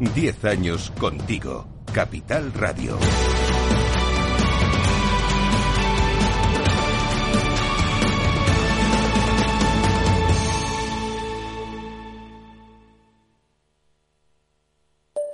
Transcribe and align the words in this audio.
10 0.00 0.44
años 0.46 0.90
contigo. 0.98 1.66
Capital 1.92 2.54
Radio. 2.54 2.98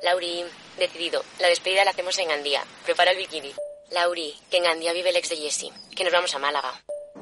Lauri, 0.02 0.44
decidido. 0.78 1.22
La 1.38 1.46
despedida 1.46 1.84
la 1.84 1.92
hacemos 1.92 2.18
en 2.18 2.32
Andía. 2.32 2.64
Prepara 2.84 3.12
el 3.12 3.18
bikini. 3.18 3.52
Lauri, 3.92 4.34
que 4.50 4.56
en 4.56 4.66
Andía 4.66 4.92
vive 4.92 5.10
el 5.10 5.16
ex 5.16 5.28
de 5.28 5.36
Jesse. 5.36 5.70
Que 5.94 6.02
nos 6.02 6.12
vamos 6.12 6.34
a 6.34 6.40
Málaga. 6.40 6.72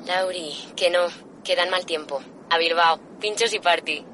Lauri, 0.07 0.55
que 0.75 0.89
no. 0.89 1.09
Que 1.45 1.57
dan 1.57 1.69
mal 1.69 1.85
tiempo. 1.85 2.23
A 2.49 2.57
Bilbao. 2.57 2.99
Pinchos 3.21 3.53
y 3.53 3.59
party. 3.59 4.14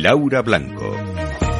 Laura 0.00 0.40
Blanco. 0.42 1.51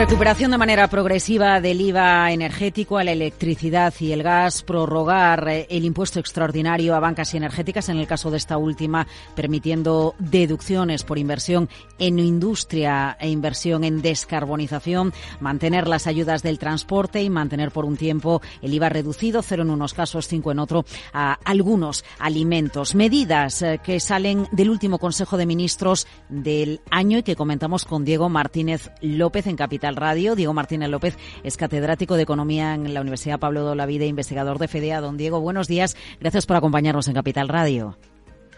Recuperación 0.00 0.50
de 0.50 0.56
manera 0.56 0.88
progresiva 0.88 1.60
del 1.60 1.78
IVA 1.78 2.32
energético 2.32 2.96
a 2.96 3.04
la 3.04 3.12
electricidad 3.12 3.92
y 4.00 4.12
el 4.12 4.22
gas, 4.22 4.62
prorrogar 4.62 5.46
eh, 5.46 5.66
el 5.68 5.84
impuesto 5.84 6.18
extraordinario 6.18 6.94
a 6.94 7.00
bancas 7.00 7.34
y 7.34 7.36
energéticas 7.36 7.90
en 7.90 7.98
el 7.98 8.06
caso 8.06 8.30
de 8.30 8.38
esta 8.38 8.56
última, 8.56 9.06
permitiendo 9.34 10.14
deducciones 10.18 11.04
por 11.04 11.18
inversión 11.18 11.68
en 11.98 12.18
industria 12.18 13.18
e 13.20 13.28
inversión 13.28 13.84
en 13.84 14.00
descarbonización, 14.00 15.12
mantener 15.38 15.86
las 15.86 16.06
ayudas 16.06 16.42
del 16.42 16.58
transporte 16.58 17.22
y 17.22 17.28
mantener 17.28 17.70
por 17.70 17.84
un 17.84 17.98
tiempo 17.98 18.40
el 18.62 18.72
IVA 18.72 18.88
reducido, 18.88 19.42
cero 19.42 19.64
en 19.64 19.70
unos 19.70 19.92
casos, 19.92 20.28
cinco 20.28 20.50
en 20.50 20.60
otro, 20.60 20.86
a 21.12 21.34
algunos 21.44 22.06
alimentos. 22.18 22.94
Medidas 22.94 23.60
eh, 23.60 23.78
que 23.84 24.00
salen 24.00 24.48
del 24.50 24.70
último 24.70 24.98
Consejo 24.98 25.36
de 25.36 25.44
Ministros 25.44 26.06
del 26.30 26.80
año 26.90 27.18
y 27.18 27.22
que 27.22 27.36
comentamos 27.36 27.84
con 27.84 28.06
Diego 28.06 28.30
Martínez 28.30 28.90
López 29.02 29.46
en 29.46 29.56
Capital 29.56 29.89
Radio. 29.96 30.34
Diego 30.34 30.54
Martínez 30.54 30.88
López 30.88 31.16
es 31.42 31.56
catedrático 31.56 32.16
de 32.16 32.22
Economía 32.22 32.74
en 32.74 32.92
la 32.94 33.00
Universidad 33.00 33.38
Pablo 33.38 33.64
de 33.64 33.70
Olavide, 33.72 34.06
investigador 34.06 34.58
de 34.58 34.68
FEDEA. 34.68 35.00
Don 35.00 35.16
Diego, 35.16 35.40
buenos 35.40 35.68
días. 35.68 35.96
Gracias 36.20 36.46
por 36.46 36.56
acompañarnos 36.56 37.08
en 37.08 37.14
Capital 37.14 37.48
Radio. 37.48 37.96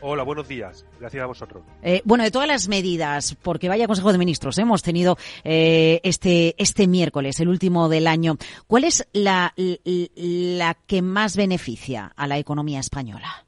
Hola, 0.04 0.24
buenos 0.24 0.48
días. 0.48 0.84
Gracias 0.98 1.22
a 1.22 1.26
vosotros. 1.26 1.62
Eh, 1.80 2.02
bueno, 2.04 2.24
de 2.24 2.32
todas 2.32 2.48
las 2.48 2.66
medidas, 2.66 3.36
porque 3.40 3.68
vaya 3.68 3.86
Consejo 3.86 4.10
de 4.10 4.18
Ministros, 4.18 4.58
hemos 4.58 4.82
tenido 4.82 5.16
eh, 5.44 6.00
este, 6.02 6.56
este 6.58 6.88
miércoles, 6.88 7.38
el 7.38 7.48
último 7.48 7.88
del 7.88 8.08
año. 8.08 8.36
¿Cuál 8.66 8.82
es 8.82 9.06
la, 9.12 9.54
la 9.56 10.74
que 10.74 11.02
más 11.02 11.36
beneficia 11.36 12.12
a 12.16 12.26
la 12.26 12.38
economía 12.38 12.80
española? 12.80 13.46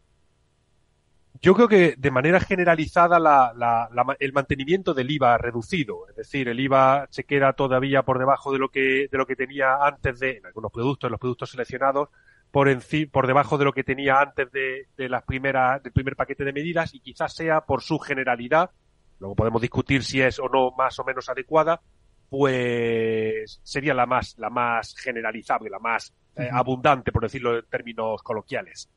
Yo 1.44 1.52
creo 1.52 1.68
que 1.68 1.94
de 1.98 2.10
manera 2.10 2.40
generalizada 2.40 3.18
el 4.18 4.32
mantenimiento 4.32 4.94
del 4.94 5.10
IVA 5.10 5.36
reducido, 5.36 6.08
es 6.08 6.16
decir, 6.16 6.48
el 6.48 6.58
IVA 6.58 7.06
se 7.10 7.24
queda 7.24 7.52
todavía 7.52 8.02
por 8.02 8.18
debajo 8.18 8.50
de 8.50 8.58
lo 8.58 8.70
que 8.70 9.08
de 9.12 9.18
lo 9.18 9.26
que 9.26 9.36
tenía 9.36 9.76
antes 9.82 10.20
de 10.20 10.38
en 10.38 10.46
algunos 10.46 10.72
productos, 10.72 11.06
en 11.06 11.10
los 11.10 11.20
productos 11.20 11.50
seleccionados, 11.50 12.08
por 12.50 12.66
por 13.12 13.26
debajo 13.26 13.58
de 13.58 13.64
lo 13.66 13.74
que 13.74 13.84
tenía 13.84 14.22
antes 14.22 14.50
de, 14.52 14.86
de 14.96 15.08
las 15.10 15.22
primeras 15.24 15.82
del 15.82 15.92
primer 15.92 16.16
paquete 16.16 16.46
de 16.46 16.52
medidas 16.54 16.94
y 16.94 17.00
quizás 17.00 17.34
sea 17.34 17.60
por 17.60 17.82
su 17.82 17.98
generalidad, 17.98 18.70
luego 19.20 19.36
podemos 19.36 19.60
discutir 19.60 20.02
si 20.02 20.22
es 20.22 20.38
o 20.38 20.48
no 20.48 20.70
más 20.70 20.98
o 20.98 21.04
menos 21.04 21.28
adecuada, 21.28 21.82
pues 22.30 23.60
sería 23.62 23.92
la 23.92 24.06
más 24.06 24.34
la 24.38 24.48
más 24.48 24.96
generalizable, 24.96 25.68
la 25.68 25.78
más 25.78 26.10
eh, 26.36 26.48
abundante, 26.50 27.12
por 27.12 27.24
decirlo 27.24 27.58
en 27.58 27.66
términos 27.66 28.22
coloquiales 28.22 28.88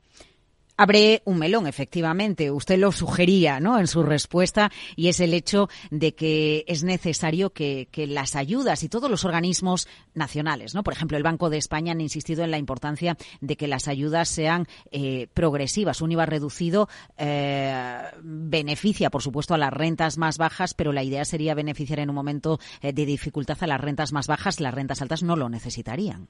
abre 0.78 1.22
un 1.24 1.38
melón, 1.38 1.66
efectivamente. 1.66 2.50
Usted 2.50 2.78
lo 2.78 2.92
sugería, 2.92 3.60
¿no? 3.60 3.78
En 3.78 3.86
su 3.86 4.02
respuesta 4.02 4.70
y 4.96 5.08
es 5.08 5.20
el 5.20 5.34
hecho 5.34 5.68
de 5.90 6.14
que 6.14 6.64
es 6.66 6.84
necesario 6.84 7.50
que, 7.50 7.88
las 8.08 8.36
ayudas 8.36 8.84
y 8.84 8.88
todos 8.88 9.10
los 9.10 9.24
organismos 9.24 9.88
nacionales, 10.14 10.72
¿no? 10.74 10.84
Por 10.84 10.92
ejemplo, 10.92 11.16
el 11.16 11.24
Banco 11.24 11.50
de 11.50 11.58
España 11.58 11.92
han 11.92 12.00
insistido 12.00 12.44
en 12.44 12.52
la 12.52 12.58
importancia 12.58 13.16
de 13.40 13.56
que 13.56 13.66
las 13.66 13.88
ayudas 13.88 14.28
sean 14.28 14.68
eh, 14.92 15.26
progresivas. 15.34 16.00
Un 16.00 16.12
IVA 16.12 16.26
reducido 16.26 16.88
eh, 17.16 18.00
beneficia, 18.22 19.10
por 19.10 19.22
supuesto, 19.22 19.54
a 19.54 19.58
las 19.58 19.72
rentas 19.72 20.16
más 20.16 20.38
bajas, 20.38 20.74
pero 20.74 20.92
la 20.92 21.02
idea 21.02 21.24
sería 21.24 21.54
beneficiar 21.54 21.98
en 21.98 22.08
un 22.08 22.14
momento 22.14 22.60
eh, 22.80 22.92
de 22.92 23.04
dificultad 23.04 23.58
a 23.60 23.66
las 23.66 23.80
rentas 23.80 24.12
más 24.12 24.28
bajas. 24.28 24.60
Las 24.60 24.72
rentas 24.72 25.02
altas 25.02 25.24
no 25.24 25.34
lo 25.34 25.48
necesitarían. 25.48 26.28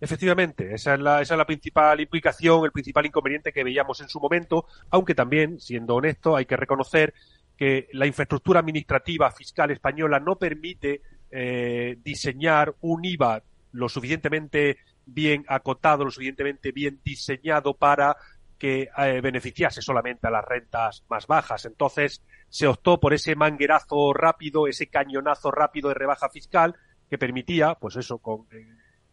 Efectivamente, 0.00 0.74
esa 0.74 0.94
es, 0.94 1.00
la, 1.00 1.20
esa 1.20 1.34
es 1.34 1.38
la 1.38 1.46
principal 1.46 2.00
implicación, 2.00 2.64
el 2.64 2.70
principal 2.70 3.06
inconveniente 3.06 3.52
que 3.52 3.64
veíamos 3.64 4.00
en 4.00 4.08
su 4.08 4.20
momento, 4.20 4.66
aunque 4.90 5.14
también, 5.14 5.58
siendo 5.58 5.96
honesto, 5.96 6.36
hay 6.36 6.46
que 6.46 6.56
reconocer 6.56 7.14
que 7.56 7.88
la 7.92 8.06
infraestructura 8.06 8.60
administrativa 8.60 9.30
fiscal 9.32 9.72
española 9.72 10.20
no 10.20 10.36
permite 10.36 11.02
eh, 11.30 11.98
diseñar 12.04 12.74
un 12.80 13.04
IVA 13.04 13.42
lo 13.72 13.88
suficientemente 13.88 14.78
bien 15.04 15.44
acotado, 15.48 16.04
lo 16.04 16.10
suficientemente 16.10 16.70
bien 16.70 17.00
diseñado 17.02 17.74
para 17.74 18.16
que 18.58 18.88
eh, 18.96 19.20
beneficiase 19.20 19.82
solamente 19.82 20.26
a 20.26 20.30
las 20.30 20.44
rentas 20.44 21.04
más 21.08 21.26
bajas. 21.26 21.64
Entonces 21.64 22.22
se 22.48 22.66
optó 22.66 23.00
por 23.00 23.14
ese 23.14 23.34
manguerazo 23.36 24.12
rápido, 24.12 24.66
ese 24.66 24.88
cañonazo 24.88 25.50
rápido 25.50 25.88
de 25.88 25.94
rebaja 25.94 26.28
fiscal 26.28 26.76
que 27.10 27.18
permitía, 27.18 27.74
pues 27.74 27.96
eso, 27.96 28.18
con 28.18 28.46
eh, 28.52 28.66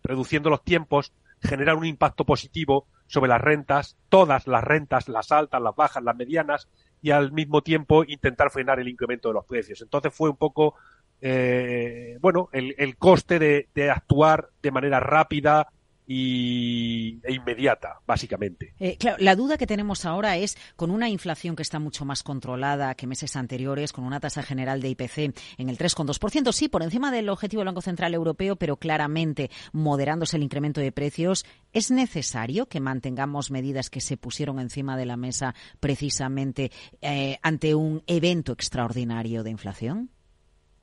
reduciendo 0.06 0.50
los 0.50 0.64
tiempos, 0.64 1.14
generar 1.42 1.76
un 1.76 1.86
impacto 1.86 2.26
positivo 2.26 2.88
sobre 3.08 3.30
las 3.30 3.42
rentas, 3.42 3.98
todas 4.10 4.48
las 4.48 4.64
rentas, 4.64 5.10
las 5.10 5.32
altas, 5.32 5.62
las 5.62 5.76
bajas, 5.76 6.04
las 6.04 6.16
medianas, 6.16 6.68
y 7.02 7.12
al 7.12 7.32
mismo 7.32 7.62
tiempo 7.62 8.04
intentar 8.04 8.50
frenar 8.50 8.80
el 8.80 8.88
incremento 8.88 9.28
de 9.28 9.36
los 9.36 9.46
precios. 9.46 9.82
Entonces 9.82 10.14
fue 10.14 10.30
un 10.30 10.38
poco, 10.38 10.76
eh, 11.22 12.18
bueno, 12.20 12.50
el, 12.52 12.74
el 12.78 12.98
coste 12.98 13.38
de, 13.38 13.70
de, 13.76 13.92
actuar 13.92 14.50
de 14.64 14.72
manera 14.72 15.00
rápida, 15.00 15.68
y, 16.08 17.20
e 17.24 17.34
inmediata, 17.34 18.00
básicamente. 18.06 18.74
Eh, 18.80 18.98
claro, 18.98 19.18
la 19.20 19.36
duda 19.36 19.58
que 19.58 19.68
tenemos 19.68 20.06
ahora 20.06 20.38
es, 20.38 20.58
con 20.76 20.92
una 20.92 21.10
inflación 21.10 21.56
que 21.56 21.64
está 21.64 21.80
mucho 21.80 22.06
más 22.06 22.24
controlada 22.24 22.96
que 22.96 23.08
meses 23.08 23.36
anteriores, 23.36 23.92
con 23.92 24.06
una 24.06 24.20
tasa 24.20 24.44
general 24.44 24.82
de 24.82 24.90
IPC 24.90 25.18
en 25.58 25.70
el 25.70 25.78
3,2%, 25.78 26.52
sí, 26.52 26.68
por 26.68 26.84
encima 26.84 27.12
del 27.12 27.30
objetivo 27.30 27.62
del 27.62 27.68
Banco 27.68 27.82
Central 27.82 28.14
Europeo, 28.14 28.56
pero 28.56 28.78
claramente 28.78 29.50
moderándose 29.72 30.38
el 30.38 30.44
incremento 30.44 30.82
de 30.82 30.92
precios, 30.92 31.46
¿es 31.74 31.92
necesario 31.92 32.68
que 32.68 32.80
mantengamos 32.80 33.52
medidas 33.52 33.90
que 33.90 34.02
se 34.02 34.18
pusieron 34.18 34.60
encima 34.60 34.98
de 34.98 35.06
la 35.06 35.18
mesa 35.18 35.56
precisamente 35.80 36.72
eh, 37.02 37.40
ante 37.42 37.76
un 37.76 38.04
evento 38.08 38.54
extraordinario 38.54 39.44
de 39.44 39.52
inflación? 39.52 40.10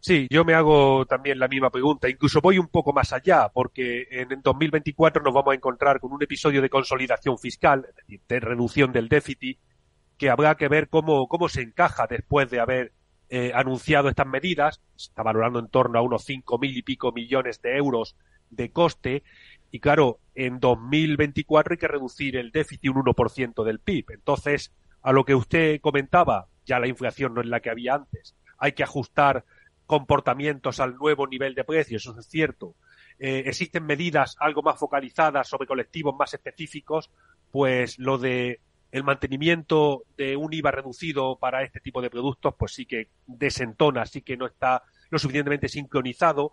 Sí, 0.04 0.26
yo 0.30 0.44
me 0.44 0.54
hago 0.54 1.06
también 1.06 1.38
la 1.38 1.46
misma 1.46 1.70
pregunta. 1.70 2.08
Incluso 2.08 2.40
voy 2.40 2.58
un 2.58 2.66
poco 2.66 2.92
más 2.92 3.12
allá, 3.12 3.48
porque 3.54 4.08
en 4.10 4.42
2024 4.42 5.22
nos 5.22 5.32
vamos 5.32 5.52
a 5.52 5.54
encontrar 5.54 6.00
con 6.00 6.12
un 6.12 6.20
episodio 6.20 6.60
de 6.60 6.68
consolidación 6.68 7.38
fiscal, 7.38 7.86
es 7.88 7.94
decir, 7.94 8.20
de 8.26 8.40
reducción 8.40 8.90
del 8.90 9.08
déficit, 9.08 9.60
que 10.18 10.28
habrá 10.28 10.56
que 10.56 10.66
ver 10.66 10.88
cómo, 10.88 11.28
cómo 11.28 11.48
se 11.48 11.62
encaja 11.62 12.08
después 12.08 12.50
de 12.50 12.58
haber 12.58 12.93
eh, 13.28 13.52
anunciado 13.54 14.08
estas 14.08 14.26
medidas. 14.26 14.81
Está 14.96 15.22
valorando 15.22 15.60
en 15.60 15.69
torno 15.69 16.00
a 16.00 16.02
unos 16.02 16.25
cinco 16.25 16.58
mil 16.58 16.76
y 16.76 16.82
pico 16.82 17.12
millones 17.12 17.62
de 17.62 17.76
euros 17.76 18.16
de 18.50 18.72
coste. 18.72 19.22
Y 19.70 19.78
claro, 19.78 20.19
en 20.34 20.58
2024 20.58 21.75
hay 21.75 21.78
que 21.78 21.87
reducir 21.87 22.37
el 22.37 22.50
déficit 22.50 22.90
un 22.90 23.04
1% 23.04 23.62
del 23.62 23.78
PIB. 23.78 24.06
Entonces, 24.14 24.72
a 25.00 25.12
lo 25.12 25.25
que 25.25 25.37
usted 25.37 25.81
comentaba, 25.81 26.49
ya 26.66 26.81
la 26.81 26.88
inflación 26.88 27.34
no 27.34 27.40
es 27.40 27.46
la 27.46 27.60
que 27.60 27.70
había 27.70 27.94
antes. 27.94 28.34
Hay 28.58 28.72
que 28.72 28.82
ajustar 28.82 29.44
comportamientos 29.92 30.80
al 30.80 30.96
nuevo 30.96 31.26
nivel 31.26 31.54
de 31.54 31.64
precios, 31.64 32.06
eso 32.06 32.18
es 32.18 32.26
cierto. 32.26 32.76
Eh, 33.18 33.42
existen 33.44 33.84
medidas 33.84 34.36
algo 34.40 34.62
más 34.62 34.78
focalizadas 34.78 35.46
sobre 35.46 35.66
colectivos 35.66 36.14
más 36.18 36.32
específicos, 36.32 37.10
pues 37.50 37.98
lo 37.98 38.16
de 38.16 38.60
el 38.90 39.04
mantenimiento 39.04 40.04
de 40.16 40.34
un 40.34 40.50
IVA 40.50 40.70
reducido 40.70 41.36
para 41.36 41.62
este 41.62 41.80
tipo 41.80 42.00
de 42.00 42.08
productos, 42.08 42.54
pues 42.58 42.72
sí 42.72 42.86
que 42.86 43.08
desentona, 43.26 44.06
sí 44.06 44.22
que 44.22 44.34
no 44.34 44.46
está 44.46 44.82
lo 45.10 45.18
suficientemente 45.18 45.68
sincronizado 45.68 46.52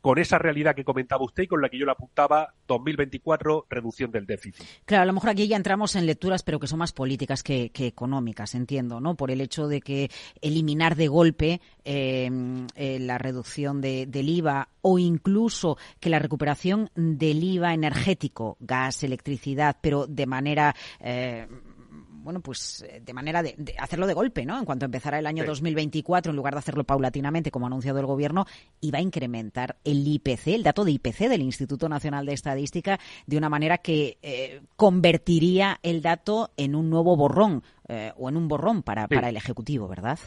con 0.00 0.18
esa 0.18 0.38
realidad 0.38 0.74
que 0.74 0.84
comentaba 0.84 1.24
usted 1.24 1.44
y 1.44 1.46
con 1.46 1.60
la 1.60 1.68
que 1.68 1.78
yo 1.78 1.86
le 1.86 1.92
apuntaba, 1.92 2.54
2024, 2.66 3.66
reducción 3.68 4.10
del 4.10 4.26
déficit. 4.26 4.64
Claro, 4.84 5.02
a 5.02 5.06
lo 5.06 5.12
mejor 5.12 5.30
aquí 5.30 5.46
ya 5.46 5.56
entramos 5.56 5.96
en 5.96 6.06
lecturas, 6.06 6.42
pero 6.42 6.58
que 6.58 6.66
son 6.66 6.78
más 6.78 6.92
políticas 6.92 7.42
que, 7.42 7.70
económicas, 7.74 8.54
entiendo, 8.54 9.00
¿no? 9.00 9.14
Por 9.14 9.30
el 9.30 9.40
hecho 9.40 9.68
de 9.68 9.80
que 9.80 10.10
eliminar 10.40 10.96
de 10.96 11.08
golpe 11.08 11.60
em, 11.84 12.66
eh, 12.74 12.98
la 12.98 13.18
reducción 13.18 13.80
del 13.80 14.28
IVA 14.28 14.68
o 14.82 14.98
incluso 14.98 15.76
que 15.98 16.10
la 16.10 16.18
recuperación 16.18 16.90
del 16.94 17.42
IVA 17.42 17.74
energético, 17.74 18.56
gas, 18.60 19.02
electricidad, 19.02 19.76
pero 19.80 20.06
de 20.06 20.26
manera 20.26 20.74
eh, 21.00 21.46
bueno, 22.22 22.40
pues 22.40 22.82
eh, 22.82 23.00
de 23.04 23.12
manera 23.12 23.42
de, 23.42 23.56
hacerlo 23.78 24.06
de 24.06 24.14
golpe, 24.14 24.44
¿no? 24.44 24.58
En 24.58 24.64
cuanto 24.64 24.84
empezara 24.84 25.18
el 25.18 25.26
año 25.26 25.44
2024, 25.44 26.30
en 26.30 26.36
lugar 26.36 26.54
de 26.54 26.58
hacerlo 26.58 26.84
paulatinamente, 26.84 27.50
como 27.50 27.66
ha 27.66 27.68
anunciado 27.68 27.98
el 27.98 28.06
gobierno, 28.06 28.46
iba 28.80 28.98
a 28.98 29.02
incrementar 29.02 29.76
el 29.84 30.06
IPC, 30.06 30.48
el 30.48 30.62
dato 30.62 30.84
de 30.84 30.92
IPC 30.92 31.28
del 31.28 31.42
Instituto 31.42 31.88
Nacional 31.88 32.26
de 32.26 32.32
Estadística, 32.32 32.98
de 33.26 33.36
una 33.36 33.48
manera 33.48 33.78
que 33.78 34.18
eh, 34.22 34.62
convertiría 34.76 35.78
el 35.82 36.02
dato 36.02 36.50
en 36.56 36.74
un 36.74 36.90
nuevo 36.90 37.16
borrón 37.16 37.62
eh, 37.88 38.12
o 38.16 38.28
en 38.28 38.36
un 38.36 38.48
borrón 38.48 38.82
para, 38.82 39.08
para 39.08 39.28
el 39.28 39.36
Ejecutivo, 39.36 39.88
¿verdad? 39.88 40.18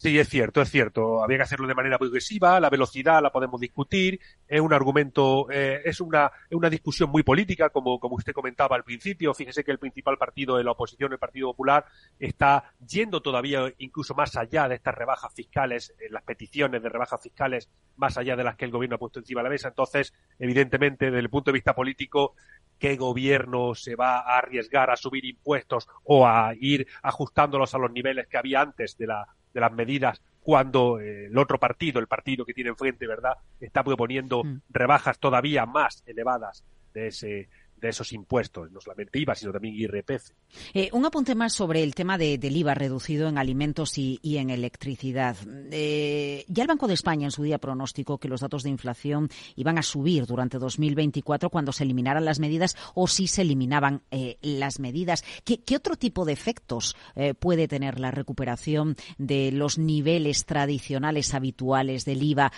Sí, 0.00 0.16
es 0.16 0.28
cierto, 0.28 0.62
es 0.62 0.70
cierto. 0.70 1.24
Había 1.24 1.38
que 1.38 1.42
hacerlo 1.42 1.66
de 1.66 1.74
manera 1.74 1.98
progresiva, 1.98 2.60
la 2.60 2.70
velocidad 2.70 3.20
la 3.20 3.32
podemos 3.32 3.60
discutir, 3.60 4.20
es 4.46 4.60
un 4.60 4.72
argumento, 4.72 5.50
eh, 5.50 5.82
es 5.84 6.00
una, 6.00 6.30
una 6.52 6.70
discusión 6.70 7.10
muy 7.10 7.24
política, 7.24 7.70
como, 7.70 7.98
como 7.98 8.14
usted 8.14 8.32
comentaba 8.32 8.76
al 8.76 8.84
principio. 8.84 9.34
Fíjese 9.34 9.64
que 9.64 9.72
el 9.72 9.80
principal 9.80 10.16
partido 10.16 10.56
de 10.56 10.62
la 10.62 10.70
oposición, 10.70 11.12
el 11.12 11.18
Partido 11.18 11.48
Popular, 11.48 11.84
está 12.16 12.72
yendo 12.86 13.20
todavía 13.22 13.74
incluso 13.78 14.14
más 14.14 14.36
allá 14.36 14.68
de 14.68 14.76
estas 14.76 14.94
rebajas 14.94 15.34
fiscales, 15.34 15.92
en 15.98 16.12
las 16.12 16.22
peticiones 16.22 16.80
de 16.80 16.88
rebajas 16.88 17.20
fiscales, 17.20 17.68
más 17.96 18.16
allá 18.18 18.36
de 18.36 18.44
las 18.44 18.54
que 18.54 18.66
el 18.66 18.70
gobierno 18.70 18.94
ha 18.94 19.00
puesto 19.00 19.18
encima 19.18 19.40
de 19.40 19.44
la 19.48 19.50
mesa. 19.50 19.66
Entonces, 19.66 20.14
evidentemente, 20.38 21.06
desde 21.06 21.18
el 21.18 21.28
punto 21.28 21.50
de 21.50 21.54
vista 21.54 21.74
político, 21.74 22.36
¿qué 22.78 22.94
gobierno 22.94 23.74
se 23.74 23.96
va 23.96 24.20
a 24.20 24.38
arriesgar 24.38 24.90
a 24.90 24.96
subir 24.96 25.24
impuestos 25.24 25.88
o 26.04 26.24
a 26.24 26.52
ir 26.60 26.86
ajustándolos 27.02 27.74
a 27.74 27.78
los 27.78 27.90
niveles 27.90 28.28
que 28.28 28.38
había 28.38 28.60
antes 28.60 28.96
de 28.96 29.08
la 29.08 29.26
de 29.52 29.60
las 29.60 29.72
medidas 29.72 30.20
cuando 30.40 30.98
eh, 30.98 31.26
el 31.26 31.36
otro 31.36 31.58
partido, 31.58 32.00
el 32.00 32.06
partido 32.06 32.44
que 32.44 32.54
tiene 32.54 32.70
enfrente, 32.70 33.06
¿verdad?, 33.06 33.34
está 33.60 33.84
proponiendo 33.84 34.44
mm. 34.44 34.62
rebajas 34.70 35.18
todavía 35.18 35.66
más 35.66 36.02
elevadas 36.06 36.64
de 36.94 37.08
ese, 37.08 37.48
de 37.80 37.88
esos 37.88 38.12
impuestos, 38.12 38.70
no 38.70 38.80
solamente 38.80 39.18
IVA, 39.18 39.34
sino 39.34 39.52
también 39.52 39.74
IRPF. 39.74 40.30
Eh, 40.74 40.90
un 40.92 41.04
apunte 41.04 41.34
más 41.34 41.52
sobre 41.52 41.82
el 41.82 41.94
tema 41.94 42.18
de, 42.18 42.38
del 42.38 42.56
IVA 42.56 42.74
reducido 42.74 43.28
en 43.28 43.38
alimentos 43.38 43.98
y, 43.98 44.18
en 44.22 44.50
electricidad. 44.50 45.36
Eh, 45.70 46.44
ya 46.48 46.62
el 46.62 46.68
Banco 46.68 46.86
de 46.86 46.94
España 46.94 47.26
en 47.26 47.30
su 47.30 47.42
día 47.42 47.58
pronosticó 47.58 48.18
que 48.18 48.28
los 48.28 48.40
datos 48.40 48.62
de 48.62 48.70
inflación 48.70 49.28
iban 49.56 49.78
a 49.78 49.82
subir 49.82 50.26
durante 50.26 50.58
2024 50.58 51.50
cuando 51.50 51.72
se 51.72 51.84
eliminaran 51.84 52.24
las 52.24 52.38
medidas 52.38 52.76
o 52.94 53.06
si 53.08 53.26
se 53.26 53.42
eliminaban 53.42 54.02
eh, 54.10 54.38
las 54.42 54.80
medidas. 54.80 55.24
¿Qué, 55.44 55.76
otro 55.76 55.96
tipo 55.96 56.24
de 56.24 56.32
efectos 56.32 56.96
puede 57.38 57.68
tener 57.68 58.00
la 58.00 58.10
recuperación 58.10 58.96
de 59.16 59.52
los 59.52 59.78
niveles 59.78 60.44
tradicionales 60.44 61.34
habituales 61.34 62.04
del 62.04 62.22
IVA 62.22 62.52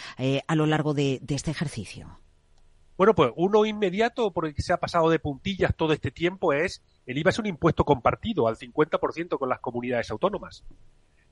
a 0.46 0.56
lo 0.56 0.64
largo 0.64 0.94
de 0.94 1.20
este 1.28 1.50
ejercicio? 1.50 2.19
Bueno, 3.00 3.14
pues 3.14 3.32
uno 3.37 3.64
inmediato 3.64 4.31
por 4.31 4.44
el 4.44 4.55
que 4.55 4.61
se 4.61 4.75
ha 4.75 4.76
pasado 4.76 5.08
de 5.08 5.19
puntillas 5.19 5.75
todo 5.75 5.94
este 5.94 6.11
tiempo 6.11 6.52
es 6.52 6.82
el 7.06 7.17
IVA 7.17 7.31
es 7.31 7.38
un 7.38 7.47
impuesto 7.47 7.82
compartido 7.82 8.47
al 8.47 8.58
50% 8.58 9.38
con 9.38 9.49
las 9.49 9.61
comunidades 9.61 10.11
autónomas. 10.11 10.67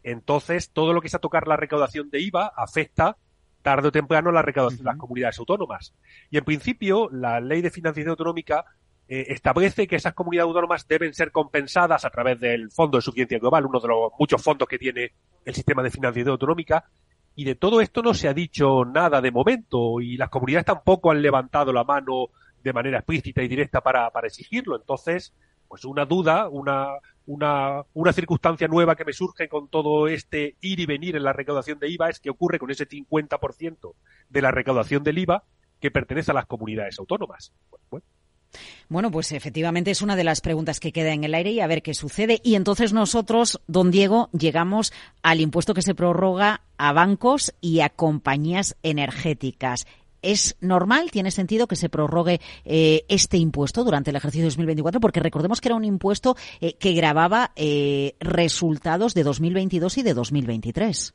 Entonces, 0.03 0.71
todo 0.71 0.95
lo 0.95 1.03
que 1.03 1.09
es 1.09 1.15
a 1.15 1.19
tocar 1.19 1.47
la 1.47 1.59
recaudación 1.59 2.09
de 2.09 2.23
IVA 2.23 2.55
afecta 2.57 3.19
tarde 3.61 3.89
o 3.89 3.93
temprano 3.93 4.33
la 4.33 4.41
recaudación 4.41 4.79
de 4.79 4.85
las 4.85 4.97
comunidades 4.97 5.39
autónomas. 5.41 5.93
Y 6.31 6.39
en 6.39 6.45
principio, 6.47 7.11
la 7.13 7.39
ley 7.39 7.61
de 7.61 7.71
financiación 7.71 8.13
autonómica 8.13 8.65
eh, 9.07 9.27
establece 9.29 9.87
que 9.87 9.97
esas 9.97 10.15
comunidades 10.15 10.49
autónomas 10.49 10.89
deben 10.89 11.13
ser 11.13 11.33
compensadas 11.33 12.03
a 12.07 12.09
través 12.09 12.41
del 12.41 12.71
Fondo 12.71 12.97
de 12.97 13.03
Suficiencia 13.03 13.39
Global, 13.41 13.67
uno 13.67 13.79
de 13.79 13.89
los 13.89 14.13
muchos 14.19 14.43
fondos 14.43 14.69
que 14.69 14.79
tiene 14.79 15.13
el 15.45 15.55
sistema 15.55 15.83
de 15.83 15.91
financiación 15.91 16.33
autonómica, 16.33 16.87
y 17.39 17.45
de 17.45 17.55
todo 17.55 17.81
esto 17.81 18.03
no 18.03 18.15
se 18.15 18.27
ha 18.27 18.35
dicho 18.35 18.85
nada 18.85 19.21
de 19.21 19.31
momento 19.31 20.01
y 20.01 20.17
las 20.17 20.29
comunidades 20.29 20.67
tampoco 20.67 21.13
han 21.13 21.23
levantado 21.23 21.73
la 21.73 21.85
mano 21.85 22.31
de 22.65 22.73
manera 22.73 22.99
explícita 22.99 23.45
y 23.45 23.47
directa 23.47 23.81
para, 23.81 24.11
exigirlo. 24.25 24.75
Entonces, 24.75 25.33
pues 25.69 25.85
una 25.85 26.05
duda, 26.05 26.49
una, 26.49 26.89
una, 27.27 27.85
una 27.95 28.13
circunstancia 28.13 28.67
nueva 28.67 28.97
que 28.97 29.05
me 29.05 29.13
surge 29.13 29.49
con 29.49 29.69
todo 29.69 30.09
este 30.09 30.57
ir 30.63 30.81
y 30.81 30.87
venir 30.87 31.15
en 31.15 31.23
la 31.23 31.33
recaudación 31.33 31.79
de 31.79 31.89
IVA 31.89 32.11
es 32.11 32.19
que 32.19 32.31
ocurre 32.31 32.59
con 32.59 32.73
ese 32.73 32.89
50% 32.89 33.95
de 34.29 34.43
la 34.43 34.51
recaudación 34.51 35.05
del 35.05 35.19
IVA 35.19 35.45
que 35.81 35.93
pertenece 35.93 36.33
a 36.33 36.35
las 36.35 36.47
comunidades 36.47 36.99
autónomas. 36.99 37.53
Bueno, 37.89 38.05
pues 39.13 39.33
efectivamente 39.33 39.91
es 39.91 40.03
una 40.03 40.17
de 40.17 40.25
las 40.25 40.41
preguntas 40.41 40.81
que 40.81 40.93
queda 40.93 41.13
en 41.13 41.25
el 41.25 41.35
aire 41.35 41.51
y 41.51 41.61
a 41.61 41.67
ver 41.67 41.83
qué 41.83 41.95
sucede. 41.95 42.41
Y 42.43 42.55
entonces 42.55 42.93
nosotros, 42.93 43.61
don 43.67 43.91
Diego, 43.91 44.31
llegamos 44.33 44.93
al 45.23 45.41
impuesto 45.41 45.75
que 45.75 45.83
se 45.83 45.95
prorroga 45.95 46.63
a 46.77 46.93
bancos 46.93 47.55
y 47.61 47.81
a 47.81 47.91
compañías 47.91 48.77
energéticas. 48.83 49.87
¿Es 50.21 50.57
normal, 50.61 51.11
tiene 51.13 51.31
sentido 51.31 51.69
que 51.69 51.77
se 51.77 51.89
prorrogue 51.89 52.41
eh, 52.65 53.05
este 53.09 53.37
impuesto 53.37 53.85
durante 53.85 54.11
el 54.11 54.17
ejercicio 54.17 54.47
2024? 54.47 55.01
Porque 55.01 55.21
recordemos 55.21 55.61
que 55.61 55.69
era 55.69 55.77
un 55.77 55.85
impuesto 55.85 56.37
eh, 56.61 56.75
que 56.75 56.93
grababa 56.93 57.53
eh, 57.55 58.17
resultados 58.19 59.15
de 59.15 59.23
2022 59.23 59.99
y 59.99 60.03
de 60.03 60.15
2023. 60.15 61.15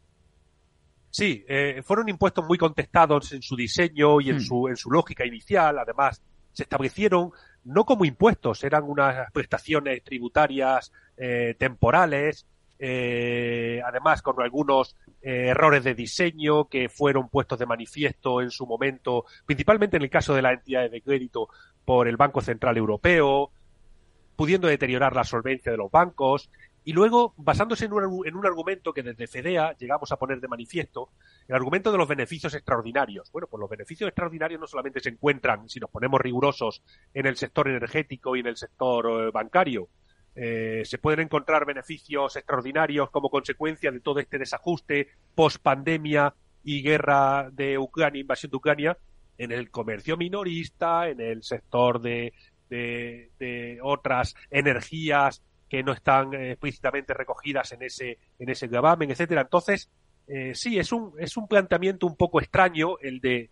Sí, 1.09 1.45
fueron 1.83 2.09
impuestos 2.09 2.43
muy 2.47 2.57
contestados 2.57 3.33
en 3.33 3.43
su 3.43 3.55
diseño 3.55 4.19
y 4.19 4.31
en, 4.31 4.37
hmm. 4.37 4.41
su, 4.41 4.67
en 4.67 4.75
su 4.75 4.89
lógica 4.89 5.23
inicial. 5.23 5.77
Además, 5.77 6.23
se 6.53 6.63
establecieron 6.63 7.31
no 7.65 7.85
como 7.85 8.05
impuestos, 8.05 8.63
eran 8.63 8.83
unas 8.83 9.31
prestaciones 9.31 10.03
tributarias 10.03 10.91
eh, 11.17 11.55
temporales, 11.57 12.45
eh, 12.79 13.81
además 13.85 14.21
con 14.21 14.41
algunos 14.41 14.95
eh, 15.21 15.47
errores 15.49 15.83
de 15.83 15.95
diseño 15.95 16.65
que 16.65 16.89
fueron 16.89 17.29
puestos 17.29 17.59
de 17.59 17.65
manifiesto 17.65 18.41
en 18.41 18.51
su 18.51 18.65
momento, 18.65 19.25
principalmente 19.45 19.97
en 19.97 20.03
el 20.03 20.09
caso 20.09 20.33
de 20.33 20.41
las 20.41 20.53
entidades 20.53 20.91
de 20.91 21.01
crédito 21.01 21.47
por 21.85 22.07
el 22.07 22.17
Banco 22.17 22.41
Central 22.41 22.77
Europeo, 22.77 23.51
pudiendo 24.35 24.67
deteriorar 24.67 25.15
la 25.15 25.23
solvencia 25.23 25.71
de 25.71 25.77
los 25.77 25.91
bancos. 25.91 26.49
Y 26.85 26.93
luego, 26.93 27.33
basándose 27.37 27.85
en 27.85 27.93
un, 27.93 28.27
en 28.27 28.35
un, 28.35 28.45
argumento 28.45 28.93
que 28.93 29.03
desde 29.03 29.27
FEDEA 29.27 29.75
llegamos 29.77 30.11
a 30.11 30.17
poner 30.17 30.41
de 30.41 30.47
manifiesto, 30.49 31.09
el 31.47 31.55
argumento 31.55 31.91
de 31.91 31.97
los 31.97 32.07
beneficios 32.07 32.53
extraordinarios. 32.53 33.31
Bueno, 33.31 33.47
pues 33.47 33.59
los 33.59 33.69
beneficios 33.69 34.09
extraordinarios 34.09 34.59
no 34.59 34.67
solamente 34.67 34.99
se 34.99 35.09
encuentran, 35.09 35.69
si 35.69 35.79
nos 35.79 35.89
ponemos 35.89 36.19
rigurosos, 36.19 36.81
en 37.13 37.25
el 37.25 37.37
sector 37.37 37.69
energético 37.69 38.35
y 38.35 38.41
en 38.41 38.47
el 38.47 38.57
sector 38.57 39.27
eh, 39.27 39.31
bancario. 39.31 39.87
Eh, 40.35 40.81
se 40.85 40.97
pueden 40.97 41.21
encontrar 41.21 41.65
beneficios 41.65 42.35
extraordinarios 42.35 43.11
como 43.11 43.29
consecuencia 43.29 43.91
de 43.91 43.99
todo 43.99 44.19
este 44.19 44.39
desajuste 44.39 45.09
post 45.35 45.61
pandemia 45.61 46.33
y 46.63 46.81
guerra 46.81 47.49
de 47.51 47.77
Ucrania, 47.77 48.21
invasión 48.21 48.49
de 48.49 48.57
Ucrania, 48.57 48.97
en 49.37 49.51
el 49.51 49.69
comercio 49.69 50.17
minorista, 50.17 51.07
en 51.07 51.21
el 51.21 51.43
sector 51.43 52.01
de, 52.01 52.33
de, 52.69 53.31
de 53.39 53.79
otras 53.81 54.35
energías 54.49 55.43
que 55.73 55.81
no 55.81 55.91
están 55.91 56.35
eh, 56.35 56.51
explícitamente 56.51 57.15
recogidas 57.15 57.71
en 57.71 57.81
ese, 57.81 58.19
en 58.37 58.47
ese 58.47 58.67
gravamen, 58.67 59.09
etcétera. 59.09 59.41
Entonces, 59.41 59.89
eh, 60.27 60.53
sí, 60.53 60.77
es 60.77 60.91
un, 60.91 61.15
es 61.17 61.35
un 61.35 61.47
planteamiento 61.47 62.05
un 62.05 62.15
poco 62.15 62.39
extraño 62.39 62.99
el 62.99 63.19
de 63.19 63.49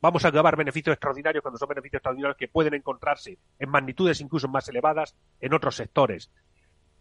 vamos 0.00 0.24
a 0.24 0.30
grabar 0.30 0.54
beneficios 0.54 0.94
extraordinarios 0.94 1.42
cuando 1.42 1.58
son 1.58 1.68
beneficios 1.68 1.98
extraordinarios 1.98 2.36
que 2.36 2.46
pueden 2.46 2.74
encontrarse 2.74 3.36
en 3.58 3.68
magnitudes 3.68 4.20
incluso 4.20 4.46
más 4.46 4.68
elevadas 4.68 5.16
en 5.40 5.54
otros 5.54 5.74
sectores. 5.74 6.30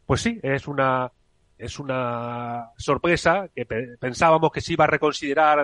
Pues 0.08 0.22
sí, 0.22 0.40
es 0.42 0.68
una, 0.68 1.12
es 1.60 1.78
una 1.78 2.72
sorpresa 2.76 3.48
que 3.56 3.68
pensábamos 4.00 4.52
que 4.52 4.62
se 4.62 4.74
iba 4.74 4.86
a 4.86 4.88
reconsiderar 4.88 5.64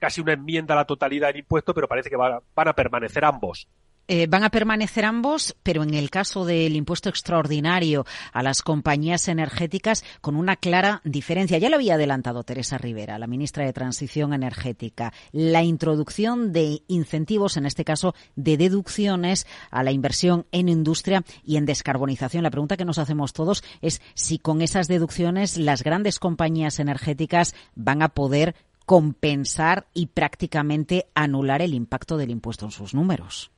casi 0.00 0.20
una 0.20 0.32
enmienda 0.32 0.74
a 0.74 0.78
la 0.78 0.84
totalidad 0.84 1.28
del 1.28 1.36
impuesto, 1.36 1.72
pero 1.72 1.86
parece 1.86 2.10
que 2.10 2.16
van 2.16 2.40
a 2.56 2.72
permanecer 2.72 3.24
ambos. 3.24 3.68
Eh, 4.08 4.26
van 4.26 4.42
a 4.42 4.50
permanecer 4.50 5.04
ambos, 5.04 5.54
pero 5.62 5.82
en 5.82 5.94
el 5.94 6.10
caso 6.10 6.44
del 6.44 6.74
impuesto 6.74 7.08
extraordinario 7.08 8.04
a 8.32 8.42
las 8.42 8.62
compañías 8.62 9.28
energéticas, 9.28 10.04
con 10.20 10.36
una 10.36 10.56
clara 10.56 11.00
diferencia. 11.04 11.58
Ya 11.58 11.68
lo 11.68 11.76
había 11.76 11.94
adelantado 11.94 12.42
Teresa 12.42 12.78
Rivera, 12.78 13.18
la 13.18 13.26
ministra 13.26 13.64
de 13.64 13.72
Transición 13.72 14.34
Energética. 14.34 15.12
La 15.30 15.62
introducción 15.62 16.52
de 16.52 16.82
incentivos, 16.88 17.56
en 17.56 17.64
este 17.64 17.84
caso 17.84 18.14
de 18.34 18.56
deducciones 18.56 19.46
a 19.70 19.82
la 19.82 19.92
inversión 19.92 20.46
en 20.50 20.68
industria 20.68 21.24
y 21.44 21.56
en 21.56 21.64
descarbonización. 21.64 22.42
La 22.42 22.50
pregunta 22.50 22.76
que 22.76 22.84
nos 22.84 22.98
hacemos 22.98 23.32
todos 23.32 23.62
es 23.80 24.02
si 24.14 24.38
con 24.38 24.62
esas 24.62 24.88
deducciones 24.88 25.56
las 25.56 25.82
grandes 25.84 26.18
compañías 26.18 26.80
energéticas 26.80 27.54
van 27.76 28.02
a 28.02 28.08
poder 28.08 28.56
compensar 28.84 29.86
y 29.94 30.06
prácticamente 30.06 31.06
anular 31.14 31.62
el 31.62 31.72
impacto 31.72 32.16
del 32.16 32.30
impuesto 32.30 32.64
en 32.64 32.72
sus 32.72 32.94
números. 32.94 33.52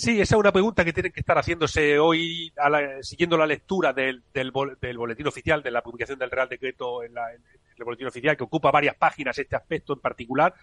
Sí, 0.00 0.18
esa 0.18 0.34
es 0.34 0.40
una 0.40 0.50
pregunta 0.50 0.82
que 0.82 0.94
tienen 0.94 1.12
que 1.12 1.20
estar 1.20 1.36
haciéndose 1.36 1.98
hoy, 1.98 2.50
siguiendo 3.02 3.36
la 3.36 3.46
lectura 3.46 3.92
del, 3.92 4.22
del, 4.32 4.50
boletín 4.50 5.26
oficial, 5.26 5.62
de 5.62 5.70
la 5.70 5.82
publicación 5.82 6.18
del 6.18 6.30
Real 6.30 6.48
Decreto 6.48 7.02
en, 7.02 7.12
el 7.76 7.84
boletín 7.84 8.06
oficial, 8.06 8.34
que 8.34 8.44
ocupa 8.44 8.70
varias 8.70 8.96
páginas 8.96 9.38
este 9.38 9.56
aspecto 9.56 9.92
en 9.92 10.00
particular, 10.00 10.54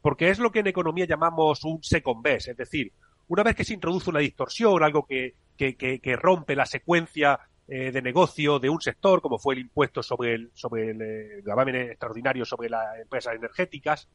porque 0.00 0.30
es 0.30 0.38
lo 0.38 0.52
que 0.52 0.60
en 0.60 0.68
economía 0.68 1.06
llamamos 1.06 1.64
un 1.64 1.82
second 1.82 2.22
best, 2.22 2.50
es 2.50 2.56
decir, 2.56 2.92
una 3.26 3.42
vez 3.42 3.56
que 3.56 3.64
se 3.64 3.74
introduce 3.74 4.10
una 4.10 4.20
distorsión, 4.20 4.80
algo 4.84 5.04
que, 5.04 5.34
que, 5.56 5.74
que, 5.74 6.16
rompe 6.16 6.54
la 6.54 6.64
secuencia 6.64 7.40
eh, 7.66 7.90
de 7.90 8.00
negocio 8.00 8.60
de 8.60 8.70
un 8.70 8.80
sector, 8.80 9.20
como 9.20 9.40
fue 9.40 9.54
el 9.54 9.62
impuesto 9.62 10.04
sobre 10.04 10.34
el, 10.34 10.52
sobre 10.54 10.92
el, 10.92 11.02
eh, 11.02 11.42
gravamen 11.42 11.74
extraordinario 11.74 12.44
sobre 12.44 12.68
las 12.70 12.96
empresas 13.00 13.34
energéticas, 13.34 14.08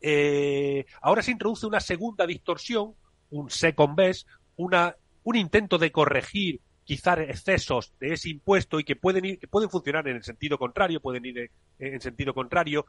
eh, 0.00 0.86
ahora 1.02 1.20
se 1.20 1.32
introduce 1.32 1.66
una 1.66 1.80
segunda 1.80 2.26
distorsión, 2.26 2.94
un 3.32 3.50
second 3.50 3.96
best, 3.96 4.28
una, 4.56 4.96
un 5.24 5.36
intento 5.36 5.78
de 5.78 5.90
corregir 5.90 6.60
quizás 6.84 7.18
excesos 7.18 7.92
de 8.00 8.14
ese 8.14 8.30
impuesto 8.30 8.78
y 8.78 8.84
que 8.84 8.96
pueden 8.96 9.24
ir, 9.24 9.38
que 9.38 9.48
pueden 9.48 9.70
funcionar 9.70 10.06
en 10.08 10.16
el 10.16 10.22
sentido 10.22 10.58
contrario, 10.58 11.00
pueden 11.00 11.24
ir 11.24 11.38
en, 11.38 11.50
en 11.78 12.00
sentido 12.00 12.34
contrario, 12.34 12.86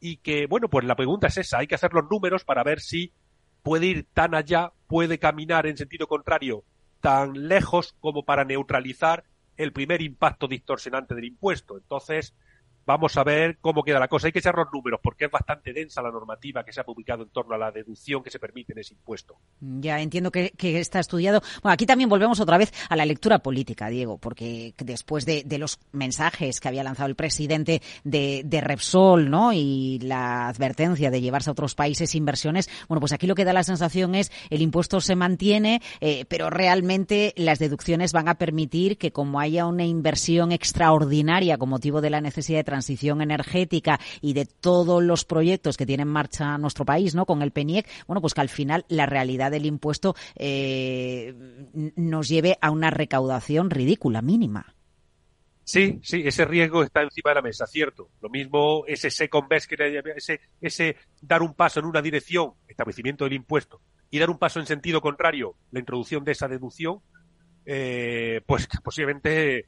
y 0.00 0.18
que, 0.18 0.46
bueno, 0.46 0.68
pues 0.68 0.84
la 0.84 0.96
pregunta 0.96 1.26
es 1.26 1.38
esa, 1.38 1.58
hay 1.58 1.66
que 1.66 1.74
hacer 1.74 1.92
los 1.92 2.08
números 2.10 2.44
para 2.44 2.62
ver 2.62 2.80
si 2.80 3.12
puede 3.62 3.86
ir 3.86 4.06
tan 4.12 4.34
allá, 4.34 4.72
puede 4.86 5.18
caminar 5.18 5.66
en 5.66 5.76
sentido 5.76 6.06
contrario 6.06 6.64
tan 7.00 7.48
lejos 7.48 7.94
como 8.00 8.24
para 8.24 8.44
neutralizar 8.44 9.24
el 9.56 9.72
primer 9.72 10.02
impacto 10.02 10.46
distorsionante 10.48 11.14
del 11.14 11.26
impuesto. 11.26 11.76
Entonces, 11.76 12.34
vamos 12.88 13.14
a 13.18 13.22
ver 13.22 13.58
cómo 13.60 13.82
queda 13.82 14.00
la 14.00 14.08
cosa. 14.08 14.28
Hay 14.28 14.32
que 14.32 14.38
echar 14.38 14.54
los 14.54 14.68
números 14.72 14.98
porque 15.02 15.26
es 15.26 15.30
bastante 15.30 15.74
densa 15.74 16.00
la 16.00 16.10
normativa 16.10 16.64
que 16.64 16.72
se 16.72 16.80
ha 16.80 16.84
publicado 16.84 17.22
en 17.22 17.28
torno 17.28 17.54
a 17.54 17.58
la 17.58 17.70
deducción 17.70 18.22
que 18.22 18.30
se 18.30 18.38
permite 18.38 18.72
en 18.72 18.78
ese 18.78 18.94
impuesto. 18.94 19.36
Ya 19.60 20.00
entiendo 20.00 20.30
que, 20.30 20.52
está 20.58 20.98
estudiado. 20.98 21.42
Bueno, 21.62 21.74
aquí 21.74 21.84
también 21.84 22.08
volvemos 22.08 22.40
otra 22.40 22.56
vez 22.56 22.72
a 22.88 22.96
la 22.96 23.04
lectura 23.04 23.40
política, 23.40 23.88
Diego, 23.90 24.16
porque 24.16 24.72
después 24.78 25.26
de, 25.26 25.44
los 25.58 25.78
mensajes 25.92 26.60
que 26.60 26.68
había 26.68 26.82
lanzado 26.82 27.08
el 27.08 27.14
presidente 27.14 27.82
de, 28.04 28.60
Repsol, 28.62 29.28
¿no? 29.28 29.52
Y 29.52 29.98
la 30.00 30.48
advertencia 30.48 31.10
de 31.10 31.20
llevarse 31.20 31.50
a 31.50 31.52
otros 31.52 31.74
países 31.74 32.14
inversiones, 32.14 32.70
bueno, 32.88 33.00
pues 33.00 33.12
aquí 33.12 33.26
lo 33.26 33.34
que 33.34 33.44
da 33.44 33.52
la 33.52 33.64
sensación 33.64 34.14
es 34.14 34.32
el 34.48 34.62
impuesto 34.62 35.02
se 35.02 35.14
mantiene, 35.14 35.82
eh, 36.00 36.24
pero 36.28 36.48
realmente 36.48 37.34
las 37.36 37.58
deducciones 37.58 38.14
van 38.14 38.28
a 38.28 38.36
permitir 38.36 38.96
que 38.96 39.12
como 39.12 39.40
haya 39.40 39.66
una 39.66 39.84
inversión 39.84 40.52
extraordinaria 40.52 41.58
con 41.58 41.68
motivo 41.68 42.00
de 42.00 42.10
la 42.10 42.22
necesidad 42.22 42.60
de 42.60 42.64
transición 42.78 43.20
energética 43.22 43.98
y 44.20 44.34
de 44.34 44.46
todos 44.46 45.02
los 45.02 45.24
proyectos 45.24 45.76
que 45.76 45.84
tiene 45.84 46.04
en 46.04 46.08
marcha 46.08 46.56
nuestro 46.58 46.84
país, 46.84 47.14
¿no? 47.14 47.26
Con 47.26 47.42
el 47.42 47.50
PENIEC, 47.50 47.88
bueno, 48.06 48.20
pues 48.20 48.34
que 48.34 48.40
al 48.40 48.48
final 48.48 48.84
la 48.88 49.04
realidad 49.06 49.50
del 49.50 49.66
impuesto 49.66 50.14
eh, 50.36 51.34
nos 51.96 52.28
lleve 52.28 52.56
a 52.60 52.70
una 52.70 52.90
recaudación 52.90 53.70
ridícula, 53.70 54.22
mínima. 54.22 54.74
Sí, 55.64 55.98
sí, 56.02 56.22
ese 56.24 56.44
riesgo 56.44 56.84
está 56.84 57.02
encima 57.02 57.32
de 57.32 57.34
la 57.34 57.42
mesa, 57.42 57.66
cierto. 57.66 58.10
Lo 58.22 58.30
mismo 58.30 58.84
ese 58.86 59.10
second 59.10 59.48
best, 59.48 59.68
que 59.68 60.02
ese, 60.16 60.40
ese 60.60 60.96
dar 61.20 61.42
un 61.42 61.54
paso 61.54 61.80
en 61.80 61.86
una 61.86 62.00
dirección, 62.00 62.52
establecimiento 62.68 63.24
del 63.24 63.34
impuesto, 63.34 63.80
y 64.08 64.20
dar 64.20 64.30
un 64.30 64.38
paso 64.38 64.60
en 64.60 64.66
sentido 64.66 65.00
contrario, 65.00 65.56
la 65.72 65.80
introducción 65.80 66.24
de 66.24 66.32
esa 66.32 66.46
deducción, 66.46 67.00
eh, 67.66 68.40
pues 68.46 68.68
posiblemente 68.82 69.66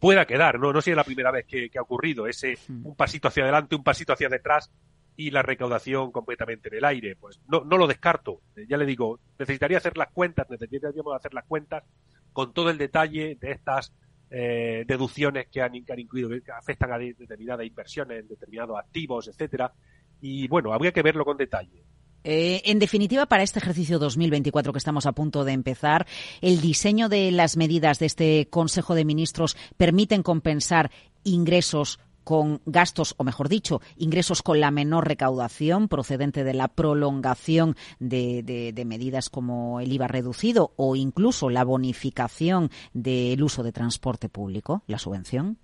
pueda 0.00 0.26
quedar. 0.26 0.58
No, 0.58 0.72
no 0.72 0.80
sea 0.80 0.96
la 0.96 1.04
primera 1.04 1.30
vez 1.30 1.46
que, 1.46 1.70
ha 1.78 1.82
ocurrido 1.82 2.26
ese 2.26 2.58
hmm. 2.66 2.86
un 2.86 2.96
pasito 2.96 3.28
hacia 3.28 3.44
adelante, 3.44 3.76
un 3.76 3.84
pasito 3.84 4.12
hacia 4.12 4.28
detrás 4.28 4.70
y 5.16 5.30
la 5.30 5.42
recaudación 5.42 6.10
completamente 6.10 6.68
en 6.68 6.76
el 6.76 6.84
aire. 6.84 7.14
Pues 7.16 7.40
no, 7.46 7.62
no 7.64 7.76
lo 7.76 7.86
descarto. 7.86 8.40
Ya 8.68 8.76
le 8.76 8.86
digo, 8.86 9.20
necesitaría 9.38 9.78
hacer 9.78 9.96
las 9.96 10.10
cuentas, 10.10 10.48
necesitaríamos 10.50 11.14
hacer 11.14 11.34
las 11.34 11.44
cuentas 11.44 11.84
con 12.32 12.52
todo 12.52 12.70
el 12.70 12.78
detalle 12.78 13.36
de 13.38 13.50
estas 13.52 13.92
eh, 14.30 14.84
deducciones 14.86 15.48
que 15.48 15.60
han, 15.60 15.72
que 15.84 15.92
han, 15.92 15.98
incluido, 15.98 16.30
que 16.30 16.52
afectan 16.52 16.92
a 16.92 16.98
determinadas 16.98 17.66
inversiones, 17.66 18.28
determinados 18.28 18.78
activos, 18.78 19.28
etcétera. 19.28 19.72
Y 20.20 20.48
bueno, 20.48 20.72
habría 20.72 20.92
que 20.92 21.02
verlo 21.02 21.24
con 21.24 21.36
detalle. 21.36 21.84
Eh, 22.24 22.62
en 22.64 22.78
definitiva, 22.78 23.26
para 23.26 23.42
este 23.42 23.58
ejercicio 23.58 23.98
2024 23.98 24.72
que 24.72 24.78
estamos 24.78 25.06
a 25.06 25.12
punto 25.12 25.44
de 25.44 25.52
empezar, 25.52 26.06
el 26.40 26.60
diseño 26.60 27.08
de 27.08 27.30
las 27.30 27.56
medidas 27.56 27.98
de 27.98 28.06
este 28.06 28.48
Consejo 28.50 28.94
de 28.94 29.04
Ministros 29.04 29.56
permiten 29.76 30.22
compensar 30.22 30.90
ingresos 31.24 31.98
con 32.24 32.60
gastos, 32.66 33.14
o 33.16 33.24
mejor 33.24 33.48
dicho, 33.48 33.80
ingresos 33.96 34.42
con 34.42 34.60
la 34.60 34.70
menor 34.70 35.08
recaudación 35.08 35.88
procedente 35.88 36.44
de 36.44 36.54
la 36.54 36.68
prolongación 36.68 37.76
de, 37.98 38.84
medidas 38.86 39.30
como 39.30 39.80
el 39.80 39.92
IVA 39.92 40.06
reducido 40.06 40.72
o 40.76 40.96
incluso 40.96 41.50
la 41.50 41.64
bonificación 41.64 42.70
del 42.92 43.42
uso 43.42 43.62
de 43.62 43.72
transporte 43.72 44.28
público, 44.28 44.82
la 44.86 44.98
subvención? 44.98 45.58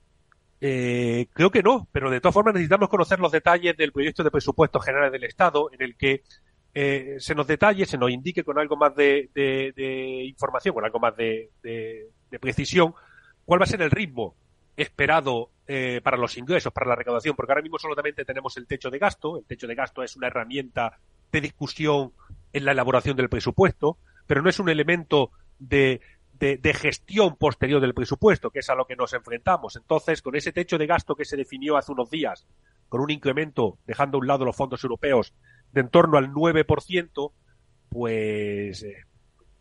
Eh, 0.60 1.26
creo 1.32 1.50
que 1.50 1.62
no, 1.62 1.86
pero 1.92 2.10
de 2.10 2.20
todas 2.20 2.34
formas 2.34 2.54
necesitamos 2.54 2.88
conocer 2.88 3.20
los 3.20 3.32
detalles 3.32 3.76
del 3.76 3.92
proyecto 3.92 4.24
de 4.24 4.30
presupuestos 4.30 4.84
generales 4.84 5.12
del 5.12 5.24
Estado, 5.24 5.70
en 5.72 5.82
el 5.82 5.96
que 5.96 6.22
eh, 6.74 7.16
se 7.18 7.34
nos 7.34 7.46
detalle, 7.46 7.86
se 7.86 7.98
nos 7.98 8.10
indique 8.10 8.44
con 8.44 8.58
algo 8.58 8.76
más 8.76 8.94
de, 8.94 9.30
información, 10.26 10.74
con 10.74 10.84
algo 10.84 10.98
más 10.98 11.16
de, 11.16 11.50
precisión, 12.40 12.94
cuál 13.44 13.60
va 13.60 13.64
a 13.64 13.68
ser 13.68 13.82
el 13.82 13.90
ritmo 13.90 14.34
esperado 14.76 15.50
eh, 15.66 16.00
para 16.02 16.16
los 16.16 16.36
ingresos, 16.36 16.72
para 16.72 16.88
la 16.88 16.94
recaudación, 16.94 17.34
porque 17.34 17.52
ahora 17.52 17.62
mismo 17.62 17.78
solamente 17.78 18.24
tenemos 18.24 18.56
el 18.56 18.66
techo 18.66 18.90
de 18.90 18.98
gasto. 18.98 19.38
El 19.38 19.44
techo 19.44 19.66
de 19.66 19.74
gasto 19.74 20.02
es 20.02 20.16
una 20.16 20.26
herramienta 20.26 20.98
de 21.32 21.40
discusión 21.40 22.12
en 22.52 22.64
la 22.64 22.72
elaboración 22.72 23.16
del 23.16 23.28
presupuesto, 23.28 23.98
pero 24.26 24.42
no 24.42 24.50
es 24.50 24.58
un 24.58 24.68
elemento 24.68 25.30
de, 25.58 26.00
de, 26.38 26.74
gestión 26.74 27.36
posterior 27.36 27.80
del 27.80 27.94
presupuesto, 27.94 28.50
que 28.50 28.60
es 28.60 28.70
a 28.70 28.74
lo 28.74 28.86
que 28.86 28.96
nos 28.96 29.12
enfrentamos. 29.12 29.76
Entonces, 29.76 30.22
con 30.22 30.36
ese 30.36 30.52
techo 30.52 30.78
de 30.78 30.86
gasto 30.86 31.14
que 31.14 31.24
se 31.24 31.36
definió 31.36 31.76
hace 31.76 31.92
unos 31.92 32.10
días, 32.10 32.46
con 32.88 33.00
un 33.00 33.10
incremento, 33.10 33.78
dejando 33.86 34.18
a 34.18 34.20
un 34.20 34.26
lado 34.26 34.44
los 34.44 34.56
fondos 34.56 34.82
europeos, 34.84 35.32
de 35.72 35.80
en 35.80 35.88
torno 35.88 36.18
al 36.18 36.32
9%, 36.32 37.32
pues 37.88 38.82
eh, 38.82 38.96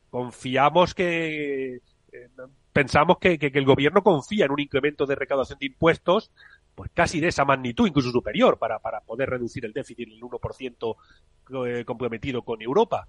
confiamos 0.10 0.94
que, 0.94 1.75
eh, 1.75 2.29
pensamos 2.74 3.17
que, 3.20 3.38
que, 3.38 3.51
el 3.53 3.65
gobierno 3.65 4.03
confía 4.03 4.46
en 4.46 4.51
un 4.51 4.60
incremento 4.60 5.05
de 5.05 5.15
recaudación 5.15 5.60
de 5.60 5.67
impuestos, 5.67 6.32
pues 6.75 6.91
casi 6.94 7.22
de 7.22 7.29
esa 7.29 7.46
magnitud, 7.46 7.88
incluso 7.88 8.12
superior, 8.12 8.58
para, 8.58 8.79
para 8.79 9.00
poder 9.01 9.29
reducir 9.29 9.65
el 9.65 9.72
déficit 9.72 10.10
del 10.10 10.22
1% 10.22 10.96
eh, 11.67 11.86
comprometido 11.86 12.44
con 12.44 12.62
Europa. 12.62 13.08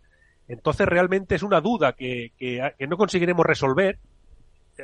Entonces 0.48 0.86
realmente 0.86 1.34
es 1.34 1.42
una 1.42 1.60
duda 1.60 1.94
que, 1.94 2.32
que, 2.36 2.72
que 2.78 2.86
no 2.86 2.96
conseguiremos 2.96 3.44
resolver 3.44 3.98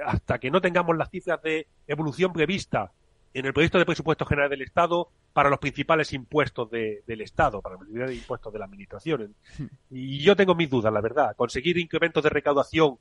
hasta 0.04 0.38
que 0.38 0.50
no 0.50 0.60
tengamos 0.60 0.96
las 0.96 1.10
cifras 1.10 1.42
de 1.42 1.66
evolución 1.86 2.32
prevista 2.32 2.92
en 3.34 3.46
el 3.46 3.52
proyecto 3.52 3.78
de 3.78 3.86
presupuesto 3.86 4.26
general 4.26 4.50
del 4.50 4.62
Estado 4.62 5.08
para 5.32 5.48
los 5.48 5.58
principales 5.58 6.12
impuestos 6.12 6.70
del 6.70 7.20
Estado, 7.20 7.62
para 7.62 7.74
los 7.74 7.84
principales 7.84 8.18
impuestos 8.18 8.52
de 8.52 8.58
la 8.58 8.66
Administración. 8.66 9.34
Hmm. 9.58 9.66
Y 9.90 10.18
yo 10.18 10.36
tengo 10.36 10.54
mis 10.54 10.68
dudas, 10.68 10.92
la 10.92 11.00
verdad. 11.00 11.34
Conseguir 11.36 11.78
incrementos 11.78 12.22
de 12.22 12.30
recaudación 12.30 12.98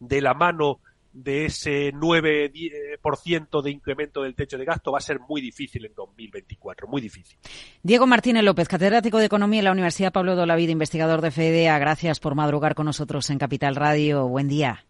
de 0.00 0.20
la 0.22 0.34
mano 0.34 0.80
de 1.14 1.46
ese 1.46 1.92
9% 1.92 3.62
de 3.62 3.70
incremento 3.70 4.22
del 4.22 4.34
techo 4.34 4.58
de 4.58 4.64
gasto 4.64 4.90
va 4.92 4.98
a 4.98 5.00
ser 5.00 5.20
muy 5.20 5.40
difícil 5.40 5.86
en 5.86 5.94
2024, 5.94 6.88
muy 6.88 7.00
difícil. 7.00 7.38
Diego 7.82 8.06
Martínez 8.06 8.42
López, 8.42 8.68
catedrático 8.68 9.18
de 9.18 9.26
Economía 9.26 9.60
en 9.60 9.66
la 9.66 9.72
Universidad 9.72 10.12
Pablo 10.12 10.34
de 10.34 10.56
Vida, 10.56 10.72
investigador 10.72 11.20
de 11.20 11.30
FEDEA, 11.30 11.78
gracias 11.78 12.18
por 12.18 12.34
madrugar 12.34 12.74
con 12.74 12.86
nosotros 12.86 13.30
en 13.30 13.38
Capital 13.38 13.76
Radio. 13.76 14.26
Buen 14.26 14.48
día. 14.48 14.84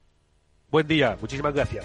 Buen 0.70 0.86
día, 0.86 1.16
muchísimas 1.20 1.54
gracias. 1.54 1.84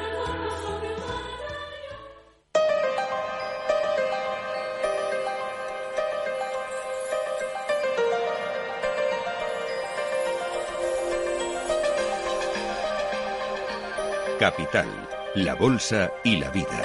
Capital, 14.41 14.87
la 15.35 15.53
Bolsa 15.53 16.11
y 16.23 16.37
la 16.37 16.49
Vida. 16.49 16.81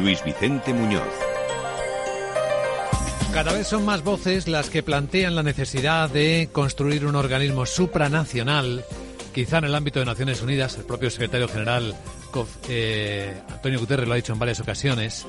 Luis 0.00 0.24
Vicente 0.24 0.72
Muñoz. 0.72 1.02
cada 3.34 3.52
vez 3.52 3.66
son 3.66 3.84
más 3.84 4.02
voces 4.02 4.48
las 4.48 4.70
que 4.70 4.82
plantean 4.82 5.34
la 5.34 5.42
necesidad 5.42 6.08
de 6.08 6.48
construir 6.50 7.04
un 7.04 7.16
organismo 7.16 7.66
supranacional, 7.66 8.82
quizá 9.34 9.58
en 9.58 9.64
el 9.64 9.74
ámbito 9.74 9.98
de 9.98 10.06
Naciones 10.06 10.40
Unidas, 10.40 10.78
el 10.78 10.84
propio 10.86 11.10
secretario 11.10 11.48
general 11.48 11.94
eh, 12.70 13.38
Antonio 13.50 13.78
Guterres 13.78 14.08
lo 14.08 14.14
ha 14.14 14.16
dicho 14.16 14.32
en 14.32 14.38
varias 14.38 14.60
ocasiones, 14.60 15.26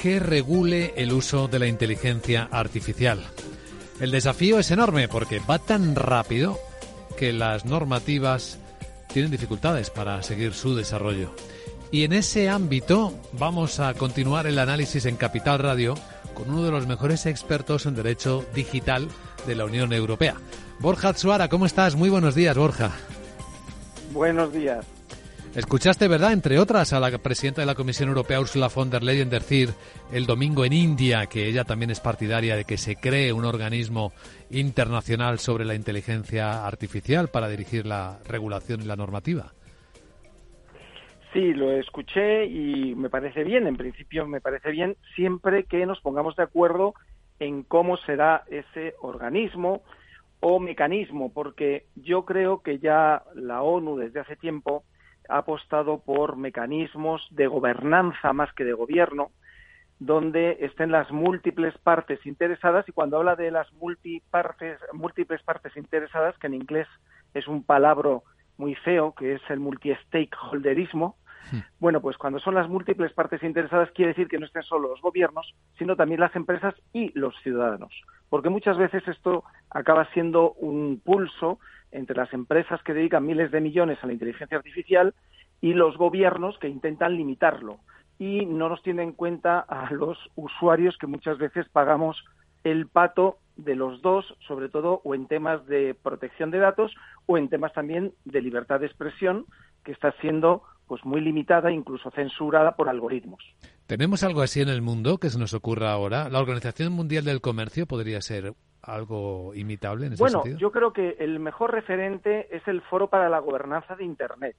que 0.00 0.20
regule 0.20 0.94
el 0.96 1.12
uso 1.12 1.48
de 1.48 1.58
la 1.58 1.66
inteligencia 1.66 2.48
artificial. 2.48 3.24
El 3.98 4.12
desafío 4.12 4.60
es 4.60 4.70
enorme 4.70 5.08
porque 5.08 5.40
va 5.40 5.58
tan 5.58 5.96
rápido 5.96 6.60
que 7.18 7.32
las 7.32 7.64
normativas 7.64 8.60
tienen 9.16 9.32
dificultades 9.32 9.88
para 9.88 10.22
seguir 10.22 10.52
su 10.52 10.76
desarrollo. 10.76 11.30
Y 11.90 12.04
en 12.04 12.12
ese 12.12 12.50
ámbito 12.50 13.14
vamos 13.32 13.80
a 13.80 13.94
continuar 13.94 14.46
el 14.46 14.58
análisis 14.58 15.06
en 15.06 15.16
Capital 15.16 15.58
Radio 15.58 15.94
con 16.34 16.50
uno 16.50 16.62
de 16.62 16.70
los 16.70 16.86
mejores 16.86 17.24
expertos 17.24 17.86
en 17.86 17.94
derecho 17.94 18.44
digital 18.54 19.08
de 19.46 19.54
la 19.54 19.64
Unión 19.64 19.94
Europea. 19.94 20.34
Borja 20.80 21.14
Tsuara, 21.14 21.48
¿cómo 21.48 21.64
estás? 21.64 21.96
Muy 21.96 22.10
buenos 22.10 22.34
días, 22.34 22.58
Borja. 22.58 22.90
Buenos 24.12 24.52
días. 24.52 24.84
Escuchaste, 25.56 26.06
¿verdad?, 26.06 26.34
entre 26.34 26.58
otras, 26.58 26.92
a 26.92 27.00
la 27.00 27.16
presidenta 27.16 27.62
de 27.62 27.66
la 27.66 27.74
Comisión 27.74 28.10
Europea, 28.10 28.38
Ursula 28.40 28.68
von 28.68 28.90
der 28.90 29.02
Leyen, 29.02 29.30
decir 29.30 29.70
el 30.12 30.26
domingo 30.26 30.66
en 30.66 30.74
India 30.74 31.24
que 31.32 31.48
ella 31.48 31.64
también 31.64 31.90
es 31.90 31.98
partidaria 31.98 32.56
de 32.56 32.66
que 32.66 32.76
se 32.76 32.96
cree 32.96 33.32
un 33.32 33.46
organismo 33.46 34.12
internacional 34.50 35.38
sobre 35.38 35.64
la 35.64 35.74
inteligencia 35.74 36.66
artificial 36.66 37.28
para 37.28 37.48
dirigir 37.48 37.86
la 37.86 38.18
regulación 38.28 38.82
y 38.82 38.84
la 38.84 38.96
normativa. 38.96 39.54
Sí, 41.32 41.54
lo 41.54 41.72
escuché 41.72 42.44
y 42.44 42.94
me 42.94 43.08
parece 43.08 43.42
bien, 43.42 43.66
en 43.66 43.78
principio 43.78 44.26
me 44.26 44.42
parece 44.42 44.70
bien, 44.70 44.98
siempre 45.14 45.64
que 45.64 45.86
nos 45.86 46.02
pongamos 46.02 46.36
de 46.36 46.42
acuerdo 46.42 46.92
en 47.38 47.62
cómo 47.62 47.96
será 47.96 48.44
ese 48.50 48.94
organismo 49.00 49.80
o 50.40 50.60
mecanismo, 50.60 51.32
porque 51.32 51.86
yo 51.94 52.26
creo 52.26 52.60
que 52.60 52.78
ya 52.78 53.22
la 53.34 53.62
ONU 53.62 53.96
desde 53.96 54.20
hace 54.20 54.36
tiempo 54.36 54.84
ha 55.28 55.38
apostado 55.38 55.98
por 55.98 56.36
mecanismos 56.36 57.26
de 57.30 57.46
gobernanza 57.46 58.32
más 58.32 58.52
que 58.54 58.64
de 58.64 58.72
gobierno, 58.72 59.30
donde 59.98 60.58
estén 60.60 60.90
las 60.90 61.10
múltiples 61.10 61.76
partes 61.78 62.24
interesadas 62.26 62.88
y 62.88 62.92
cuando 62.92 63.16
habla 63.16 63.34
de 63.34 63.50
las 63.50 63.72
multipartes, 63.74 64.78
múltiples 64.92 65.42
partes 65.42 65.76
interesadas, 65.76 66.36
que 66.38 66.48
en 66.48 66.54
inglés 66.54 66.86
es 67.34 67.48
un 67.48 67.62
palabra 67.62 68.18
muy 68.58 68.74
feo, 68.74 69.14
que 69.14 69.34
es 69.34 69.42
el 69.48 69.60
multi-stakeholderismo, 69.60 71.16
Hmm. 71.50 71.60
Bueno, 71.78 72.00
pues 72.00 72.16
cuando 72.16 72.38
son 72.38 72.54
las 72.54 72.68
múltiples 72.68 73.12
partes 73.12 73.42
interesadas 73.42 73.90
quiere 73.92 74.10
decir 74.10 74.28
que 74.28 74.38
no 74.38 74.46
estén 74.46 74.62
solo 74.62 74.88
los 74.88 75.00
gobiernos, 75.00 75.54
sino 75.78 75.96
también 75.96 76.20
las 76.20 76.34
empresas 76.36 76.74
y 76.92 77.16
los 77.18 77.34
ciudadanos. 77.42 77.92
Porque 78.28 78.48
muchas 78.48 78.76
veces 78.76 79.06
esto 79.06 79.44
acaba 79.70 80.10
siendo 80.12 80.52
un 80.52 81.00
pulso 81.04 81.58
entre 81.92 82.16
las 82.16 82.32
empresas 82.32 82.82
que 82.82 82.94
dedican 82.94 83.26
miles 83.26 83.50
de 83.50 83.60
millones 83.60 83.98
a 84.02 84.06
la 84.06 84.12
inteligencia 84.12 84.56
artificial 84.56 85.14
y 85.60 85.72
los 85.72 85.96
gobiernos 85.96 86.58
que 86.58 86.68
intentan 86.68 87.16
limitarlo. 87.16 87.78
Y 88.18 88.46
no 88.46 88.68
nos 88.68 88.82
tienen 88.82 89.08
en 89.08 89.14
cuenta 89.14 89.60
a 89.60 89.92
los 89.92 90.18
usuarios 90.34 90.96
que 90.98 91.06
muchas 91.06 91.38
veces 91.38 91.68
pagamos 91.68 92.24
el 92.64 92.88
pato 92.88 93.38
de 93.56 93.74
los 93.74 94.02
dos, 94.02 94.36
sobre 94.46 94.68
todo 94.68 95.00
o 95.04 95.14
en 95.14 95.26
temas 95.26 95.66
de 95.66 95.94
protección 95.94 96.50
de 96.50 96.58
datos 96.58 96.94
o 97.26 97.38
en 97.38 97.48
temas 97.48 97.72
también 97.72 98.12
de 98.24 98.42
libertad 98.42 98.80
de 98.80 98.86
expresión, 98.86 99.46
que 99.84 99.92
está 99.92 100.12
siendo 100.20 100.62
pues 100.86 101.04
muy 101.04 101.20
limitada, 101.20 101.72
incluso 101.72 102.10
censurada 102.10 102.76
por 102.76 102.88
algoritmos. 102.88 103.42
¿Tenemos 103.86 104.22
algo 104.22 104.42
así 104.42 104.60
en 104.60 104.68
el 104.68 104.82
mundo 104.82 105.18
que 105.18 105.30
se 105.30 105.38
nos 105.38 105.54
ocurra 105.54 105.92
ahora? 105.92 106.28
¿La 106.28 106.40
Organización 106.40 106.92
Mundial 106.92 107.24
del 107.24 107.40
Comercio 107.40 107.86
podría 107.86 108.20
ser 108.20 108.54
algo 108.82 109.52
imitable 109.54 110.06
en 110.06 110.12
ese 110.12 110.22
bueno, 110.22 110.42
sentido? 110.42 110.58
yo 110.58 110.70
creo 110.70 110.92
que 110.92 111.16
el 111.18 111.40
mejor 111.40 111.72
referente 111.72 112.54
es 112.54 112.66
el 112.68 112.82
Foro 112.82 113.08
para 113.08 113.28
la 113.28 113.40
Gobernanza 113.40 113.96
de 113.96 114.04
Internet, 114.04 114.56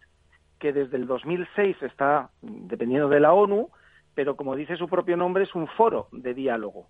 que 0.59 0.73
desde 0.73 0.97
el 0.97 1.07
2006 1.07 1.77
está 1.81 2.29
dependiendo 2.41 3.07
de 3.07 3.19
la 3.19 3.33
ONU, 3.33 3.69
pero 4.15 4.35
como 4.35 4.55
dice 4.55 4.75
su 4.75 4.89
propio 4.89 5.15
nombre, 5.15 5.43
es 5.43 5.55
un 5.55 5.67
foro 5.67 6.07
de 6.11 6.33
diálogo. 6.33 6.87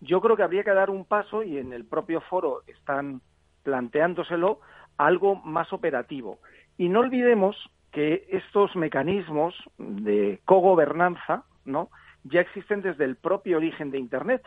Yo 0.00 0.20
creo 0.20 0.36
que 0.36 0.42
habría 0.42 0.64
que 0.64 0.74
dar 0.74 0.90
un 0.90 1.04
paso, 1.04 1.42
y 1.42 1.58
en 1.58 1.72
el 1.72 1.84
propio 1.84 2.20
foro 2.20 2.62
están 2.66 3.22
planteándoselo, 3.62 4.60
algo 4.98 5.36
más 5.36 5.72
operativo. 5.72 6.38
Y 6.76 6.88
no 6.88 7.00
olvidemos 7.00 7.56
que 7.94 8.26
estos 8.30 8.74
mecanismos 8.74 9.54
de 9.78 10.40
cogobernanza, 10.44 11.44
¿no? 11.64 11.90
ya 12.24 12.40
existen 12.40 12.82
desde 12.82 13.04
el 13.04 13.14
propio 13.16 13.58
origen 13.58 13.92
de 13.92 13.98
Internet, 13.98 14.42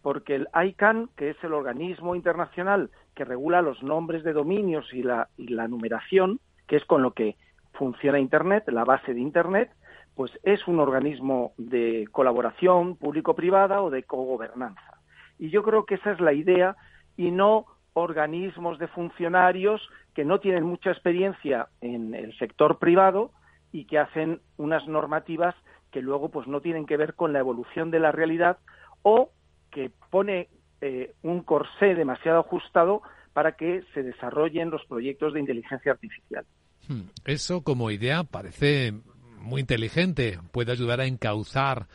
porque 0.00 0.36
el 0.36 0.48
ICANN, 0.54 1.08
que 1.16 1.30
es 1.30 1.36
el 1.42 1.54
organismo 1.54 2.14
internacional 2.14 2.90
que 3.16 3.24
regula 3.24 3.62
los 3.62 3.82
nombres 3.82 4.22
de 4.22 4.32
dominios 4.32 4.86
y 4.92 5.02
la, 5.02 5.28
y 5.36 5.48
la 5.48 5.66
numeración, 5.66 6.38
que 6.68 6.76
es 6.76 6.84
con 6.84 7.02
lo 7.02 7.14
que 7.14 7.36
funciona 7.72 8.20
Internet, 8.20 8.64
la 8.68 8.84
base 8.84 9.12
de 9.12 9.20
Internet, 9.20 9.70
pues 10.14 10.30
es 10.44 10.66
un 10.68 10.78
organismo 10.78 11.52
de 11.56 12.06
colaboración 12.12 12.96
público-privada 12.96 13.82
o 13.82 13.90
de 13.90 14.04
cogobernanza. 14.04 15.00
Y 15.38 15.50
yo 15.50 15.64
creo 15.64 15.84
que 15.84 15.96
esa 15.96 16.12
es 16.12 16.20
la 16.20 16.32
idea 16.32 16.76
y 17.16 17.32
no 17.32 17.66
organismos 17.94 18.78
de 18.78 18.88
funcionarios 18.88 19.80
que 20.14 20.24
no 20.24 20.40
tienen 20.40 20.64
mucha 20.64 20.90
experiencia 20.90 21.68
en 21.80 22.14
el 22.14 22.36
sector 22.38 22.78
privado 22.78 23.32
y 23.72 23.86
que 23.86 23.98
hacen 23.98 24.40
unas 24.56 24.86
normativas 24.86 25.54
que 25.90 26.02
luego 26.02 26.28
pues 26.28 26.46
no 26.46 26.60
tienen 26.60 26.86
que 26.86 26.96
ver 26.96 27.14
con 27.14 27.32
la 27.32 27.38
evolución 27.38 27.90
de 27.90 28.00
la 28.00 28.12
realidad 28.12 28.58
o 29.02 29.30
que 29.70 29.90
pone 30.10 30.48
eh, 30.80 31.14
un 31.22 31.42
corsé 31.42 31.94
demasiado 31.94 32.40
ajustado 32.40 33.02
para 33.32 33.52
que 33.52 33.82
se 33.94 34.02
desarrollen 34.02 34.70
los 34.70 34.84
proyectos 34.86 35.32
de 35.32 35.40
inteligencia 35.40 35.92
artificial. 35.92 36.44
Hmm. 36.88 37.08
Eso 37.24 37.62
como 37.62 37.90
idea 37.90 38.24
parece 38.24 38.92
muy 39.38 39.60
inteligente, 39.60 40.38
puede 40.52 40.72
ayudar 40.72 41.00
a 41.00 41.06
encauzar 41.06 41.86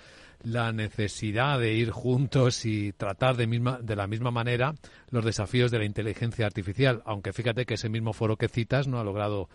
la 0.44 0.72
necesidad 0.72 1.60
de 1.60 1.74
ir 1.74 1.92
juntos 1.92 2.66
y 2.66 2.94
tratar 2.94 3.36
de, 3.36 3.48
misma, 3.48 3.80
de 3.82 3.96
la 3.96 4.08
misma 4.08 4.32
manera 4.32 4.74
los 5.10 5.26
desafíos 5.26 5.72
de 5.72 5.80
la 5.80 5.86
inteligencia 5.86 6.46
artificial, 6.46 7.02
aunque 7.06 7.34
fíjate 7.34 7.66
que 7.66 7.74
ese 7.76 7.90
mismo 7.90 8.14
foro 8.14 8.38
que 8.38 8.48
citas 8.48 8.88
no 8.88 9.00
ha 9.00 9.04
logrado 9.04 9.50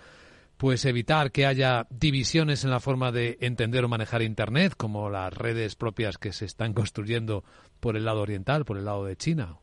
pues 0.57 0.85
evitar 0.85 1.33
que 1.33 1.47
haya 1.47 1.87
divisiones 1.91 2.65
en 2.65 2.71
la 2.71 2.81
forma 2.81 3.11
de 3.11 3.39
entender 3.41 3.85
o 3.85 3.89
manejar 3.89 4.23
Internet, 4.23 4.75
como 4.77 5.11
las 5.11 5.37
redes 5.37 5.75
propias 5.75 6.17
que 6.17 6.33
se 6.33 6.45
están 6.45 6.73
construyendo 6.75 7.43
por 7.81 7.97
el 7.97 8.05
lado 8.05 8.23
oriental, 8.23 8.65
por 8.65 8.79
el 8.79 8.85
lado 8.85 9.05
de 9.05 9.17
China. 9.17 9.57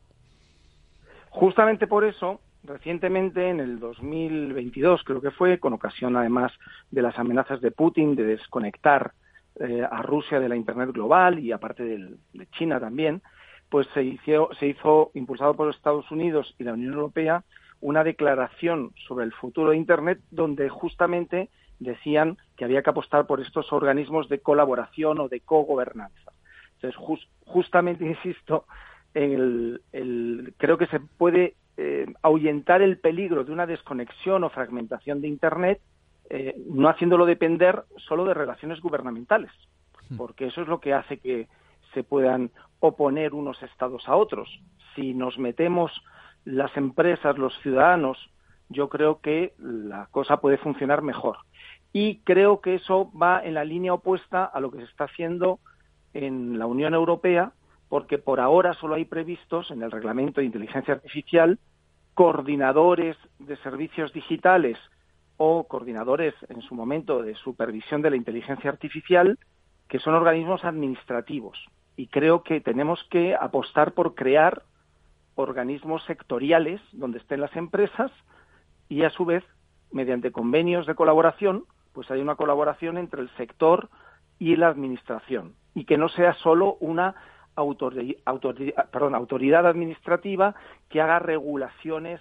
Justamente 1.30 1.86
por 1.86 2.04
eso, 2.04 2.40
recientemente, 2.62 3.48
en 3.48 3.60
el 3.60 3.80
2022 3.80 5.02
creo 5.04 5.22
que 5.22 5.30
fue, 5.30 5.58
con 5.58 5.72
ocasión 5.72 6.16
además 6.16 6.52
de 6.90 7.02
las 7.02 7.18
amenazas 7.18 7.60
de 7.62 7.70
Putin 7.70 8.14
de 8.14 8.24
desconectar 8.24 9.12
eh, 9.60 9.86
a 9.88 10.02
Rusia 10.02 10.40
de 10.40 10.48
la 10.48 10.56
Internet 10.56 10.90
global 10.92 11.38
y 11.38 11.52
aparte 11.52 11.84
de 11.84 12.46
China 12.52 12.80
también, 12.80 13.22
pues 13.72 13.86
se 13.94 14.02
hizo, 14.02 14.50
se 14.60 14.66
hizo, 14.66 15.10
impulsado 15.14 15.54
por 15.54 15.70
Estados 15.70 16.10
Unidos 16.10 16.54
y 16.58 16.64
la 16.64 16.74
Unión 16.74 16.92
Europea, 16.92 17.42
una 17.80 18.04
declaración 18.04 18.92
sobre 19.08 19.24
el 19.24 19.32
futuro 19.32 19.70
de 19.70 19.78
Internet 19.78 20.20
donde 20.30 20.68
justamente 20.68 21.48
decían 21.78 22.36
que 22.56 22.64
había 22.64 22.82
que 22.82 22.90
apostar 22.90 23.26
por 23.26 23.40
estos 23.40 23.72
organismos 23.72 24.28
de 24.28 24.40
colaboración 24.40 25.20
o 25.20 25.28
de 25.28 25.40
cogobernanza. 25.40 26.32
Entonces, 26.74 27.20
justamente, 27.46 28.04
insisto, 28.08 28.66
el, 29.14 29.80
el, 29.92 30.54
creo 30.58 30.78
que 30.78 30.86
se 30.86 31.00
puede 31.00 31.54
eh, 31.76 32.06
ahuyentar 32.22 32.82
el 32.82 32.98
peligro 32.98 33.42
de 33.42 33.52
una 33.52 33.66
desconexión 33.66 34.44
o 34.44 34.50
fragmentación 34.50 35.20
de 35.22 35.28
Internet 35.28 35.80
eh, 36.30 36.54
no 36.68 36.88
haciéndolo 36.88 37.26
depender 37.26 37.84
solo 37.96 38.24
de 38.24 38.34
relaciones 38.34 38.80
gubernamentales, 38.80 39.52
hmm. 40.10 40.16
porque 40.16 40.46
eso 40.46 40.62
es 40.62 40.68
lo 40.68 40.80
que 40.80 40.94
hace 40.94 41.18
que 41.18 41.48
se 41.92 42.04
puedan 42.04 42.50
oponer 42.80 43.34
unos 43.34 43.62
estados 43.62 44.08
a 44.08 44.16
otros. 44.16 44.48
Si 44.94 45.14
nos 45.14 45.38
metemos 45.38 45.92
las 46.44 46.76
empresas, 46.76 47.38
los 47.38 47.56
ciudadanos, 47.60 48.18
yo 48.68 48.88
creo 48.88 49.20
que 49.20 49.54
la 49.58 50.06
cosa 50.10 50.38
puede 50.38 50.56
funcionar 50.56 51.02
mejor. 51.02 51.38
Y 51.92 52.20
creo 52.20 52.60
que 52.60 52.76
eso 52.76 53.10
va 53.12 53.42
en 53.44 53.54
la 53.54 53.64
línea 53.64 53.92
opuesta 53.92 54.44
a 54.44 54.60
lo 54.60 54.70
que 54.70 54.78
se 54.78 54.84
está 54.84 55.04
haciendo 55.04 55.60
en 56.14 56.58
la 56.58 56.66
Unión 56.66 56.94
Europea, 56.94 57.52
porque 57.88 58.18
por 58.18 58.40
ahora 58.40 58.72
solo 58.74 58.94
hay 58.94 59.04
previstos 59.04 59.70
en 59.70 59.82
el 59.82 59.90
reglamento 59.90 60.40
de 60.40 60.46
inteligencia 60.46 60.94
artificial 60.94 61.58
coordinadores 62.14 63.16
de 63.38 63.56
servicios 63.58 64.12
digitales 64.12 64.78
o 65.44 65.64
coordinadores 65.64 66.34
en 66.50 66.62
su 66.62 66.76
momento 66.76 67.20
de 67.20 67.34
supervisión 67.34 68.00
de 68.00 68.10
la 68.10 68.16
inteligencia 68.16 68.70
artificial, 68.70 69.40
que 69.88 69.98
son 69.98 70.14
organismos 70.14 70.64
administrativos. 70.64 71.58
Y 71.96 72.06
creo 72.06 72.44
que 72.44 72.60
tenemos 72.60 73.02
que 73.10 73.34
apostar 73.34 73.92
por 73.92 74.14
crear 74.14 74.62
organismos 75.34 76.04
sectoriales 76.04 76.80
donde 76.92 77.18
estén 77.18 77.40
las 77.40 77.56
empresas 77.56 78.12
y 78.88 79.02
a 79.02 79.10
su 79.10 79.24
vez, 79.24 79.42
mediante 79.90 80.30
convenios 80.30 80.86
de 80.86 80.94
colaboración, 80.94 81.64
pues 81.92 82.08
hay 82.12 82.20
una 82.20 82.36
colaboración 82.36 82.96
entre 82.96 83.20
el 83.20 83.30
sector 83.36 83.90
y 84.38 84.54
la 84.54 84.68
administración 84.68 85.56
y 85.74 85.86
que 85.86 85.98
no 85.98 86.08
sea 86.08 86.34
solo 86.34 86.76
una 86.78 87.16
perdón, 87.56 89.16
autoridad 89.16 89.66
administrativa 89.66 90.54
que 90.88 91.00
haga 91.00 91.18
regulaciones 91.18 92.20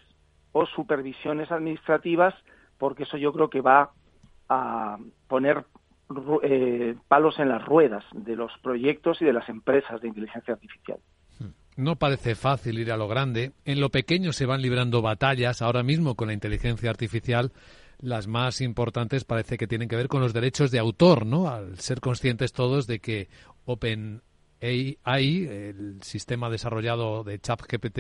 o 0.54 0.66
supervisiones 0.66 1.52
administrativas, 1.52 2.34
porque 2.82 3.04
eso 3.04 3.16
yo 3.16 3.32
creo 3.32 3.48
que 3.48 3.62
va 3.62 3.92
a 4.50 4.98
poner 5.28 5.66
eh, 6.42 6.96
palos 7.08 7.38
en 7.38 7.48
las 7.48 7.64
ruedas 7.64 8.04
de 8.12 8.36
los 8.36 8.52
proyectos 8.64 9.22
y 9.22 9.26
de 9.26 9.34
las 9.34 9.48
empresas 9.50 10.02
de 10.02 10.08
inteligencia 10.08 10.56
artificial. 10.56 10.98
No 11.78 11.98
parece 11.98 12.34
fácil 12.34 12.80
ir 12.80 12.92
a 12.92 12.98
lo 12.98 13.08
grande. 13.08 13.52
En 13.66 13.80
lo 13.80 13.90
pequeño 13.90 14.34
se 14.34 14.48
van 14.48 14.64
librando 14.64 15.04
batallas. 15.04 15.62
Ahora 15.62 15.84
mismo 15.84 16.16
con 16.16 16.30
la 16.30 16.34
inteligencia 16.34 16.90
artificial, 16.90 17.52
las 18.00 18.26
más 18.26 18.62
importantes 18.62 19.26
parece 19.26 19.60
que 19.60 19.68
tienen 19.68 19.88
que 19.88 19.96
ver 19.96 20.08
con 20.08 20.22
los 20.22 20.34
derechos 20.34 20.72
de 20.72 20.80
autor, 20.80 21.28
¿no? 21.28 21.50
Al 21.50 21.78
ser 21.78 22.02
conscientes 22.02 22.52
todos 22.52 22.88
de 22.88 22.98
que 22.98 23.30
OpenAI, 23.66 24.98
el 25.06 26.00
sistema 26.02 26.50
desarrollado 26.50 27.24
de 27.24 27.38
ChatGPT, 27.38 28.00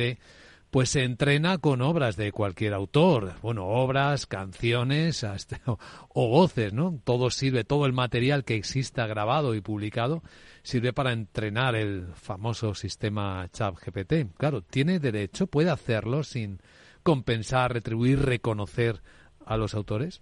pues 0.71 0.89
se 0.89 1.03
entrena 1.03 1.57
con 1.57 1.81
obras 1.81 2.15
de 2.15 2.31
cualquier 2.31 2.73
autor, 2.73 3.33
bueno, 3.41 3.65
obras, 3.65 4.25
canciones 4.25 5.25
o, 5.65 6.29
voces, 6.29 6.73
¿no? 6.73 6.97
Todo 7.03 7.29
sirve, 7.29 7.65
todo 7.65 7.85
el 7.85 7.91
material 7.91 8.45
que 8.45 8.55
exista 8.55 9.05
grabado 9.05 9.53
y 9.53 9.61
publicado 9.61 10.21
sirve 10.63 10.93
para 10.93 11.11
entrenar 11.11 11.75
el 11.75 12.05
famoso 12.13 12.73
sistema 12.73 13.45
ChatGPT. 13.51 14.37
Claro, 14.37 14.61
tiene 14.61 14.99
derecho, 14.99 15.47
puede 15.47 15.69
hacerlo 15.69 16.23
sin 16.23 16.59
compensar, 17.03 17.73
retribuir, 17.73 18.19
reconocer 18.19 19.01
a 19.45 19.57
los 19.57 19.75
autores. 19.75 20.21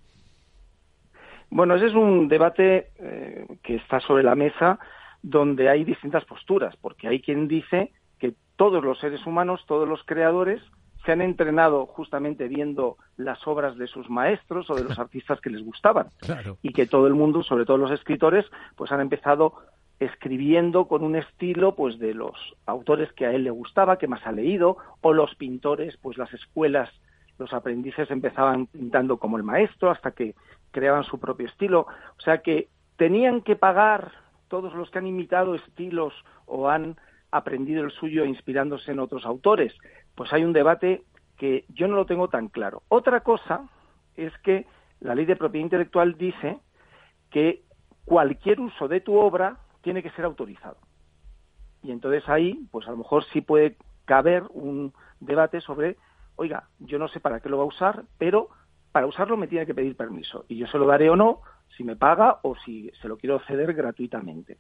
Bueno, 1.52 1.76
ese 1.76 1.88
es 1.88 1.94
un 1.94 2.28
debate 2.28 2.90
eh, 2.98 3.46
que 3.62 3.76
está 3.76 4.00
sobre 4.00 4.24
la 4.24 4.36
mesa 4.36 4.80
donde 5.22 5.70
hay 5.70 5.84
distintas 5.84 6.26
posturas, 6.26 6.76
porque 6.78 7.08
hay 7.08 7.22
quien 7.22 7.48
dice 7.48 7.92
todos 8.60 8.84
los 8.84 9.00
seres 9.00 9.26
humanos, 9.26 9.64
todos 9.66 9.88
los 9.88 10.04
creadores, 10.04 10.62
se 11.06 11.14
han 11.14 11.22
entrenado 11.22 11.86
justamente 11.86 12.50
viendo 12.50 12.98
las 13.16 13.48
obras 13.48 13.78
de 13.78 13.88
sus 13.88 14.10
maestros 14.10 14.70
o 14.70 14.76
de 14.76 14.84
los 14.84 15.00
artistas 15.00 15.40
que 15.40 15.50
les 15.50 15.64
gustaban. 15.64 16.08
Y 16.62 16.74
que 16.74 16.86
todo 16.86 17.08
el 17.08 17.14
mundo, 17.14 17.42
sobre 17.42 17.64
todo 17.64 17.78
los 17.78 17.92
escritores, 17.92 18.46
pues 18.76 18.92
han 18.92 19.00
empezado 19.00 19.54
escribiendo 20.02 20.90
con 20.90 21.06
un 21.06 21.16
estilo 21.16 21.74
pues 21.74 22.00
de 22.00 22.14
los 22.14 22.36
autores 22.66 23.14
que 23.14 23.26
a 23.26 23.32
él 23.32 23.46
le 23.46 23.50
gustaba, 23.50 23.98
que 23.98 24.10
más 24.10 24.28
ha 24.28 24.34
leído, 24.34 24.76
o 25.00 25.14
los 25.14 25.36
pintores, 25.36 25.96
pues 25.96 26.18
las 26.18 26.34
escuelas, 26.34 26.90
los 27.38 27.54
aprendices 27.54 28.12
empezaban 28.12 28.68
pintando 28.68 29.20
como 29.20 29.38
el 29.38 29.44
maestro 29.44 29.90
hasta 29.90 30.12
que 30.12 30.36
creaban 30.72 31.06
su 31.06 31.18
propio 31.18 31.48
estilo. 31.48 31.88
O 32.18 32.22
sea 32.22 32.40
que 32.40 32.68
tenían 32.98 33.40
que 33.40 33.56
pagar 33.56 34.12
todos 34.50 34.74
los 34.74 34.90
que 34.90 34.98
han 34.98 35.08
imitado 35.08 35.56
estilos 35.56 36.14
o 36.46 36.68
han 36.68 36.98
aprendido 37.32 37.84
el 37.84 37.92
suyo 37.92 38.26
inspirándose 38.26 38.92
en 38.92 39.00
otros 39.00 39.26
autores? 39.26 39.74
Pues 40.16 40.32
hay 40.34 40.44
un 40.44 40.54
debate 40.54 41.04
que 41.38 41.66
yo 41.70 41.88
no 41.88 41.96
lo 41.96 42.06
tengo 42.06 42.28
tan 42.28 42.50
claro. 42.50 42.84
Otra 42.90 43.22
cosa 43.22 43.68
es 44.16 44.38
que 44.40 44.66
la 45.00 45.16
ley 45.16 45.26
de 45.26 45.36
propiedad 45.36 45.66
intelectual 45.66 46.18
dice 46.18 46.60
que 47.30 47.64
cualquier 48.06 48.60
uso 48.60 48.88
de 48.88 49.02
tu 49.02 49.18
obra 49.18 49.58
tiene 49.82 50.04
que 50.04 50.12
ser 50.12 50.26
autorizado. 50.26 50.78
Y 51.82 51.92
entonces 51.92 52.28
ahí, 52.28 52.68
pues 52.72 52.88
a 52.88 52.92
lo 52.92 52.98
mejor 52.98 53.24
sí 53.26 53.42
puede 53.42 53.78
caber 54.06 54.44
un 54.50 54.94
debate 55.20 55.62
sobre, 55.62 55.96
oiga, 56.36 56.68
yo 56.80 57.00
no 57.00 57.08
sé 57.08 57.20
para 57.20 57.40
qué 57.40 57.50
lo 57.50 57.58
va 57.58 57.64
a 57.64 57.68
usar, 57.68 58.04
pero 58.18 58.50
para 58.92 59.06
usarlo 59.06 59.38
me 59.38 59.48
tiene 59.48 59.66
que 59.66 59.76
pedir 59.76 59.96
permiso. 59.96 60.46
Y 60.48 60.58
yo 60.58 60.68
se 60.68 60.78
lo 60.78 60.88
daré 60.88 61.10
o 61.10 61.16
no, 61.16 61.42
si 61.78 61.84
me 61.84 61.96
paga 61.96 62.40
o 62.44 62.56
si 62.56 62.92
se 63.02 63.08
lo 63.08 63.18
quiero 63.18 63.40
ceder 63.42 63.74
gratuitamente. 63.74 64.58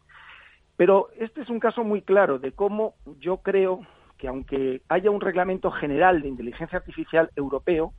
Pero 0.79 1.09
este 1.19 1.41
es 1.41 1.49
un 1.49 1.59
caso 1.59 1.83
muy 1.83 2.01
claro 2.01 2.39
de 2.39 2.53
cómo 2.53 2.93
yo 3.19 3.39
creo 3.39 3.81
que 4.17 4.29
aunque 4.29 4.81
haya 4.87 5.11
un 5.11 5.19
reglamento 5.19 5.71
general 5.71 6.21
de 6.21 6.29
inteligencia 6.29 6.77
artificial 6.77 7.31
europeo, 7.35 7.91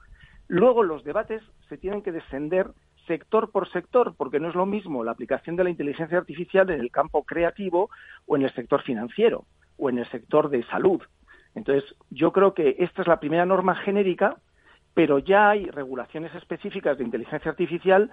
luego 0.49 0.83
los 0.83 1.05
debates 1.05 1.43
se 1.69 1.77
tienen 1.77 2.01
que 2.01 2.11
descender 2.11 2.69
sector 3.07 3.51
por 3.51 3.71
sector, 3.71 4.15
porque 4.17 4.41
no 4.41 4.49
es 4.49 4.55
lo 4.55 4.65
mismo 4.65 5.05
la 5.05 5.11
aplicación 5.11 5.57
de 5.57 5.65
la 5.65 5.69
inteligencia 5.69 6.17
artificial 6.17 6.71
en 6.71 6.81
el 6.81 6.91
campo 6.91 7.23
creativo 7.25 7.91
o 8.25 8.37
en 8.37 8.45
el 8.45 8.55
sector 8.55 8.81
financiero 8.81 9.45
o 9.77 9.91
en 9.91 9.99
el 9.99 10.07
sector 10.09 10.49
de 10.49 10.63
salud. 10.63 11.03
Entonces, 11.55 11.85
yo 12.09 12.33
creo 12.33 12.55
que 12.55 12.77
esta 12.79 13.03
es 13.03 13.09
la 13.09 13.21
primera 13.21 13.45
norma 13.45 13.75
genérica, 13.75 14.39
pero 14.95 15.19
ya 15.19 15.51
hay 15.51 15.67
regulaciones 15.67 16.35
específicas 16.35 16.97
de 16.97 17.05
inteligencia 17.05 17.51
artificial 17.51 18.11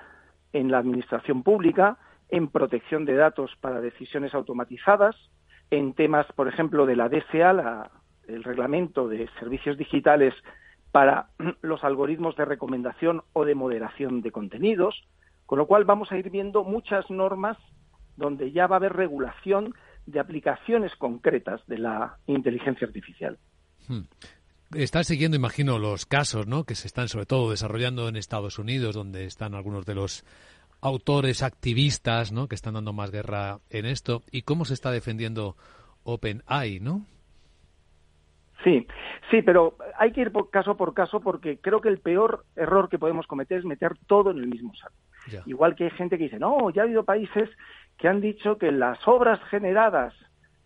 en 0.51 0.71
la 0.71 0.79
administración 0.79 1.41
pública, 1.41 1.97
en 2.29 2.49
protección 2.49 3.05
de 3.05 3.15
datos 3.15 3.51
para 3.61 3.81
decisiones 3.81 4.33
automatizadas, 4.33 5.15
en 5.71 5.93
temas, 5.93 6.25
por 6.35 6.47
ejemplo, 6.47 6.85
de 6.85 6.95
la 6.95 7.09
DSA, 7.09 7.91
el 8.27 8.43
reglamento 8.43 9.07
de 9.07 9.29
servicios 9.39 9.77
digitales 9.77 10.33
para 10.91 11.29
los 11.61 11.83
algoritmos 11.83 12.35
de 12.35 12.45
recomendación 12.45 13.23
o 13.33 13.45
de 13.45 13.55
moderación 13.55 14.21
de 14.21 14.31
contenidos, 14.31 15.07
con 15.45 15.59
lo 15.59 15.67
cual 15.67 15.85
vamos 15.85 16.11
a 16.11 16.17
ir 16.17 16.29
viendo 16.29 16.63
muchas 16.63 17.09
normas 17.09 17.57
donde 18.17 18.51
ya 18.51 18.67
va 18.67 18.75
a 18.75 18.79
haber 18.79 18.93
regulación 18.93 19.73
de 20.05 20.19
aplicaciones 20.19 20.95
concretas 20.95 21.61
de 21.67 21.77
la 21.77 22.17
inteligencia 22.25 22.87
artificial. 22.87 23.37
Hmm. 23.87 24.01
Está 24.73 25.03
siguiendo, 25.03 25.37
imagino, 25.37 25.79
los 25.79 26.05
casos 26.05 26.45
¿no? 26.47 26.65
que 26.65 26.75
se 26.75 26.87
están 26.87 27.07
sobre 27.07 27.25
todo 27.25 27.51
desarrollando 27.51 28.09
en 28.09 28.17
Estados 28.17 28.59
Unidos, 28.59 28.95
donde 28.95 29.23
están 29.25 29.53
algunos 29.55 29.85
de 29.85 29.95
los 29.95 30.25
autores 30.81 31.43
activistas, 31.43 32.31
¿no? 32.31 32.47
Que 32.47 32.55
están 32.55 32.75
dando 32.75 32.93
más 32.93 33.11
guerra 33.11 33.59
en 33.69 33.85
esto 33.85 34.23
y 34.31 34.43
cómo 34.43 34.65
se 34.65 34.73
está 34.73 34.91
defendiendo 34.91 35.55
OpenAI, 36.03 36.79
¿no? 36.79 37.05
Sí, 38.63 38.87
sí, 39.29 39.41
pero 39.41 39.75
hay 39.97 40.11
que 40.11 40.21
ir 40.21 40.31
por 40.31 40.49
caso 40.49 40.75
por 40.75 40.93
caso 40.93 41.21
porque 41.21 41.59
creo 41.59 41.79
que 41.79 41.89
el 41.89 41.99
peor 41.99 42.43
error 42.55 42.89
que 42.89 42.99
podemos 42.99 43.27
cometer 43.27 43.59
es 43.59 43.65
meter 43.65 43.93
todo 44.07 44.31
en 44.31 44.39
el 44.39 44.47
mismo 44.47 44.73
saco. 44.75 44.95
Igual 45.45 45.75
que 45.75 45.85
hay 45.85 45.89
gente 45.91 46.17
que 46.17 46.25
dice, 46.25 46.39
no, 46.39 46.69
ya 46.69 46.81
ha 46.81 46.85
habido 46.85 47.03
países 47.03 47.49
que 47.97 48.07
han 48.07 48.21
dicho 48.21 48.57
que 48.57 48.71
las 48.71 49.05
obras 49.07 49.39
generadas 49.49 50.13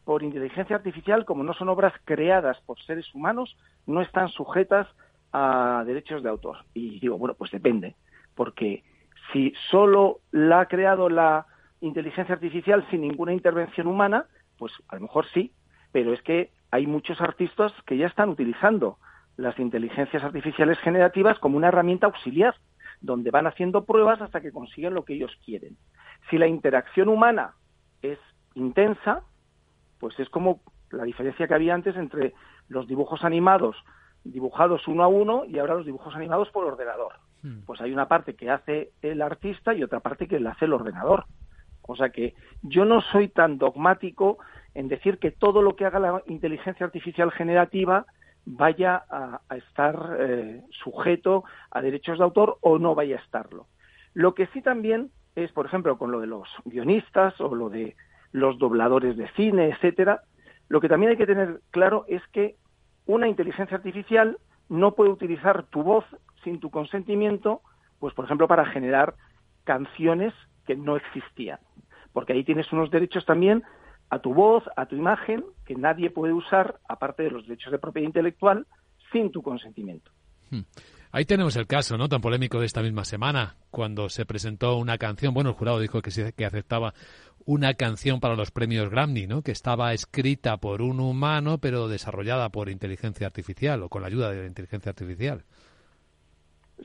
por 0.05 0.23
inteligencia 0.23 0.75
artificial, 0.75 1.25
como 1.25 1.43
no 1.43 1.53
son 1.53 1.69
obras 1.69 1.93
creadas 2.05 2.59
por 2.65 2.79
seres 2.81 3.13
humanos, 3.13 3.57
no 3.87 4.01
están 4.01 4.29
sujetas 4.29 4.87
a 5.31 5.83
derechos 5.85 6.23
de 6.23 6.29
autor. 6.29 6.57
Y 6.73 6.99
digo, 6.99 7.17
bueno, 7.17 7.33
pues 7.33 7.51
depende, 7.51 7.95
porque 8.35 8.83
si 9.31 9.53
solo 9.69 10.19
la 10.31 10.61
ha 10.61 10.65
creado 10.67 11.09
la 11.09 11.45
inteligencia 11.79 12.35
artificial 12.35 12.85
sin 12.89 13.01
ninguna 13.01 13.33
intervención 13.33 13.87
humana, 13.87 14.25
pues 14.57 14.71
a 14.87 14.95
lo 14.95 15.01
mejor 15.01 15.25
sí, 15.33 15.53
pero 15.91 16.13
es 16.13 16.21
que 16.21 16.51
hay 16.69 16.87
muchos 16.87 17.19
artistas 17.21 17.73
que 17.85 17.97
ya 17.97 18.07
están 18.07 18.29
utilizando 18.29 18.97
las 19.37 19.57
inteligencias 19.59 20.23
artificiales 20.23 20.77
generativas 20.79 21.39
como 21.39 21.57
una 21.57 21.69
herramienta 21.69 22.05
auxiliar, 22.07 22.55
donde 23.01 23.31
van 23.31 23.47
haciendo 23.47 23.85
pruebas 23.85 24.21
hasta 24.21 24.41
que 24.41 24.51
consiguen 24.51 24.93
lo 24.93 25.03
que 25.03 25.13
ellos 25.13 25.31
quieren. 25.43 25.77
Si 26.29 26.37
la 26.37 26.47
interacción 26.47 27.09
humana 27.09 27.55
es 28.01 28.19
intensa, 28.53 29.23
pues 29.99 30.19
es 30.19 30.29
como 30.29 30.61
la 30.91 31.03
diferencia 31.03 31.47
que 31.47 31.53
había 31.53 31.73
antes 31.73 31.95
entre 31.95 32.33
los 32.67 32.87
dibujos 32.87 33.23
animados 33.23 33.75
dibujados 34.23 34.87
uno 34.87 35.03
a 35.03 35.07
uno 35.07 35.45
y 35.45 35.59
ahora 35.59 35.75
los 35.75 35.85
dibujos 35.85 36.15
animados 36.15 36.49
por 36.49 36.65
ordenador. 36.65 37.13
Hmm. 37.41 37.61
Pues 37.65 37.81
hay 37.81 37.91
una 37.91 38.07
parte 38.07 38.35
que 38.35 38.49
hace 38.49 38.91
el 39.01 39.21
artista 39.21 39.73
y 39.73 39.83
otra 39.83 39.99
parte 39.99 40.27
que 40.27 40.39
la 40.39 40.51
hace 40.51 40.65
el 40.65 40.73
ordenador. 40.73 41.25
O 41.81 41.95
sea 41.95 42.09
que 42.09 42.35
yo 42.61 42.85
no 42.85 43.01
soy 43.01 43.27
tan 43.27 43.57
dogmático 43.57 44.37
en 44.73 44.87
decir 44.87 45.17
que 45.17 45.31
todo 45.31 45.61
lo 45.61 45.75
que 45.75 45.85
haga 45.85 45.99
la 45.99 46.23
inteligencia 46.27 46.85
artificial 46.85 47.31
generativa 47.31 48.05
vaya 48.45 49.03
a, 49.09 49.41
estar 49.55 50.17
eh, 50.19 50.61
sujeto 50.71 51.43
a 51.69 51.81
derechos 51.81 52.17
de 52.17 52.23
autor 52.23 52.57
o 52.61 52.79
no 52.79 52.95
vaya 52.95 53.17
a 53.17 53.21
estarlo. 53.21 53.67
Lo 54.13 54.33
que 54.33 54.47
sí 54.47 54.61
también 54.61 55.11
es, 55.35 55.51
por 55.51 55.65
ejemplo, 55.65 55.97
con 55.97 56.11
lo 56.11 56.19
de 56.19 56.27
los 56.27 56.47
guionistas 56.65 57.39
o 57.39 57.55
lo 57.55 57.69
de 57.69 57.95
los 58.31 58.57
dobladores 58.57 59.17
de 59.17 59.27
cine, 59.31 59.69
etcétera, 59.69 60.21
lo 60.69 60.79
que 60.79 60.89
también 60.89 61.11
hay 61.11 61.17
que 61.17 61.25
tener 61.25 61.61
claro 61.71 62.05
es 62.07 62.25
que 62.31 62.55
una 63.13 63.27
inteligencia 63.27 63.77
artificial 63.77 64.37
no 64.69 64.95
puede 64.95 65.11
utilizar 65.11 65.63
tu 65.63 65.83
voz 65.83 66.05
sin 66.43 66.59
tu 66.59 66.69
consentimiento, 66.69 67.61
pues 67.99 68.13
por 68.13 68.25
ejemplo 68.25 68.47
para 68.47 68.65
generar 68.65 69.15
canciones 69.63 70.33
que 70.65 70.75
no 70.75 70.95
existían, 70.95 71.59
porque 72.13 72.33
ahí 72.33 72.43
tienes 72.43 72.71
unos 72.71 72.89
derechos 72.89 73.25
también 73.25 73.63
a 74.09 74.19
tu 74.19 74.33
voz, 74.33 74.63
a 74.75 74.85
tu 74.85 74.95
imagen, 74.95 75.43
que 75.65 75.75
nadie 75.75 76.09
puede 76.09 76.33
usar, 76.33 76.79
aparte 76.87 77.23
de 77.23 77.31
los 77.31 77.47
derechos 77.47 77.71
de 77.71 77.79
propiedad 77.79 78.07
intelectual, 78.07 78.65
sin 79.11 79.31
tu 79.31 79.41
consentimiento. 79.41 80.11
Hmm. 80.49 80.61
Ahí 81.11 81.25
tenemos 81.25 81.55
el 81.57 81.67
caso, 81.67 81.97
¿no? 81.97 82.07
Tan 82.07 82.21
polémico 82.21 82.59
de 82.59 82.65
esta 82.65 82.81
misma 82.81 83.03
semana, 83.03 83.55
cuando 83.69 84.09
se 84.09 84.25
presentó 84.25 84.77
una 84.77 84.97
canción. 84.97 85.33
Bueno, 85.33 85.49
el 85.49 85.55
jurado 85.55 85.79
dijo 85.79 86.01
que, 86.01 86.45
aceptaba 86.45 86.93
una 87.45 87.73
canción 87.73 88.19
para 88.19 88.35
los 88.35 88.51
premios 88.51 88.89
Grammy, 88.89 89.27
¿no? 89.27 89.41
Que 89.41 89.51
estaba 89.51 89.93
escrita 89.93 90.57
por 90.57 90.81
un 90.81 90.99
humano, 90.99 91.57
pero 91.57 91.87
desarrollada 91.87 92.49
por 92.49 92.69
inteligencia 92.69 93.27
artificial 93.27 93.83
o 93.83 93.89
con 93.89 94.01
la 94.01 94.07
ayuda 94.07 94.31
de 94.31 94.41
la 94.41 94.47
inteligencia 94.47 94.91
artificial. 94.91 95.43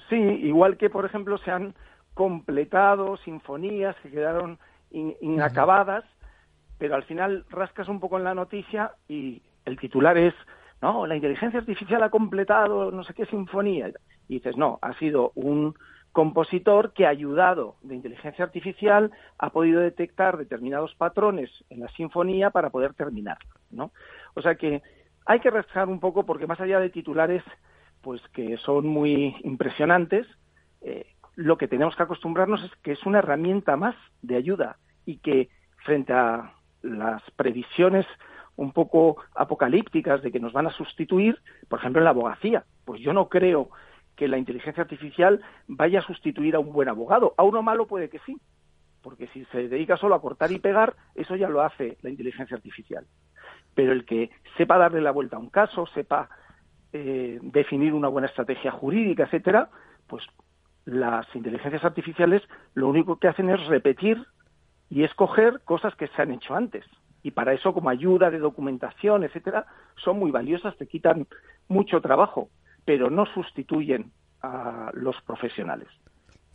Sí, 0.09 0.17
igual 0.17 0.77
que, 0.77 0.91
por 0.91 1.05
ejemplo, 1.07 1.39
se 1.39 1.51
han 1.51 1.75
completado 2.15 3.17
sinfonías 3.19 3.95
que 4.03 4.11
quedaron 4.11 4.59
inacabadas 4.91 6.05
pero 6.79 6.95
al 6.95 7.05
final 7.05 7.45
rascas 7.51 7.89
un 7.89 8.01
poco 8.01 8.19
en 8.19 8.25
la 8.25 8.35
noticia 8.35 8.93
y 9.09 9.43
el 9.65 9.79
titular 9.79 10.17
es, 10.19 10.35
no, 10.83 11.07
la 11.07 11.17
inteligencia 11.17 11.61
artificial 11.61 12.03
ha 12.03 12.11
completado 12.11 12.91
no 12.91 13.03
sé 13.05 13.15
qué 13.15 13.27
sinfonía. 13.27 13.91
Y 14.29 14.35
dices, 14.35 14.57
no, 14.57 14.79
ha 14.83 14.93
sido 14.99 15.33
un 15.35 15.75
compositor 16.12 16.95
que 16.95 17.05
ha 17.05 17.11
ayudado 17.11 17.77
de 17.83 17.95
inteligencia 17.95 18.45
artificial, 18.45 19.11
ha 19.39 19.51
podido 19.51 19.81
detectar 19.81 20.39
determinados 20.39 20.95
patrones 20.95 21.51
en 21.69 21.81
la 21.81 21.89
sinfonía 21.89 22.49
para 22.51 22.71
poder 22.71 22.95
terminar, 22.95 23.37
¿no? 23.71 23.93
O 24.35 24.41
sea 24.41 24.55
que 24.55 24.83
hay 25.27 25.41
que 25.41 25.51
rascar 25.51 25.89
un 25.89 26.01
poco 26.01 26.25
porque 26.25 26.47
más 26.47 26.59
allá 26.59 26.81
de 26.81 26.89
titulares, 26.89 27.43
pues 28.01 28.23
que 28.33 28.57
son 28.57 28.87
muy 28.87 29.37
impresionantes, 29.43 30.27
eh, 30.81 31.07
lo 31.35 31.59
que 31.59 31.69
tenemos 31.69 31.95
que 31.97 32.05
acostumbrarnos 32.05 32.65
es 32.65 32.71
que 32.83 32.93
es 32.93 33.05
una 33.05 33.19
herramienta 33.19 33.77
más 33.77 33.95
de 34.23 34.37
ayuda 34.37 34.79
y 35.05 35.19
que 35.19 35.51
frente 35.85 36.15
a 36.15 36.55
las 36.81 37.23
previsiones 37.33 38.07
un 38.57 38.73
poco 38.73 39.19
apocalípticas 39.35 40.23
de 40.23 40.33
que 40.33 40.41
nos 40.41 40.55
van 40.55 40.67
a 40.67 40.73
sustituir, 40.73 41.39
por 41.69 41.79
ejemplo, 41.79 42.01
en 42.01 42.05
la 42.05 42.11
abogacía. 42.11 42.65
Pues 42.87 43.03
yo 43.03 43.12
no 43.12 43.29
creo 43.29 43.69
que 44.17 44.29
la 44.29 44.39
inteligencia 44.39 44.83
artificial 44.83 45.41
vaya 45.69 46.01
a 46.01 46.07
sustituir 46.07 46.57
a 46.57 46.59
un 46.59 46.73
buen 46.73 46.89
abogado. 46.89 47.35
A 47.37 47.45
uno 47.45 47.63
malo 47.63 47.87
puede 47.87 48.09
que 48.09 48.19
sí, 48.21 48.37
porque 49.03 49.29
si 49.29 49.45
se 49.47 49.69
dedica 49.69 49.97
solo 49.97 50.15
a 50.15 50.21
cortar 50.21 50.51
y 50.51 50.59
pegar, 50.59 50.97
eso 51.15 51.37
ya 51.37 51.49
lo 51.49 51.63
hace 51.63 51.99
la 52.03 52.11
inteligencia 52.11 52.57
artificial. 52.57 53.07
Pero 53.75 53.93
el 53.93 54.05
que 54.05 54.31
sepa 54.57 54.79
darle 54.79 55.01
la 55.01 55.13
vuelta 55.13 55.37
a 55.37 55.41
un 55.41 55.51
caso, 55.51 55.87
sepa 55.89 56.29
eh, 56.93 57.39
definir 57.43 57.93
una 57.93 58.09
buena 58.09 58.27
estrategia 58.27 58.73
jurídica, 58.73 59.25
etcétera, 59.25 59.69
pues 60.07 60.25
las 60.87 61.27
inteligencias 61.35 61.85
artificiales 61.85 62.43
lo 62.75 62.89
único 62.89 63.19
que 63.19 63.29
hacen 63.29 63.51
es 63.51 63.65
repetir 63.67 64.25
y 64.89 65.05
escoger 65.05 65.61
cosas 65.65 65.95
que 65.97 66.09
se 66.09 66.23
han 66.23 66.33
hecho 66.33 66.55
antes. 66.55 66.85
Y 67.23 67.33
para 67.33 67.53
eso, 67.53 67.75
como 67.75 67.91
ayuda 67.91 68.31
de 68.31 68.39
documentación, 68.39 69.25
etcétera, 69.25 69.67
son 69.97 70.19
muy 70.19 70.31
valiosas, 70.31 70.77
te 70.77 70.87
quitan 70.87 71.27
mucho 71.69 72.01
trabajo, 72.01 72.51
pero 72.87 73.11
no 73.11 73.27
sustituyen 73.27 74.11
a 74.40 74.90
los 74.94 75.16
profesionales. 75.27 75.88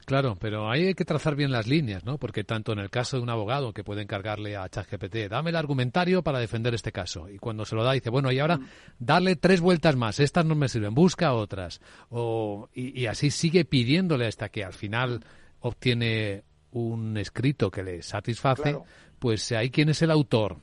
Claro, 0.05 0.35
pero 0.39 0.69
ahí 0.69 0.87
hay 0.87 0.93
que 0.95 1.05
trazar 1.05 1.35
bien 1.35 1.51
las 1.51 1.67
líneas, 1.67 2.03
¿no? 2.03 2.17
Porque 2.17 2.43
tanto 2.43 2.73
en 2.73 2.79
el 2.79 2.89
caso 2.89 3.17
de 3.17 3.23
un 3.23 3.29
abogado 3.29 3.71
que 3.71 3.83
puede 3.83 4.01
encargarle 4.01 4.57
a 4.57 4.67
ChatGPT, 4.67 5.29
dame 5.29 5.51
el 5.51 5.55
argumentario 5.55 6.23
para 6.23 6.39
defender 6.39 6.73
este 6.73 6.91
caso. 6.91 7.29
Y 7.29 7.37
cuando 7.37 7.65
se 7.65 7.75
lo 7.75 7.83
da, 7.83 7.91
dice, 7.91 8.09
bueno, 8.09 8.31
y 8.31 8.39
ahora 8.39 8.59
darle 8.97 9.35
tres 9.35 9.61
vueltas 9.61 9.95
más, 9.95 10.19
estas 10.19 10.45
no 10.45 10.55
me 10.55 10.69
sirven, 10.69 10.95
busca 10.95 11.33
otras. 11.33 11.81
O, 12.09 12.67
y, 12.73 13.05
así 13.05 13.29
sigue 13.29 13.63
pidiéndole 13.63 14.25
hasta 14.25 14.49
que 14.49 14.63
al 14.63 14.73
final 14.73 15.23
obtiene 15.59 16.43
un 16.71 17.17
escrito 17.17 17.69
que 17.69 17.83
le 17.83 18.01
satisface, 18.01 18.79
pues 19.19 19.51
ahí 19.51 19.69
quién 19.69 19.89
es 19.89 20.01
el 20.01 20.09
autor. 20.09 20.57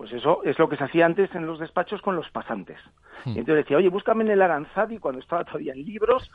Pues 0.00 0.14
eso 0.14 0.42
es 0.44 0.58
lo 0.58 0.66
que 0.66 0.78
se 0.78 0.84
hacía 0.84 1.04
antes 1.04 1.28
en 1.34 1.44
los 1.44 1.58
despachos 1.58 2.00
con 2.00 2.16
los 2.16 2.30
pasantes. 2.30 2.78
Hmm. 3.26 3.36
entonces 3.36 3.56
decía, 3.56 3.76
oye, 3.76 3.90
búscame 3.90 4.24
en 4.24 4.30
el 4.30 4.40
Aranzadi 4.40 4.96
cuando 4.96 5.20
estaba 5.20 5.44
todavía 5.44 5.74
en 5.74 5.84
libros, 5.84 6.30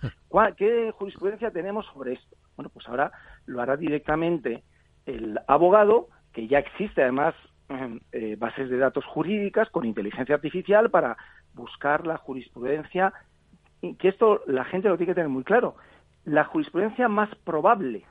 ¿qué 0.55 0.91
jurisprudencia 0.91 1.49
tenemos 1.49 1.83
sobre 1.87 2.13
esto? 2.13 2.35
Bueno, 2.55 2.69
pues 2.71 2.87
ahora 2.87 3.11
lo 3.47 3.59
hará 3.59 3.75
directamente 3.75 4.63
el 5.07 5.39
abogado, 5.47 6.09
que 6.31 6.47
ya 6.47 6.59
existe 6.59 7.01
además 7.01 7.33
eh, 8.11 8.35
bases 8.37 8.69
de 8.69 8.77
datos 8.77 9.03
jurídicas 9.03 9.67
con 9.71 9.83
inteligencia 9.83 10.35
artificial 10.35 10.91
para 10.91 11.17
buscar 11.55 12.05
la 12.05 12.17
jurisprudencia, 12.17 13.13
y 13.81 13.95
que 13.95 14.09
esto 14.09 14.41
la 14.45 14.65
gente 14.65 14.89
lo 14.89 14.97
tiene 14.97 15.13
que 15.13 15.15
tener 15.15 15.29
muy 15.29 15.43
claro, 15.43 15.75
la 16.23 16.43
jurisprudencia 16.43 17.07
más 17.07 17.33
probable, 17.43 18.05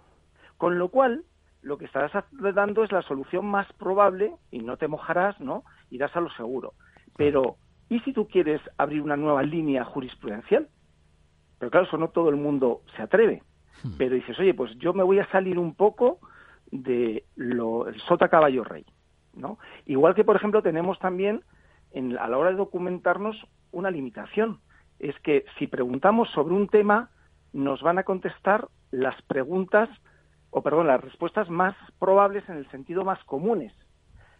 con 0.58 0.80
lo 0.80 0.88
cual 0.88 1.22
lo 1.64 1.78
que 1.78 1.86
estarás 1.86 2.12
dando 2.30 2.84
es 2.84 2.92
la 2.92 3.02
solución 3.02 3.46
más 3.46 3.66
probable 3.72 4.34
y 4.50 4.60
no 4.60 4.76
te 4.76 4.86
mojarás, 4.86 5.40
¿no? 5.40 5.64
Irás 5.90 6.14
a 6.14 6.20
lo 6.20 6.30
seguro. 6.30 6.74
Pero, 7.16 7.56
¿y 7.88 8.00
si 8.00 8.12
tú 8.12 8.28
quieres 8.28 8.60
abrir 8.76 9.00
una 9.00 9.16
nueva 9.16 9.42
línea 9.42 9.84
jurisprudencial? 9.84 10.68
Pero 11.58 11.70
claro, 11.70 11.86
eso 11.86 11.96
no 11.96 12.08
todo 12.08 12.28
el 12.28 12.36
mundo 12.36 12.82
se 12.96 13.02
atreve. 13.02 13.42
Hmm. 13.82 13.92
Pero 13.96 14.14
dices, 14.14 14.38
oye, 14.38 14.52
pues 14.52 14.76
yo 14.78 14.92
me 14.92 15.02
voy 15.02 15.20
a 15.20 15.30
salir 15.30 15.58
un 15.58 15.74
poco 15.74 16.18
de 16.70 17.24
lo, 17.36 17.88
el 17.88 17.98
sota 18.02 18.28
caballo 18.28 18.62
rey, 18.62 18.84
¿no? 19.32 19.58
Igual 19.86 20.14
que, 20.14 20.24
por 20.24 20.36
ejemplo, 20.36 20.62
tenemos 20.62 20.98
también 20.98 21.44
en, 21.92 22.18
a 22.18 22.28
la 22.28 22.36
hora 22.36 22.50
de 22.50 22.56
documentarnos 22.56 23.46
una 23.72 23.90
limitación. 23.90 24.60
Es 24.98 25.18
que 25.20 25.46
si 25.58 25.66
preguntamos 25.66 26.30
sobre 26.30 26.54
un 26.54 26.68
tema, 26.68 27.10
nos 27.54 27.80
van 27.80 27.98
a 27.98 28.04
contestar 28.04 28.68
las 28.90 29.20
preguntas, 29.22 29.88
o 30.56 30.62
perdón, 30.62 30.86
las 30.86 31.00
respuestas 31.00 31.50
más 31.50 31.74
probables 31.98 32.48
en 32.48 32.56
el 32.56 32.70
sentido 32.70 33.04
más 33.04 33.22
comunes. 33.24 33.72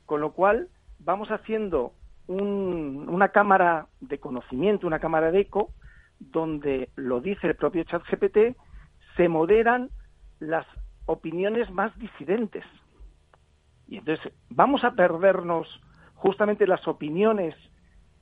Con 0.07 0.21
lo 0.21 0.33
cual, 0.33 0.69
vamos 1.01 1.29
haciendo 1.33 1.93
una 2.29 3.31
cámara 3.31 3.89
de 4.01 4.21
conocimiento, 4.21 4.87
una 4.87 5.01
cámara 5.01 5.33
de 5.33 5.41
eco, 5.41 5.71
donde 6.21 6.89
lo 6.95 7.21
dice 7.21 7.49
el 7.49 7.57
propio 7.57 7.83
ChatGPT, 7.83 8.57
se 9.17 9.29
moderan 9.29 9.91
las 10.39 10.65
opiniones 11.07 11.69
más 11.73 11.93
disidentes. 11.99 12.65
Y 13.89 13.97
entonces 13.99 14.33
vamos 14.51 14.85
a 14.85 14.93
perdernos 14.93 15.67
justamente 16.15 16.69
las 16.69 16.87
opiniones 16.87 17.57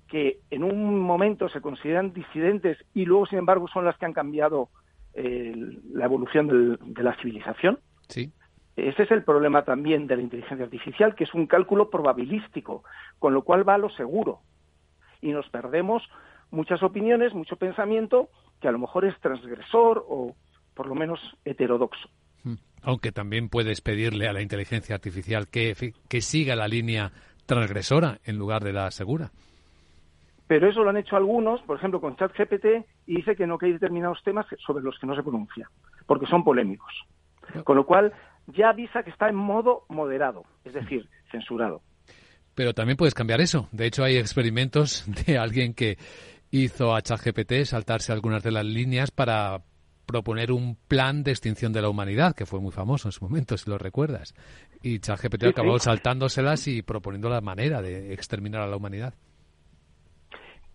que 0.09 0.40
en 0.48 0.64
un 0.64 0.98
momento 0.98 1.50
se 1.50 1.61
consideran 1.61 2.14
disidentes 2.14 2.78
y 2.94 3.05
luego, 3.05 3.26
sin 3.26 3.40
embargo, 3.40 3.68
son 3.68 3.85
las 3.85 3.98
que 3.98 4.07
han 4.07 4.14
cambiado 4.14 4.70
la 5.14 6.05
evolución 6.05 6.79
de 6.81 7.03
la 7.03 7.16
civilización. 7.16 7.79
Sí. 8.09 8.33
Ese 8.77 9.03
es 9.03 9.11
el 9.11 9.22
problema 9.22 9.64
también 9.64 10.07
de 10.07 10.16
la 10.16 10.22
inteligencia 10.22 10.64
artificial, 10.64 11.14
que 11.14 11.25
es 11.25 11.35
un 11.35 11.46
cálculo 11.46 11.90
probabilístico, 11.90 12.85
con 13.18 13.35
lo 13.35 13.42
cual 13.42 13.68
va 13.68 13.75
a 13.75 13.79
lo 13.79 13.90
seguro. 13.90 14.40
Y 15.20 15.33
nos 15.33 15.48
perdemos 15.51 16.03
muchas 16.51 16.83
opiniones, 16.83 17.35
mucho 17.35 17.57
pensamiento, 17.57 18.31
que 18.61 18.68
a 18.68 18.72
lo 18.72 18.79
mejor 18.79 19.05
es 19.05 19.18
transgresor 19.20 20.05
o 20.09 20.35
por 20.75 20.87
lo 20.87 20.94
menos 20.94 21.20
heterodoxo. 21.44 22.09
Hmm. 22.44 22.55
Aunque 22.83 23.12
también 23.12 23.51
puedes 23.51 23.83
pedirle 23.83 24.27
a 24.27 24.33
la 24.33 24.40
inteligencia 24.40 24.94
artificial 24.94 25.48
que, 25.48 25.92
que 26.09 26.20
siga 26.22 26.57
la 26.57 26.66
línea 26.66 27.12
transgresora 27.44 28.20
en 28.25 28.38
lugar 28.38 28.64
de 28.64 28.72
la 28.72 28.90
segura. 28.90 29.33
Pero 30.46 30.68
eso 30.68 30.83
lo 30.83 30.90
han 30.90 30.96
hecho 30.96 31.16
algunos, 31.16 31.62
por 31.62 31.76
ejemplo, 31.76 32.00
con 32.00 32.16
ChatGPT, 32.16 32.85
y 33.07 33.16
dice 33.16 33.37
que 33.37 33.46
no 33.46 33.59
que 33.59 33.66
hay 33.66 33.72
determinados 33.72 34.22
temas 34.24 34.46
sobre 34.64 34.85
los 34.85 34.98
que 34.98 35.07
no 35.07 35.14
se 35.14 35.22
pronuncia, 35.22 35.70
porque 36.07 36.26
son 36.26 36.44
polémicos. 36.44 36.92
Con 37.64 37.76
lo 37.76 37.87
cual, 37.87 38.12
ya 38.48 38.70
avisa 38.70 39.02
que 39.02 39.11
está 39.11 39.28
en 39.28 39.37
modo 39.37 39.85
moderado, 39.88 40.44
es 40.64 40.74
decir, 40.74 41.09
censurado. 41.31 41.83
Pero 42.55 42.74
también 42.74 42.96
puedes 42.96 43.14
cambiar 43.14 43.40
eso. 43.40 43.68
De 43.72 43.87
hecho, 43.87 44.05
hay 44.05 44.16
experimentos 44.16 45.05
de 45.26 45.38
alguien 45.38 45.74
que 45.74 45.96
hizo 46.50 46.94
a 46.94 47.00
ChatGPT 47.00 47.64
saltarse 47.64 48.12
algunas 48.12 48.42
de 48.42 48.52
las 48.52 48.64
líneas 48.64 49.11
para 49.11 49.62
proponer 50.05 50.52
un 50.52 50.76
plan 50.88 51.22
de 51.22 51.31
extinción 51.31 51.72
de 51.72 51.81
la 51.81 51.88
humanidad, 51.88 52.35
que 52.35 52.44
fue 52.44 52.61
muy 52.61 52.72
famoso 52.72 53.09
en 53.09 53.12
su 53.12 53.24
momento, 53.24 53.57
si 53.57 53.70
lo 53.70 53.78
recuerdas. 53.78 54.35
Y 54.83 54.98
ChatGPT 54.98 55.44
acabó 55.44 55.78
saltándoselas 55.78 56.68
y 56.68 56.83
proponiendo 56.83 57.31
la 57.31 57.40
manera 57.40 57.81
de 57.81 58.12
exterminar 58.12 58.61
a 58.62 58.66
la 58.66 58.76
humanidad 58.76 59.14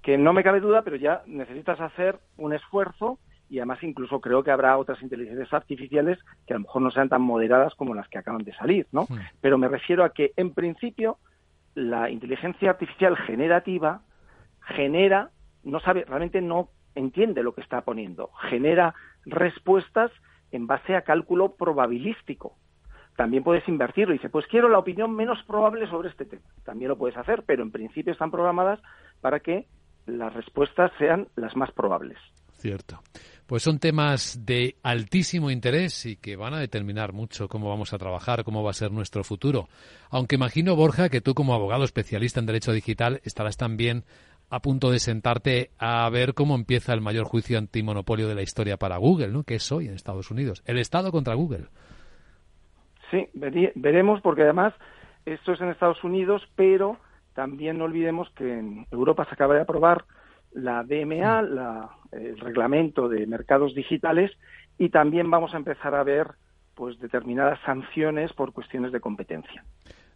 que 0.07 0.17
no 0.17 0.31
me 0.31 0.41
cabe 0.41 0.61
duda, 0.61 0.83
pero 0.83 0.95
ya 0.95 1.21
necesitas 1.25 1.81
hacer 1.81 2.17
un 2.37 2.53
esfuerzo 2.53 3.19
y 3.49 3.59
además 3.59 3.83
incluso 3.83 4.21
creo 4.21 4.41
que 4.41 4.51
habrá 4.51 4.77
otras 4.77 5.01
inteligencias 5.01 5.51
artificiales 5.51 6.17
que 6.45 6.53
a 6.53 6.55
lo 6.55 6.61
mejor 6.61 6.81
no 6.81 6.91
sean 6.91 7.09
tan 7.09 7.21
moderadas 7.21 7.75
como 7.75 7.93
las 7.93 8.07
que 8.07 8.17
acaban 8.17 8.45
de 8.45 8.53
salir, 8.53 8.87
¿no? 8.93 9.01
Hmm. 9.09 9.17
Pero 9.41 9.57
me 9.57 9.67
refiero 9.67 10.05
a 10.05 10.13
que 10.13 10.31
en 10.37 10.53
principio 10.53 11.17
la 11.75 12.09
inteligencia 12.09 12.69
artificial 12.69 13.17
generativa 13.17 13.99
genera, 14.61 15.31
no 15.65 15.81
sabe, 15.81 16.05
realmente 16.05 16.39
no 16.39 16.69
entiende 16.95 17.43
lo 17.43 17.53
que 17.53 17.59
está 17.59 17.81
poniendo, 17.81 18.29
genera 18.49 18.95
respuestas 19.25 20.09
en 20.51 20.67
base 20.67 20.95
a 20.95 21.01
cálculo 21.01 21.57
probabilístico. 21.57 22.55
También 23.17 23.43
puedes 23.43 23.67
invertirlo 23.67 24.13
y 24.13 24.19
dice, 24.19 24.29
pues 24.29 24.47
quiero 24.47 24.69
la 24.69 24.79
opinión 24.79 25.13
menos 25.13 25.43
probable 25.43 25.85
sobre 25.89 26.07
este 26.07 26.23
tema. 26.23 26.43
También 26.63 26.87
lo 26.87 26.97
puedes 26.97 27.17
hacer, 27.17 27.43
pero 27.45 27.61
en 27.61 27.71
principio 27.71 28.13
están 28.13 28.31
programadas 28.31 28.79
para 29.19 29.41
que 29.41 29.67
las 30.07 30.33
respuestas 30.33 30.91
sean 30.97 31.27
las 31.35 31.55
más 31.55 31.71
probables. 31.71 32.17
Cierto. 32.53 33.01
Pues 33.45 33.63
son 33.63 33.79
temas 33.79 34.45
de 34.45 34.75
altísimo 34.83 35.51
interés 35.51 36.05
y 36.05 36.17
que 36.17 36.35
van 36.35 36.53
a 36.53 36.59
determinar 36.59 37.13
mucho 37.13 37.47
cómo 37.47 37.69
vamos 37.69 37.93
a 37.93 37.97
trabajar, 37.97 38.43
cómo 38.43 38.63
va 38.63 38.71
a 38.71 38.73
ser 38.73 38.91
nuestro 38.91 39.23
futuro. 39.23 39.69
Aunque 40.09 40.35
imagino, 40.35 40.75
Borja, 40.75 41.09
que 41.09 41.21
tú 41.21 41.33
como 41.33 41.53
abogado 41.53 41.83
especialista 41.85 42.39
en 42.39 42.45
derecho 42.45 42.73
digital 42.73 43.21
estarás 43.23 43.55
también 43.55 44.03
a 44.49 44.61
punto 44.61 44.91
de 44.91 44.99
sentarte 44.99 45.71
a 45.77 46.09
ver 46.09 46.33
cómo 46.33 46.55
empieza 46.55 46.93
el 46.93 47.01
mayor 47.01 47.25
juicio 47.25 47.57
antimonopolio 47.57 48.27
de 48.27 48.35
la 48.35 48.41
historia 48.41 48.77
para 48.77 48.97
Google, 48.97 49.29
¿no? 49.29 49.43
Que 49.43 49.55
es 49.55 49.71
hoy 49.71 49.87
en 49.87 49.93
Estados 49.93 50.31
Unidos. 50.31 50.63
El 50.65 50.77
Estado 50.77 51.11
contra 51.11 51.35
Google. 51.35 51.67
Sí, 53.11 53.29
veremos 53.33 54.21
porque 54.21 54.43
además 54.43 54.73
esto 55.25 55.53
es 55.53 55.61
en 55.61 55.69
Estados 55.69 56.03
Unidos, 56.03 56.41
pero 56.55 56.97
también 57.37 57.77
no 57.77 57.83
olvidemos 57.83 58.27
que 58.31 58.51
en 58.51 58.87
Europa 58.89 59.23
se 59.25 59.35
acaba 59.35 59.53
de 59.53 59.61
aprobar 59.61 60.05
la 60.53 60.83
DMA, 60.83 61.87
el 62.11 62.39
reglamento 62.39 63.07
de 63.07 63.27
mercados 63.27 63.75
digitales, 63.75 64.31
y 64.79 64.89
también 64.89 65.29
vamos 65.29 65.53
a 65.53 65.57
empezar 65.57 65.93
a 65.93 66.03
ver 66.03 66.29
pues 66.73 66.97
determinadas 66.97 67.59
sanciones 67.63 68.33
por 68.33 68.53
cuestiones 68.53 68.91
de 68.91 68.99
competencia. 68.99 69.63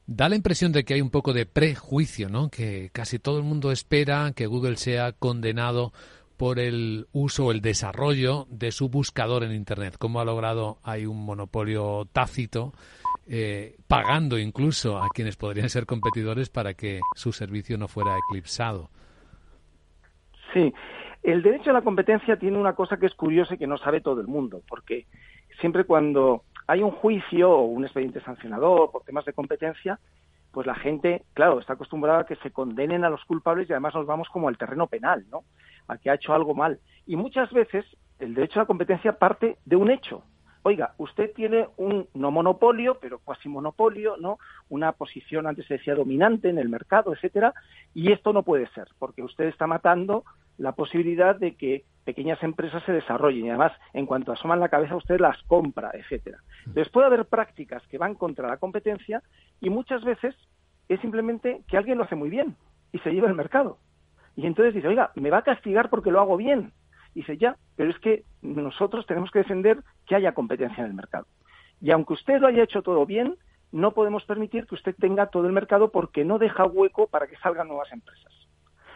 Da 0.08 0.30
la 0.30 0.36
impresión 0.36 0.72
de 0.72 0.84
que 0.84 0.96
hay 0.96 1.02
un 1.02 1.12
poco 1.12 1.32
de 1.32 1.46
prejuicio, 1.46 2.28
¿no? 2.28 2.50
Que 2.50 2.90
casi 2.92 3.20
todo 3.20 3.38
el 3.38 3.44
mundo 3.44 3.72
espera 3.72 4.32
que 4.36 4.48
Google 4.48 4.78
sea 4.78 5.12
condenado 5.12 5.94
por 6.38 6.58
el 6.58 7.06
uso 7.12 7.46
o 7.46 7.52
el 7.52 7.62
desarrollo 7.62 8.48
de 8.50 8.72
su 8.72 8.90
buscador 8.90 9.44
en 9.44 9.52
Internet. 9.52 9.98
¿Cómo 10.00 10.22
ha 10.22 10.26
logrado? 10.26 10.80
Hay 10.82 11.06
un 11.06 11.24
monopolio 11.24 12.08
tácito, 12.12 12.74
eh, 13.28 13.78
pagando 13.88 14.38
incluso 14.38 14.98
a 14.98 15.08
quienes 15.14 15.38
podrían 15.38 15.70
ser 15.70 15.86
competidores 15.86 16.50
para 16.50 16.74
que 16.74 17.00
su 17.16 17.32
servicio 17.32 17.78
no 17.78 17.88
fuera 17.88 18.18
eclipsado. 18.30 18.90
Sí, 20.54 20.74
el 21.24 21.42
derecho 21.42 21.70
a 21.70 21.74
la 21.74 21.82
competencia 21.82 22.38
tiene 22.38 22.58
una 22.58 22.74
cosa 22.74 22.98
que 22.98 23.06
es 23.06 23.16
curiosa 23.16 23.56
y 23.56 23.58
que 23.58 23.68
no 23.68 23.78
sabe 23.78 24.02
todo 24.02 24.22
el 24.22 24.28
mundo, 24.28 24.62
porque 24.68 25.06
siempre 25.60 25.84
cuando 25.84 26.44
hay 26.68 26.82
un 26.82 26.92
juicio 26.92 27.52
o 27.52 27.66
un 27.66 27.84
expediente 27.84 28.22
sancionador 28.22 28.92
por 28.92 29.04
temas 29.04 29.26
de 29.26 29.34
competencia, 29.34 30.00
pues 30.52 30.68
la 30.68 30.76
gente, 30.76 31.24
claro, 31.34 31.60
está 31.60 31.74
acostumbrada 31.74 32.22
a 32.22 32.26
que 32.26 32.36
se 32.38 32.52
condenen 32.52 33.06
a 33.06 33.10
los 33.10 33.24
culpables 33.26 33.70
y 33.70 33.74
además 33.74 33.96
nos 33.96 34.06
vamos 34.06 34.30
como 34.30 34.50
al 34.50 34.58
terreno 34.58 34.88
penal, 34.88 35.26
¿no? 35.32 35.44
A 35.88 35.98
que 35.98 36.10
ha 36.10 36.16
hecho 36.16 36.34
algo 36.34 36.54
mal. 36.54 36.80
Y 37.06 37.16
muchas 37.16 37.52
veces 37.52 37.86
el 38.20 38.34
derecho 38.34 38.60
a 38.60 38.64
la 38.64 38.68
competencia 38.68 39.18
parte 39.18 39.58
de 39.66 39.76
un 39.76 39.92
hecho. 39.92 40.24
Oiga, 40.64 40.94
usted 40.98 41.32
tiene 41.34 41.68
un 41.78 42.08
no 42.14 42.30
monopolio, 42.30 43.00
pero 43.02 43.20
cuasi 43.20 43.50
monopolio, 43.50 44.18
¿no? 44.18 44.38
Una 44.70 44.92
posición, 44.92 45.48
antes 45.48 45.66
se 45.66 45.76
decía, 45.76 45.96
dominante 45.96 46.50
en 46.50 46.60
el 46.60 46.70
mercado, 46.70 47.14
etcétera, 47.14 47.54
y 47.96 48.12
esto 48.12 48.32
no 48.32 48.44
puede 48.44 48.68
ser, 48.70 48.88
porque 49.00 49.24
usted 49.24 49.46
está 49.46 49.66
matando 49.66 50.24
la 50.58 50.74
posibilidad 50.74 51.36
de 51.36 51.56
que 51.56 51.86
pequeñas 52.04 52.42
empresas 52.44 52.84
se 52.84 52.92
desarrollen 52.92 53.46
y 53.46 53.50
además 53.50 53.74
en 53.94 54.06
cuanto 54.06 54.32
asoman 54.32 54.60
la 54.60 54.70
cabeza 54.70 54.96
usted 54.96 55.20
las 55.20 55.42
compra, 55.44 55.92
etcétera. 55.94 56.40
Entonces 56.66 56.92
puede 56.92 57.08
haber 57.08 57.26
prácticas 57.26 57.86
que 57.88 57.98
van 57.98 58.16
contra 58.16 58.48
la 58.48 58.58
competencia 58.58 59.24
y 59.60 59.70
muchas 59.70 60.04
veces 60.04 60.36
es 60.90 61.00
simplemente 61.02 61.62
que 61.68 61.78
alguien 61.78 61.98
lo 61.98 62.04
hace 62.04 62.16
muy 62.16 62.30
bien 62.30 62.56
y 62.92 63.00
se 63.00 63.12
lleva 63.12 63.28
el 63.28 63.36
mercado. 63.36 63.78
Y 64.36 64.46
entonces 64.46 64.74
dice, 64.74 64.88
oiga, 64.88 65.12
me 65.16 65.30
va 65.30 65.40
a 65.40 65.44
castigar 65.44 65.90
porque 65.90 66.12
lo 66.12 66.20
hago 66.20 66.38
bien. 66.38 66.72
Dice, 67.14 67.38
ya, 67.38 67.58
pero 67.76 67.92
es 67.92 68.00
que 68.00 68.24
nosotros 68.42 69.06
tenemos 69.06 69.32
que 69.32 69.40
defender 69.40 69.84
que 70.06 70.16
haya 70.16 70.34
competencia 70.34 70.84
en 70.84 70.90
el 70.90 70.96
mercado. 70.96 71.26
Y 71.82 71.92
aunque 71.92 72.14
usted 72.14 72.40
lo 72.40 72.48
haya 72.48 72.64
hecho 72.64 72.82
todo 72.82 73.06
bien, 73.06 73.38
no 73.72 73.94
podemos 73.94 74.24
permitir 74.26 74.66
que 74.66 74.76
usted 74.76 74.96
tenga 74.96 75.28
todo 75.28 75.48
el 75.48 75.54
mercado 75.54 75.92
porque 75.92 76.26
no 76.26 76.38
deja 76.38 76.66
hueco 76.66 77.08
para 77.08 77.28
que 77.28 77.38
salgan 77.38 77.68
nuevas 77.68 77.92
empresas. 77.92 78.32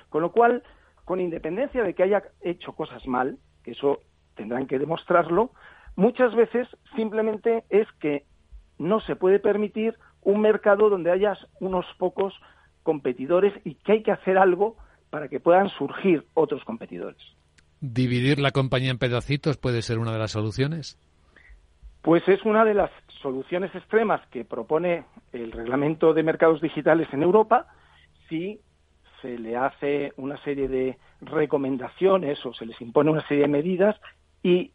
Con 0.09 0.21
lo 0.21 0.31
cual, 0.31 0.63
con 1.03 1.19
independencia 1.19 1.83
de 1.83 1.93
que 1.93 2.03
haya 2.03 2.23
hecho 2.41 2.73
cosas 2.73 3.05
mal, 3.07 3.37
que 3.63 3.71
eso 3.71 3.99
tendrán 4.35 4.67
que 4.67 4.79
demostrarlo, 4.79 5.51
muchas 5.95 6.35
veces 6.35 6.67
simplemente 6.95 7.63
es 7.69 7.87
que 7.99 8.25
no 8.77 8.99
se 8.99 9.15
puede 9.15 9.39
permitir 9.39 9.97
un 10.21 10.41
mercado 10.41 10.89
donde 10.89 11.11
haya 11.11 11.37
unos 11.59 11.85
pocos 11.97 12.33
competidores 12.83 13.53
y 13.63 13.75
que 13.75 13.93
hay 13.93 14.03
que 14.03 14.11
hacer 14.11 14.37
algo 14.37 14.75
para 15.09 15.29
que 15.29 15.39
puedan 15.39 15.69
surgir 15.69 16.25
otros 16.33 16.63
competidores. 16.65 17.21
¿Dividir 17.93 18.39
la 18.39 18.49
compañía 18.49 18.89
en 18.89 18.97
pedacitos 18.97 19.57
puede 19.57 19.83
ser 19.83 19.99
una 19.99 20.11
de 20.11 20.17
las 20.17 20.31
soluciones? 20.31 20.97
Pues 22.01 22.27
es 22.27 22.43
una 22.43 22.65
de 22.65 22.73
las 22.73 22.89
soluciones 23.21 23.75
extremas 23.75 24.25
que 24.31 24.43
propone 24.43 25.05
el 25.31 25.51
reglamento 25.51 26.11
de 26.15 26.23
mercados 26.23 26.61
digitales 26.61 27.07
en 27.11 27.21
Europa 27.21 27.67
si 28.27 28.59
se 29.21 29.37
le 29.37 29.55
hace 29.55 30.13
una 30.17 30.37
serie 30.43 30.67
de 30.67 30.97
recomendaciones 31.21 32.43
o 32.43 32.55
se 32.55 32.65
les 32.65 32.81
impone 32.81 33.11
una 33.11 33.27
serie 33.27 33.43
de 33.43 33.49
medidas 33.49 33.95
y 34.41 34.71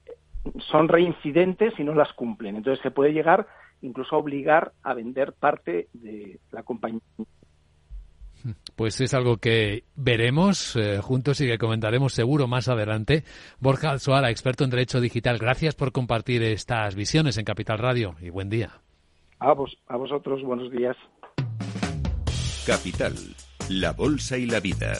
son 0.70 0.87
reincidentes 0.87 1.75
y 1.81 1.85
no 1.85 1.94
las 1.94 2.12
cumplen. 2.12 2.57
Entonces 2.57 2.81
se 2.81 2.92
puede 2.92 3.12
llegar 3.12 3.49
incluso 3.83 4.14
a 4.14 4.20
obligar 4.20 4.70
a 4.85 4.94
vender 4.94 5.33
parte 5.33 5.88
de 5.94 6.38
la 6.53 6.62
compañía. 6.62 7.01
Pues 8.76 9.00
es 9.00 9.14
algo 9.14 9.37
que 9.37 9.85
veremos 9.94 10.76
eh, 10.76 10.98
juntos 11.03 11.40
y 11.40 11.46
que 11.46 11.59
comentaremos 11.59 12.12
seguro 12.12 12.46
más 12.46 12.68
adelante. 12.68 13.24
Borja 13.59 13.90
Alzuara, 13.90 14.31
experto 14.31 14.64
en 14.64 14.70
Derecho 14.70 15.00
Digital, 15.00 15.38
gracias 15.38 15.74
por 15.74 15.92
compartir 15.92 16.42
estas 16.42 16.94
visiones 16.94 17.37
en 17.38 17.44
Capital 17.44 17.79
Radio 17.79 18.16
y 18.20 18.31
buen 18.31 18.48
día. 18.48 18.81
A, 19.38 19.53
vos, 19.53 19.76
a 19.88 19.96
vosotros, 19.96 20.42
buenos 20.42 20.70
días. 20.70 20.96
Capital, 22.66 23.14
la 23.68 23.92
Bolsa 23.92 24.37
y 24.37 24.46
la 24.46 24.61
Vida. 24.61 24.92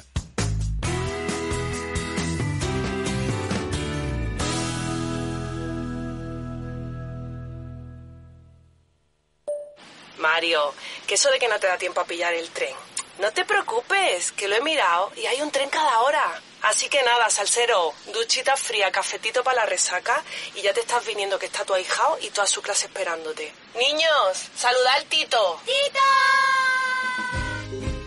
Mario, 10.21 10.61
que 11.07 11.15
eso 11.15 11.31
de 11.31 11.39
que 11.39 11.49
no 11.49 11.59
te 11.59 11.67
da 11.67 11.77
tiempo 11.77 12.01
a 12.01 12.05
pillar 12.05 12.33
el 12.35 12.49
tren. 12.51 12.75
No 13.21 13.31
te 13.33 13.45
preocupes, 13.45 14.33
que 14.33 14.49
lo 14.49 14.57
he 14.57 14.63
mirado 14.63 15.13
y 15.15 15.27
hay 15.27 15.43
un 15.43 15.51
tren 15.51 15.69
cada 15.69 16.01
hora. 16.01 16.41
Así 16.63 16.89
que 16.89 17.03
nada, 17.03 17.29
salsero, 17.29 17.93
duchita 18.15 18.57
fría, 18.57 18.91
cafetito 18.91 19.45
para 19.45 19.59
la 19.59 19.67
resaca 19.67 20.23
y 20.57 20.63
ya 20.63 20.73
te 20.73 20.81
estás 20.81 21.05
viniendo 21.07 21.39
que 21.39 21.45
está 21.45 21.65
tu 21.67 21.75
ahijao 21.75 22.19
y 22.23 22.31
toda 22.31 22.47
su 22.47 22.63
clase 22.63 22.87
esperándote. 22.87 23.53
Niños, 23.79 24.49
saluda 24.57 24.95
al 24.95 25.05
Tito. 25.05 25.61
¡Tito! 25.67 26.01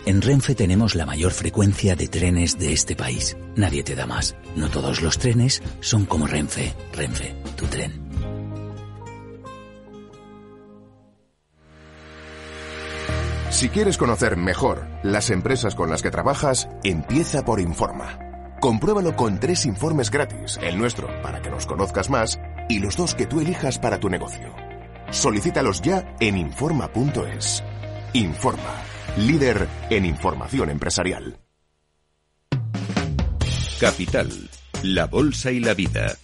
En 0.06 0.20
Renfe 0.20 0.56
tenemos 0.56 0.96
la 0.96 1.06
mayor 1.06 1.32
frecuencia 1.32 1.94
de 1.94 2.08
trenes 2.08 2.58
de 2.58 2.72
este 2.72 2.96
país. 2.96 3.36
Nadie 3.54 3.84
te 3.84 3.94
da 3.94 4.06
más. 4.06 4.34
No 4.56 4.68
todos 4.68 5.00
los 5.00 5.18
trenes 5.18 5.62
son 5.80 6.06
como 6.06 6.26
Renfe. 6.26 6.74
Renfe, 6.92 7.36
tu 7.56 7.66
tren. 7.66 8.02
Si 13.50 13.68
quieres 13.68 13.96
conocer 13.96 14.36
mejor 14.36 14.93
las 15.04 15.28
empresas 15.28 15.74
con 15.74 15.90
las 15.90 16.02
que 16.02 16.10
trabajas, 16.10 16.68
empieza 16.82 17.44
por 17.44 17.60
Informa. 17.60 18.18
Compruébalo 18.60 19.14
con 19.14 19.38
tres 19.38 19.66
informes 19.66 20.10
gratis, 20.10 20.58
el 20.62 20.78
nuestro 20.78 21.06
para 21.22 21.42
que 21.42 21.50
nos 21.50 21.66
conozcas 21.66 22.08
más 22.08 22.40
y 22.70 22.78
los 22.78 22.96
dos 22.96 23.14
que 23.14 23.26
tú 23.26 23.40
elijas 23.40 23.78
para 23.78 24.00
tu 24.00 24.08
negocio. 24.08 24.54
Solicítalos 25.10 25.82
ya 25.82 26.16
en 26.20 26.38
Informa.es. 26.38 27.62
Informa, 28.14 28.82
líder 29.18 29.68
en 29.90 30.06
información 30.06 30.70
empresarial. 30.70 31.38
Capital, 33.78 34.30
la 34.82 35.06
Bolsa 35.06 35.50
y 35.50 35.60
la 35.60 35.74
Vida. 35.74 36.16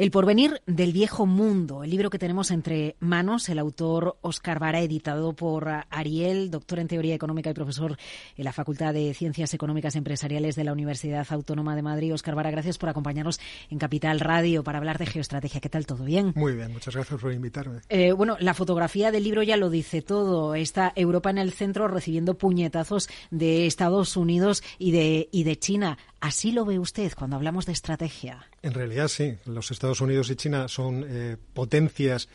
El 0.00 0.10
porvenir 0.10 0.62
del 0.64 0.94
viejo 0.94 1.26
mundo, 1.26 1.84
el 1.84 1.90
libro 1.90 2.08
que 2.08 2.18
tenemos 2.18 2.50
entre 2.50 2.96
manos, 3.00 3.50
el 3.50 3.58
autor 3.58 4.16
Oscar 4.22 4.58
Vara, 4.58 4.80
editado 4.80 5.34
por 5.34 5.68
Ariel, 5.90 6.50
doctor 6.50 6.78
en 6.78 6.88
teoría 6.88 7.14
económica 7.14 7.50
y 7.50 7.52
profesor 7.52 7.98
en 8.34 8.44
la 8.46 8.54
Facultad 8.54 8.94
de 8.94 9.12
Ciencias 9.12 9.52
Económicas 9.52 9.96
Empresariales 9.96 10.56
de 10.56 10.64
la 10.64 10.72
Universidad 10.72 11.26
Autónoma 11.28 11.76
de 11.76 11.82
Madrid. 11.82 12.14
Oscar 12.14 12.34
Vara, 12.34 12.50
gracias 12.50 12.78
por 12.78 12.88
acompañarnos 12.88 13.40
en 13.68 13.76
Capital 13.76 14.20
Radio 14.20 14.64
para 14.64 14.78
hablar 14.78 14.96
de 14.96 15.04
geoestrategia. 15.04 15.60
¿Qué 15.60 15.68
tal? 15.68 15.84
¿Todo 15.84 16.02
bien? 16.02 16.32
Muy 16.34 16.54
bien, 16.54 16.72
muchas 16.72 16.94
gracias 16.94 17.20
por 17.20 17.34
invitarme. 17.34 17.80
Eh, 17.90 18.12
bueno, 18.12 18.38
la 18.40 18.54
fotografía 18.54 19.10
del 19.10 19.24
libro 19.24 19.42
ya 19.42 19.58
lo 19.58 19.68
dice 19.68 20.00
todo. 20.00 20.54
Está 20.54 20.94
Europa 20.96 21.28
en 21.28 21.36
el 21.36 21.52
centro 21.52 21.88
recibiendo 21.88 22.38
puñetazos 22.38 23.10
de 23.30 23.66
Estados 23.66 24.16
Unidos 24.16 24.62
y 24.78 24.92
de, 24.92 25.28
y 25.30 25.44
de 25.44 25.58
China. 25.58 25.98
¿Así 26.20 26.52
lo 26.52 26.64
ve 26.64 26.78
usted 26.78 27.12
cuando 27.14 27.36
hablamos 27.36 27.66
de 27.66 27.72
estrategia? 27.72 28.46
En 28.62 28.74
realidad 28.74 29.08
sí. 29.08 29.36
Los 29.46 29.70
Estados 29.70 30.00
Unidos 30.00 30.30
y 30.30 30.36
China 30.36 30.68
son 30.68 31.04
eh, 31.08 31.36
potencias 31.54 32.28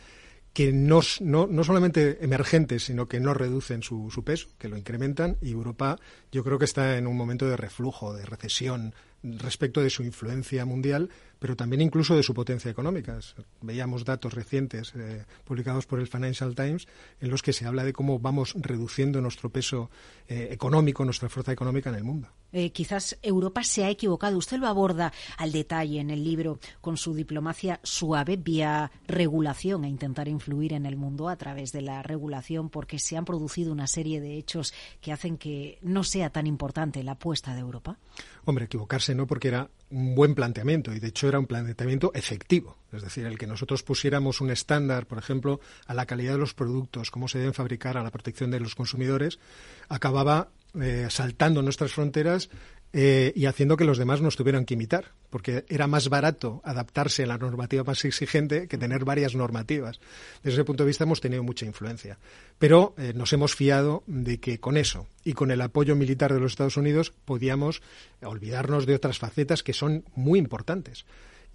que 0.53 0.71
no, 0.71 1.01
no, 1.19 1.47
no, 1.47 1.63
solamente 1.65 2.23
emergentes, 2.23 2.85
sino 2.85 3.09
que 3.09 3.19
no 3.19 3.33
reducen 3.33 3.83
su, 3.83 4.09
su, 4.09 4.23
peso, 4.23 4.47
que 4.57 4.69
lo 4.69 4.77
incrementan, 4.77 5.37
y 5.41 5.51
Europa 5.51 5.99
yo 6.31 6.45
creo 6.45 6.57
que 6.57 6.63
está 6.63 6.97
en 6.97 7.07
un 7.07 7.17
momento 7.17 7.45
de 7.45 7.57
reflujo, 7.57 8.13
de 8.13 8.25
recesión 8.25 8.95
respecto 9.21 9.81
de 9.81 9.89
su 9.89 10.03
influencia 10.03 10.63
mundial, 10.65 11.09
pero 11.39 11.55
también 11.55 11.81
incluso 11.81 12.15
de 12.15 12.23
su 12.23 12.33
potencia 12.33 12.71
económica. 12.71 13.19
Veíamos 13.61 14.05
datos 14.05 14.33
recientes 14.33 14.93
eh, 14.95 15.25
publicados 15.43 15.85
por 15.85 15.99
el 15.99 16.07
Financial 16.07 16.55
Times 16.55 16.87
en 17.19 17.29
los 17.29 17.41
que 17.41 17.53
se 17.53 17.65
habla 17.65 17.83
de 17.83 17.93
cómo 17.93 18.19
vamos 18.19 18.53
reduciendo 18.57 19.21
nuestro 19.21 19.49
peso 19.49 19.89
eh, 20.27 20.49
económico, 20.51 21.05
nuestra 21.05 21.29
fuerza 21.29 21.51
económica 21.51 21.89
en 21.89 21.95
el 21.95 22.03
mundo. 22.03 22.29
Eh, 22.51 22.71
quizás 22.71 23.17
Europa 23.21 23.63
se 23.63 23.83
ha 23.83 23.89
equivocado. 23.89 24.37
Usted 24.37 24.59
lo 24.59 24.67
aborda 24.67 25.11
al 25.37 25.51
detalle 25.51 25.99
en 25.99 26.09
el 26.09 26.23
libro 26.23 26.59
con 26.79 26.95
su 26.95 27.13
diplomacia 27.13 27.81
suave 27.83 28.37
vía 28.37 28.91
regulación 29.07 29.83
e 29.83 29.89
intentar 29.89 30.29
influir 30.29 30.71
en 30.71 30.85
el 30.85 30.95
mundo 30.95 31.27
a 31.27 31.35
través 31.35 31.73
de 31.73 31.81
la 31.81 32.01
regulación 32.01 32.69
porque 32.69 32.97
se 32.97 33.17
han 33.17 33.25
producido 33.25 33.73
una 33.73 33.87
serie 33.87 34.21
de 34.21 34.37
hechos 34.37 34.73
que 35.01 35.11
hacen 35.11 35.37
que 35.37 35.79
no 35.81 36.05
sea 36.05 36.29
tan 36.29 36.47
importante 36.47 37.03
la 37.03 37.13
apuesta 37.13 37.53
de 37.53 37.59
Europa. 37.59 37.97
Hombre, 38.45 38.65
equivocarse 38.65 39.15
no 39.15 39.27
porque 39.27 39.49
era 39.49 39.69
un 39.95 40.13
buen 40.13 40.35
planteamiento 40.35 40.93
y 40.93 40.99
de 40.99 41.07
hecho 41.07 41.29
era 41.29 41.39
un 41.39 41.47
planteamiento 41.47 42.11
efectivo. 42.13 42.77
Es 42.91 43.01
decir, 43.01 43.25
el 43.25 43.37
que 43.37 43.47
nosotros 43.47 43.81
pusiéramos 43.81 44.41
un 44.41 44.51
estándar, 44.51 45.07
por 45.07 45.17
ejemplo, 45.17 45.61
a 45.87 45.93
la 45.93 46.05
calidad 46.05 46.33
de 46.33 46.39
los 46.39 46.53
productos, 46.53 47.11
cómo 47.11 47.29
se 47.29 47.37
deben 47.39 47.53
fabricar, 47.53 47.97
a 47.97 48.03
la 48.03 48.11
protección 48.11 48.51
de 48.51 48.59
los 48.59 48.75
consumidores, 48.75 49.39
acababa 49.87 50.49
eh, 50.81 51.07
saltando 51.09 51.61
nuestras 51.61 51.93
fronteras 51.93 52.49
eh, 52.93 53.33
y 53.35 53.45
haciendo 53.45 53.75
que 53.75 53.83
los 53.83 53.97
demás 53.97 54.21
nos 54.21 54.35
tuvieran 54.35 54.65
que 54.65 54.75
imitar, 54.75 55.11
porque 55.29 55.65
era 55.67 55.87
más 55.87 56.07
barato 56.07 56.61
adaptarse 56.63 57.23
a 57.23 57.27
la 57.27 57.37
normativa 57.37 57.83
más 57.83 58.05
exigente 58.05 58.67
que 58.67 58.77
tener 58.77 59.03
varias 59.03 59.35
normativas. 59.35 59.99
Desde 60.43 60.57
ese 60.57 60.63
punto 60.63 60.83
de 60.83 60.87
vista 60.87 61.03
hemos 61.03 61.19
tenido 61.19 61.43
mucha 61.43 61.65
influencia. 61.65 62.17
Pero 62.57 62.95
eh, 62.97 63.13
nos 63.13 63.33
hemos 63.33 63.55
fiado 63.55 64.03
de 64.07 64.39
que 64.39 64.59
con 64.59 64.77
eso 64.77 65.07
y 65.23 65.33
con 65.33 65.51
el 65.51 65.61
apoyo 65.61 65.95
militar 65.95 66.33
de 66.33 66.39
los 66.39 66.53
Estados 66.53 66.77
Unidos 66.77 67.11
podíamos 67.25 67.81
olvidarnos 68.21 68.85
de 68.85 68.95
otras 68.95 69.19
facetas 69.19 69.61
que 69.61 69.73
son 69.73 70.05
muy 70.15 70.39
importantes. 70.39 71.05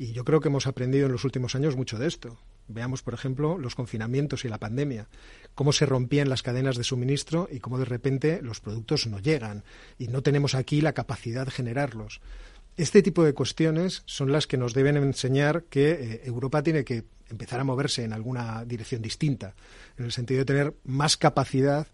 Y 0.01 0.13
yo 0.13 0.25
creo 0.25 0.41
que 0.41 0.49
hemos 0.49 0.67
aprendido 0.67 1.07
en 1.07 1.13
los 1.13 1.25
últimos 1.25 1.55
años 1.55 1.77
mucho 1.77 1.99
de 1.99 2.07
esto. 2.07 2.39
Veamos, 2.69 3.03
por 3.03 3.13
ejemplo, 3.13 3.59
los 3.59 3.75
confinamientos 3.75 4.45
y 4.45 4.49
la 4.49 4.59
pandemia, 4.59 5.09
cómo 5.55 5.73
se 5.73 5.87
rompían 5.87 6.29
las 6.29 6.43
cadenas 6.43 6.77
de 6.77 6.85
suministro 6.85 7.49
y 7.51 7.61
cómo 7.61 7.79
de 7.79 7.85
repente 7.85 8.41
los 8.43 8.61
productos 8.61 9.07
no 9.07 9.19
llegan 9.19 9.65
y 9.99 10.09
no 10.09 10.23
tenemos 10.23 10.55
aquí 10.55 10.81
la 10.81 10.93
capacidad 10.93 11.45
de 11.45 11.53
generarlos. 11.53 12.21
Este 12.77 13.03
tipo 13.03 13.25
de 13.25 13.35
cuestiones 13.35 14.03
son 14.07 14.33
las 14.33 14.47
que 14.47 14.57
nos 14.57 14.73
deben 14.73 14.97
enseñar 14.97 15.65
que 15.65 15.91
eh, 15.91 16.23
Europa 16.25 16.63
tiene 16.63 16.85
que 16.85 17.05
empezar 17.29 17.61
a 17.61 17.65
moverse 17.65 18.05
en 18.05 18.13
alguna 18.13 18.65
dirección 18.65 19.03
distinta, 19.03 19.55
en 19.99 20.07
el 20.07 20.13
sentido 20.13 20.39
de 20.39 20.45
tener 20.45 20.75
más 20.85 21.17
capacidad 21.17 21.87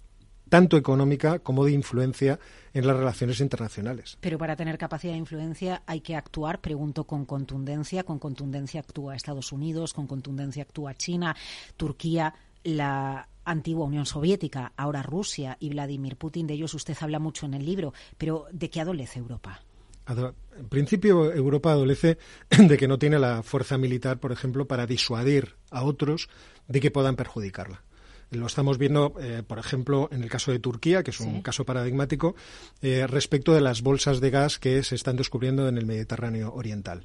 tanto 0.48 0.76
económica 0.76 1.40
como 1.40 1.64
de 1.64 1.72
influencia 1.72 2.38
en 2.72 2.86
las 2.86 2.96
relaciones 2.96 3.40
internacionales. 3.40 4.16
Pero 4.20 4.38
para 4.38 4.56
tener 4.56 4.78
capacidad 4.78 5.12
de 5.12 5.18
influencia 5.18 5.82
hay 5.86 6.00
que 6.00 6.14
actuar, 6.14 6.60
pregunto, 6.60 7.04
con 7.04 7.24
contundencia. 7.24 8.04
Con 8.04 8.18
contundencia 8.18 8.80
actúa 8.80 9.16
Estados 9.16 9.52
Unidos, 9.52 9.92
con 9.92 10.06
contundencia 10.06 10.62
actúa 10.62 10.94
China, 10.94 11.34
Turquía, 11.76 12.34
la 12.62 13.28
antigua 13.46 13.86
Unión 13.86 14.04
Soviética, 14.04 14.72
ahora 14.76 15.02
Rusia 15.02 15.56
y 15.60 15.70
Vladimir 15.70 16.16
Putin. 16.16 16.46
De 16.46 16.54
ellos 16.54 16.74
usted 16.74 16.96
habla 17.00 17.18
mucho 17.18 17.46
en 17.46 17.54
el 17.54 17.64
libro, 17.64 17.94
pero 18.18 18.46
¿de 18.52 18.68
qué 18.68 18.80
adolece 18.82 19.18
Europa? 19.18 19.62
En 20.08 20.68
principio, 20.68 21.32
Europa 21.32 21.72
adolece 21.72 22.18
de 22.50 22.76
que 22.76 22.88
no 22.88 22.98
tiene 22.98 23.18
la 23.18 23.42
fuerza 23.42 23.78
militar, 23.78 24.18
por 24.18 24.32
ejemplo, 24.32 24.66
para 24.66 24.86
disuadir 24.86 25.56
a 25.70 25.82
otros 25.82 26.28
de 26.68 26.80
que 26.80 26.90
puedan 26.90 27.16
perjudicarla. 27.16 27.82
Lo 28.30 28.46
estamos 28.46 28.76
viendo, 28.76 29.14
eh, 29.20 29.42
por 29.46 29.58
ejemplo, 29.58 30.08
en 30.10 30.22
el 30.22 30.28
caso 30.28 30.50
de 30.50 30.58
Turquía, 30.58 31.04
que 31.04 31.12
es 31.12 31.20
un 31.20 31.42
caso 31.42 31.64
paradigmático, 31.64 32.34
eh, 32.82 33.06
respecto 33.06 33.54
de 33.54 33.60
las 33.60 33.82
bolsas 33.82 34.20
de 34.20 34.30
gas 34.30 34.58
que 34.58 34.82
se 34.82 34.96
están 34.96 35.16
descubriendo 35.16 35.68
en 35.68 35.78
el 35.78 35.86
Mediterráneo 35.86 36.52
Oriental. 36.52 37.04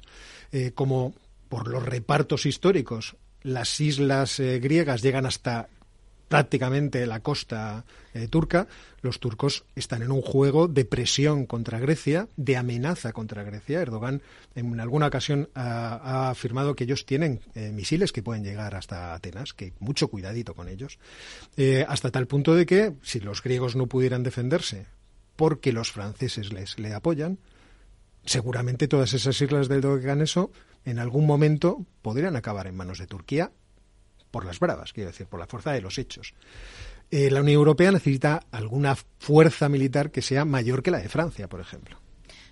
Eh, 0.50 0.72
como 0.74 1.14
por 1.48 1.68
los 1.68 1.84
repartos 1.84 2.44
históricos, 2.44 3.16
las 3.42 3.80
islas 3.80 4.38
griegas 4.38 5.02
llegan 5.02 5.26
hasta 5.26 5.68
prácticamente 6.32 7.04
la 7.04 7.20
costa 7.20 7.84
eh, 8.14 8.26
turca, 8.26 8.66
los 9.02 9.20
turcos 9.20 9.66
están 9.76 10.00
en 10.00 10.10
un 10.10 10.22
juego 10.22 10.66
de 10.66 10.86
presión 10.86 11.44
contra 11.44 11.78
Grecia, 11.78 12.26
de 12.38 12.56
amenaza 12.56 13.12
contra 13.12 13.42
Grecia. 13.42 13.82
Erdogan 13.82 14.22
en 14.54 14.80
alguna 14.80 15.08
ocasión 15.08 15.50
ha, 15.54 16.30
afirmado 16.30 16.74
que 16.74 16.84
ellos 16.84 17.04
tienen 17.04 17.40
eh, 17.54 17.70
misiles 17.70 18.12
que 18.12 18.22
pueden 18.22 18.44
llegar 18.44 18.74
hasta 18.74 19.12
Atenas, 19.12 19.52
que 19.52 19.74
mucho 19.78 20.08
cuidadito 20.08 20.54
con 20.54 20.70
ellos, 20.70 20.98
eh, 21.58 21.84
hasta 21.86 22.10
tal 22.10 22.26
punto 22.26 22.54
de 22.54 22.64
que 22.64 22.94
si 23.02 23.20
los 23.20 23.42
griegos 23.42 23.76
no 23.76 23.86
pudieran 23.86 24.22
defenderse 24.22 24.86
porque 25.36 25.70
los 25.70 25.92
franceses 25.92 26.50
les 26.50 26.78
le 26.78 26.94
apoyan, 26.94 27.40
seguramente 28.24 28.88
todas 28.88 29.12
esas 29.12 29.38
islas 29.38 29.68
del 29.68 29.82
Doganeso 29.82 30.50
en 30.86 30.98
algún 30.98 31.26
momento 31.26 31.84
podrían 32.00 32.36
acabar 32.36 32.68
en 32.68 32.76
manos 32.76 32.96
de 32.96 33.06
Turquía 33.06 33.52
por 34.32 34.44
las 34.44 34.58
bravas, 34.58 34.92
quiero 34.92 35.10
decir, 35.10 35.28
por 35.28 35.38
la 35.38 35.46
fuerza 35.46 35.70
de 35.70 35.80
los 35.80 35.98
hechos. 35.98 36.34
Eh, 37.12 37.30
la 37.30 37.40
Unión 37.40 37.58
Europea 37.58 37.92
necesita 37.92 38.46
alguna 38.50 38.96
fuerza 38.96 39.68
militar 39.68 40.10
que 40.10 40.22
sea 40.22 40.44
mayor 40.44 40.82
que 40.82 40.90
la 40.90 40.98
de 40.98 41.08
Francia, 41.08 41.48
por 41.48 41.60
ejemplo. 41.60 42.00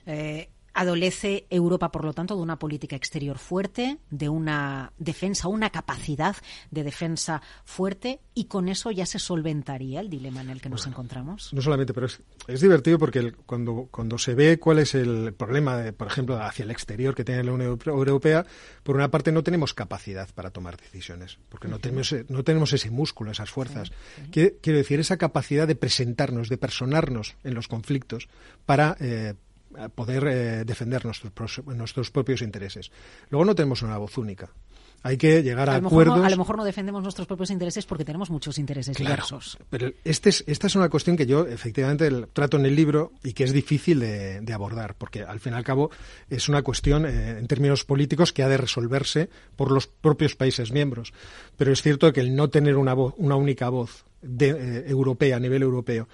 Eh, 0.07 0.51
Adolece 0.75 1.47
Europa, 1.51 1.91
por 1.91 2.05
lo 2.05 2.12
tanto, 2.12 2.37
de 2.37 2.43
una 2.43 2.59
política 2.59 2.97
exterior 2.97 3.39
fuerte, 3.39 3.99
de 4.11 4.29
una 4.29 4.93
defensa, 4.99 5.49
una 5.49 5.71
capacidad 5.71 6.37
de 6.71 6.85
defensa 6.85 7.43
fuerte, 7.64 8.21
y 8.35 8.45
con 8.45 8.68
eso 8.68 8.91
ya 8.91 9.07
se 9.07 9.18
solventaría 9.18 10.01
el 10.01 10.11
dilema 10.11 10.41
en 10.41 10.51
el 10.51 10.61
que 10.61 10.68
nos 10.68 10.87
encontramos. 10.87 11.53
No 11.53 11.61
solamente, 11.61 11.93
pero 11.93 12.07
es, 12.07 12.61
divertido 12.61 12.99
porque 12.99 13.33
cuando, 13.47 13.89
cuando 13.91 14.18
se 14.18 14.35
ve 14.35 14.59
cuál 14.59 14.79
es 14.79 14.95
el 14.95 15.35
problema, 15.35 15.77
de, 15.77 15.93
por 15.93 16.07
ejemplo, 16.07 16.41
hacia 16.41 16.64
el 16.64 16.71
exterior 16.71 17.14
que 17.14 17.25
tiene 17.25 17.45
la 17.45 17.53
Unión 17.53 17.79
Europea, 17.87 18.47
por 18.83 18.97
una 18.97 19.11
parte 19.11 19.33
no 19.33 19.43
tenemos 19.43 19.75
capacidad 19.75 20.29
para 20.35 20.51
tomar 20.51 20.77
decisiones, 20.77 21.39
porque 21.49 21.68
no, 21.68 21.79
tenemos, 21.79 22.14
no 22.29 22.45
tenemos 22.45 22.73
ese 22.73 22.91
músculo, 22.91 23.31
esas 23.31 23.51
fuerzas. 23.51 23.93
Quiero 24.31 24.79
decir, 24.79 25.01
esa 25.01 25.16
capacidad 25.16 25.66
de 25.66 25.75
presentarnos, 25.75 26.49
de 26.49 26.59
personarnos 26.59 27.37
en 27.45 27.55
los 27.55 27.68
conflictos 27.68 28.29
para. 28.66 28.97
Eh, 29.01 29.35
poder 29.95 30.27
eh, 30.27 30.64
defender 30.64 31.05
nuestros, 31.05 31.64
nuestros 31.66 32.11
propios 32.11 32.43
intereses. 32.43 32.91
Luego 33.29 33.45
no 33.45 33.55
tenemos 33.55 33.83
una 33.83 33.99
voz 33.99 34.18
única. 34.18 34.51
Hay 35.03 35.16
que 35.16 35.43
llegar 35.43 35.71
a, 35.71 35.77
acuerdos. 35.77 36.23
a 36.23 36.29
lo 36.29 36.37
mejor 36.37 36.59
no 36.59 36.64
defendemos 36.64 37.03
nuestros 37.03 37.27
propios 37.27 37.51
intereses 37.51 37.87
porque 37.87 38.05
tenemos 38.05 38.29
muchos 38.29 38.59
intereses 38.59 38.97
diversos. 38.97 39.57
Pero 39.71 39.91
este 40.05 40.29
es, 40.29 40.45
esta 40.47 40.66
es 40.66 40.77
una 40.77 40.91
cuestión 40.91 41.16
que 41.16 41.25
yo 41.25 41.47
efectivamente 41.47 42.11
trato 42.35 42.59
en 42.59 42.66
el 42.66 42.77
libro 42.77 43.12
y 43.25 43.33
que 43.33 43.45
es 43.45 43.53
difícil 43.53 44.01
de, 44.01 44.53
abordar, 44.53 44.97
porque 44.97 45.23
al 45.23 45.41
fin 45.41 45.55
y 45.55 45.57
al 45.57 45.64
cabo 45.64 45.91
es 46.29 46.51
una 46.51 46.61
cuestión 46.61 47.07
eh, 47.07 47.39
en 47.39 47.47
términos 47.47 47.85
políticos 47.85 48.35
que 48.35 48.43
ha 48.43 48.49
de 48.49 48.59
resolverse 48.59 49.31
por 49.57 49.71
los 49.71 49.87
propios 49.87 50.37
países 50.37 50.71
miembros. 50.71 51.14
Pero 51.57 51.73
es 51.73 51.81
cierto 51.81 52.12
que 52.12 52.21
el 52.21 52.37
no 52.37 52.51
tener 52.51 52.77
una, 52.77 52.93
voz, 52.93 53.14
una 53.16 53.37
única 53.37 53.71
voz 53.71 54.05
de, 54.21 54.51
eh, 54.51 54.85
europea 54.87 55.37
a 55.37 55.41
nivel 55.41 55.62
europeo 55.62 56.09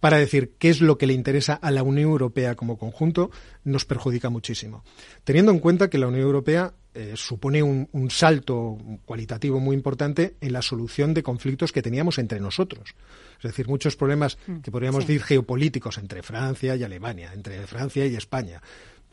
para 0.00 0.18
decir 0.18 0.52
qué 0.58 0.70
es 0.70 0.80
lo 0.80 0.98
que 0.98 1.06
le 1.06 1.14
interesa 1.14 1.54
a 1.54 1.70
la 1.70 1.82
Unión 1.82 2.10
Europea 2.10 2.54
como 2.54 2.78
conjunto, 2.78 3.30
nos 3.64 3.84
perjudica 3.84 4.30
muchísimo. 4.30 4.84
Teniendo 5.24 5.52
en 5.52 5.58
cuenta 5.58 5.90
que 5.90 5.98
la 5.98 6.06
Unión 6.06 6.24
Europea 6.24 6.72
eh, 6.94 7.12
supone 7.16 7.62
un, 7.62 8.10
salto 8.10 8.76
cualitativo 9.04 9.60
muy 9.60 9.76
importante 9.76 10.34
en 10.40 10.52
la 10.52 10.62
solución 10.62 11.14
de 11.14 11.22
conflictos 11.22 11.70
que 11.70 11.82
teníamos 11.82 12.18
entre 12.18 12.40
nosotros. 12.40 12.94
Es 13.38 13.42
decir, 13.42 13.68
muchos 13.68 13.94
problemas 13.94 14.38
mm, 14.46 14.58
que 14.58 14.70
podríamos 14.70 15.06
decir 15.06 15.22
geopolíticos 15.22 15.98
entre 15.98 16.22
Francia 16.22 16.74
y 16.74 16.82
Alemania, 16.82 17.32
entre 17.34 17.66
Francia 17.66 18.06
y 18.06 18.16
España, 18.16 18.62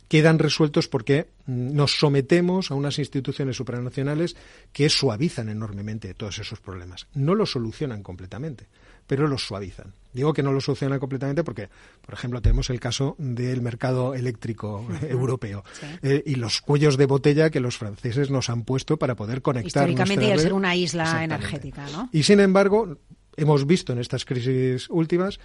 quedan 0.08 0.40
resueltos 0.40 0.88
porque 0.88 1.28
mm, 1.46 1.76
nos 1.76 2.00
sometemos 2.00 2.72
a 2.72 2.76
unas 2.76 2.98
instituciones 2.98 3.58
supranacionales 3.58 4.36
que 4.72 4.90
suavizan 4.90 5.50
enormemente 5.50 6.14
todos 6.14 6.40
esos 6.40 6.60
problemas. 6.60 7.08
No 7.14 7.36
los 7.36 7.52
solucionan 7.52 8.04
completamente, 8.04 8.68
pero 9.08 9.28
los 9.28 9.46
suavizan. 9.46 9.94
Digo 10.14 10.34
que 10.34 10.44
no 10.44 10.54
lo 10.54 10.62
solucionan 10.62 11.00
completamente 11.00 11.44
porque, 11.44 11.70
por 12.02 12.14
ejemplo, 12.14 12.42
tenemos 12.42 12.70
el 12.70 12.80
caso 12.80 13.16
del 13.18 13.62
mercado 13.62 14.16
eléctrico 14.16 14.88
europeo 15.02 15.64
eh, 16.02 16.24
y 16.26 16.36
los 16.36 16.62
cuellos 16.62 16.98
de 16.98 17.06
botella 17.06 17.50
que 17.50 17.60
los 17.60 17.78
franceses 17.78 18.30
nos 18.30 18.50
han 18.50 18.64
puesto 18.64 18.98
para 18.98 19.16
poder 19.16 19.42
conectar. 19.42 19.90
Históricamente, 19.90 20.34
y 20.34 20.40
ser 20.40 20.54
una 20.54 20.76
isla 20.76 21.24
energética, 21.24 21.86
¿no? 21.92 22.10
Y 22.14 22.24
sin 22.24 22.40
embargo, 22.40 22.98
hemos 23.36 23.68
visto 23.68 23.94
en 23.94 24.00
estas 24.00 24.26
crisis 24.26 24.90
últimas 24.90 25.40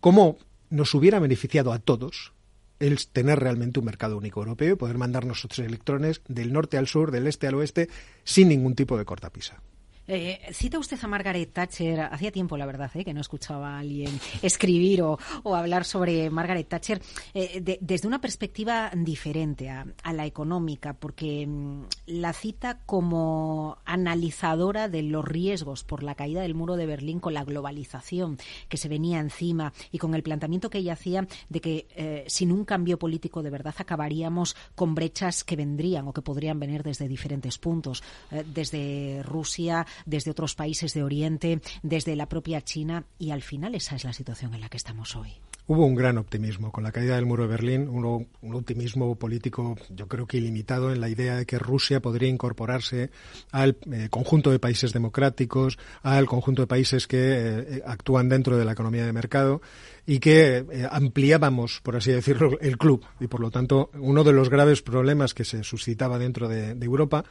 cómo 0.00 0.38
nos 0.70 0.94
hubiera 0.94 1.18
beneficiado 1.18 1.72
a 1.72 1.78
todos 1.78 2.32
el 2.78 3.06
tener 3.08 3.38
realmente 3.38 3.80
un 3.80 3.86
mercado 3.86 4.16
único 4.16 4.40
europeo 4.40 4.74
y 4.74 4.76
poder 4.76 4.98
mandar 4.98 5.24
nuestros 5.24 5.58
electrones 5.58 6.20
del 6.28 6.52
norte 6.52 6.76
al 6.76 6.86
sur, 6.86 7.10
del 7.10 7.26
este 7.26 7.46
al 7.46 7.54
oeste, 7.54 7.88
sin 8.24 8.48
ningún 8.48 8.74
tipo 8.74 8.98
de 8.98 9.04
cortapisa. 9.04 9.60
Eh, 10.08 10.38
cita 10.52 10.78
usted 10.78 10.98
a 11.02 11.08
Margaret 11.08 11.52
Thatcher. 11.52 12.00
Hacía 12.00 12.30
tiempo, 12.30 12.56
la 12.56 12.66
verdad, 12.66 12.90
eh, 12.94 13.04
que 13.04 13.12
no 13.12 13.20
escuchaba 13.20 13.76
a 13.76 13.78
alguien 13.80 14.20
escribir 14.42 15.02
o, 15.02 15.18
hablar 15.54 15.84
sobre 15.84 16.30
Margaret 16.30 16.68
Thatcher 16.68 17.00
eh, 17.34 17.78
desde 17.80 18.06
una 18.06 18.20
perspectiva 18.20 18.90
diferente 18.94 19.68
a, 19.70 19.86
la 20.12 20.26
económica, 20.26 20.92
porque 20.94 21.46
mm, 21.46 21.82
la 22.06 22.32
cita 22.32 22.78
como 22.86 23.78
analizadora 23.84 24.88
de 24.88 25.02
los 25.02 25.24
riesgos 25.24 25.82
por 25.84 26.02
la 26.02 26.14
caída 26.14 26.42
del 26.42 26.54
muro 26.54 26.76
de 26.76 26.86
Berlín 26.86 27.20
con 27.20 27.34
la 27.34 27.44
globalización 27.44 28.38
que 28.68 28.76
se 28.76 28.88
venía 28.88 29.18
encima 29.18 29.72
y 29.90 29.98
con 29.98 30.14
el 30.14 30.22
planteamiento 30.22 30.70
que 30.70 30.78
ella 30.78 30.92
hacía 30.92 31.26
de 31.48 31.60
que 31.60 32.24
sin 32.28 32.52
un 32.52 32.64
cambio 32.64 32.98
político 32.98 33.42
de 33.42 33.50
verdad 33.50 33.74
acabaríamos 33.78 34.56
con 34.74 34.94
brechas 34.94 35.44
que 35.44 35.56
vendrían 35.56 36.06
o 36.08 36.12
que 36.12 36.22
podrían 36.22 36.60
venir 36.60 36.82
desde 36.82 37.08
diferentes 37.08 37.58
puntos, 37.58 38.02
desde 38.30 39.22
Rusia, 39.22 39.86
desde 40.04 40.30
otros 40.30 40.54
países 40.54 40.94
de 40.94 41.02
Oriente, 41.02 41.60
desde 41.82 42.16
la 42.16 42.28
propia 42.28 42.60
China 42.62 43.04
y 43.18 43.30
al 43.30 43.42
final 43.42 43.74
esa 43.74 43.96
es 43.96 44.04
la 44.04 44.12
situación 44.12 44.54
en 44.54 44.60
la 44.60 44.68
que 44.68 44.76
estamos 44.76 45.16
hoy. 45.16 45.32
Hubo 45.68 45.84
un 45.84 45.96
gran 45.96 46.16
optimismo 46.16 46.70
con 46.70 46.84
la 46.84 46.92
caída 46.92 47.16
del 47.16 47.26
muro 47.26 47.42
de 47.42 47.48
Berlín, 47.48 47.88
un, 47.88 48.28
optimismo 48.54 49.16
político 49.16 49.74
yo 49.90 50.06
creo 50.06 50.26
que 50.26 50.36
ilimitado 50.36 50.92
en 50.92 51.00
la 51.00 51.08
idea 51.08 51.34
de 51.34 51.44
que 51.44 51.58
Rusia 51.58 52.00
podría 52.00 52.28
incorporarse 52.28 53.10
al 53.50 53.76
eh, 53.90 54.06
conjunto 54.08 54.52
de 54.52 54.60
países 54.60 54.92
democráticos, 54.92 55.76
al 56.04 56.26
conjunto 56.26 56.62
de 56.62 56.68
países 56.68 57.08
que 57.08 57.18
eh, 57.18 57.82
actúan 57.84 58.28
dentro 58.28 58.56
de 58.56 58.64
la 58.64 58.72
economía 58.72 59.04
de 59.04 59.12
mercado 59.12 59.60
y 60.06 60.20
que 60.20 60.58
eh, 60.58 60.88
ampliábamos, 60.88 61.80
por 61.82 61.96
así 61.96 62.12
decirlo, 62.12 62.58
el 62.60 62.78
club. 62.78 63.04
Y 63.18 63.26
por 63.26 63.40
lo 63.40 63.50
tanto, 63.50 63.90
uno 63.94 64.22
de 64.22 64.32
los 64.32 64.48
graves 64.48 64.80
problemas 64.80 65.34
que 65.34 65.44
se 65.44 65.64
suscitaba 65.64 66.18
dentro 66.18 66.48
de, 66.48 66.76
Europa 66.86 67.24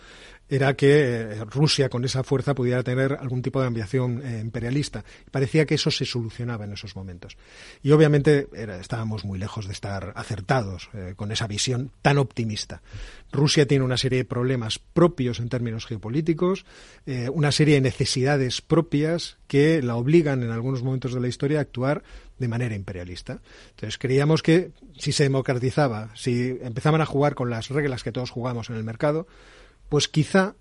era 0.49 0.75
que 0.75 0.91
eh, 0.91 1.45
Rusia 1.45 1.87
con 1.87 2.03
esa 2.03 2.23
fuerza 2.23 2.53
pudiera 2.53 2.83
tener 2.83 3.13
algún 3.13 3.41
tipo 3.41 3.61
de 3.61 3.67
ambición 3.67 4.21
eh, 4.23 4.41
imperialista. 4.41 5.05
Parecía 5.31 5.65
que 5.65 5.75
eso 5.75 5.89
se 5.89 6.05
solucionaba 6.05 6.65
en 6.65 6.73
esos 6.73 6.95
momentos. 6.97 7.37
Y 7.81 7.91
obviamente 7.91 8.49
estábamos 8.79 9.23
muy 9.23 9.39
lejos 9.39 9.67
de 9.67 9.71
estar 9.71 10.11
acertados 10.15 10.89
con 11.15 11.31
esa 11.31 11.47
visión 11.47 11.91
tan 12.01 12.17
optimista. 12.17 12.81
Rusia 13.31 13.65
tiene 13.65 13.85
una 13.85 13.97
serie 13.97 14.19
de 14.19 14.25
problemas 14.25 14.79
propios 14.79 15.39
en 15.39 15.49
términos 15.49 15.85
geopolíticos, 15.85 16.65
una 17.33 17.51
serie 17.51 17.75
de 17.75 17.81
necesidades 17.81 18.61
propias 18.61 19.37
que 19.47 19.81
la 19.81 19.95
obligan 19.95 20.43
en 20.43 20.51
algunos 20.51 20.83
momentos 20.83 21.13
de 21.13 21.21
la 21.21 21.27
historia 21.27 21.59
a 21.59 21.61
actuar 21.61 22.03
de 22.37 22.47
manera 22.47 22.64
imperialista. 22.73 23.41
Entonces 23.71 23.97
creíamos 23.97 24.41
que 24.41 24.71
si 24.97 25.11
se 25.11 25.23
democratizaba, 25.23 26.09
si 26.15 26.57
empezaban 26.61 27.01
a 27.01 27.05
jugar 27.05 27.35
con 27.35 27.49
las 27.49 27.69
reglas 27.69 28.03
que 28.03 28.11
todos 28.11 28.31
jugamos 28.31 28.69
en 28.69 28.77
el 28.77 28.83
mercado, 28.83 29.27
pues 29.89 30.07
quizá 30.07 30.55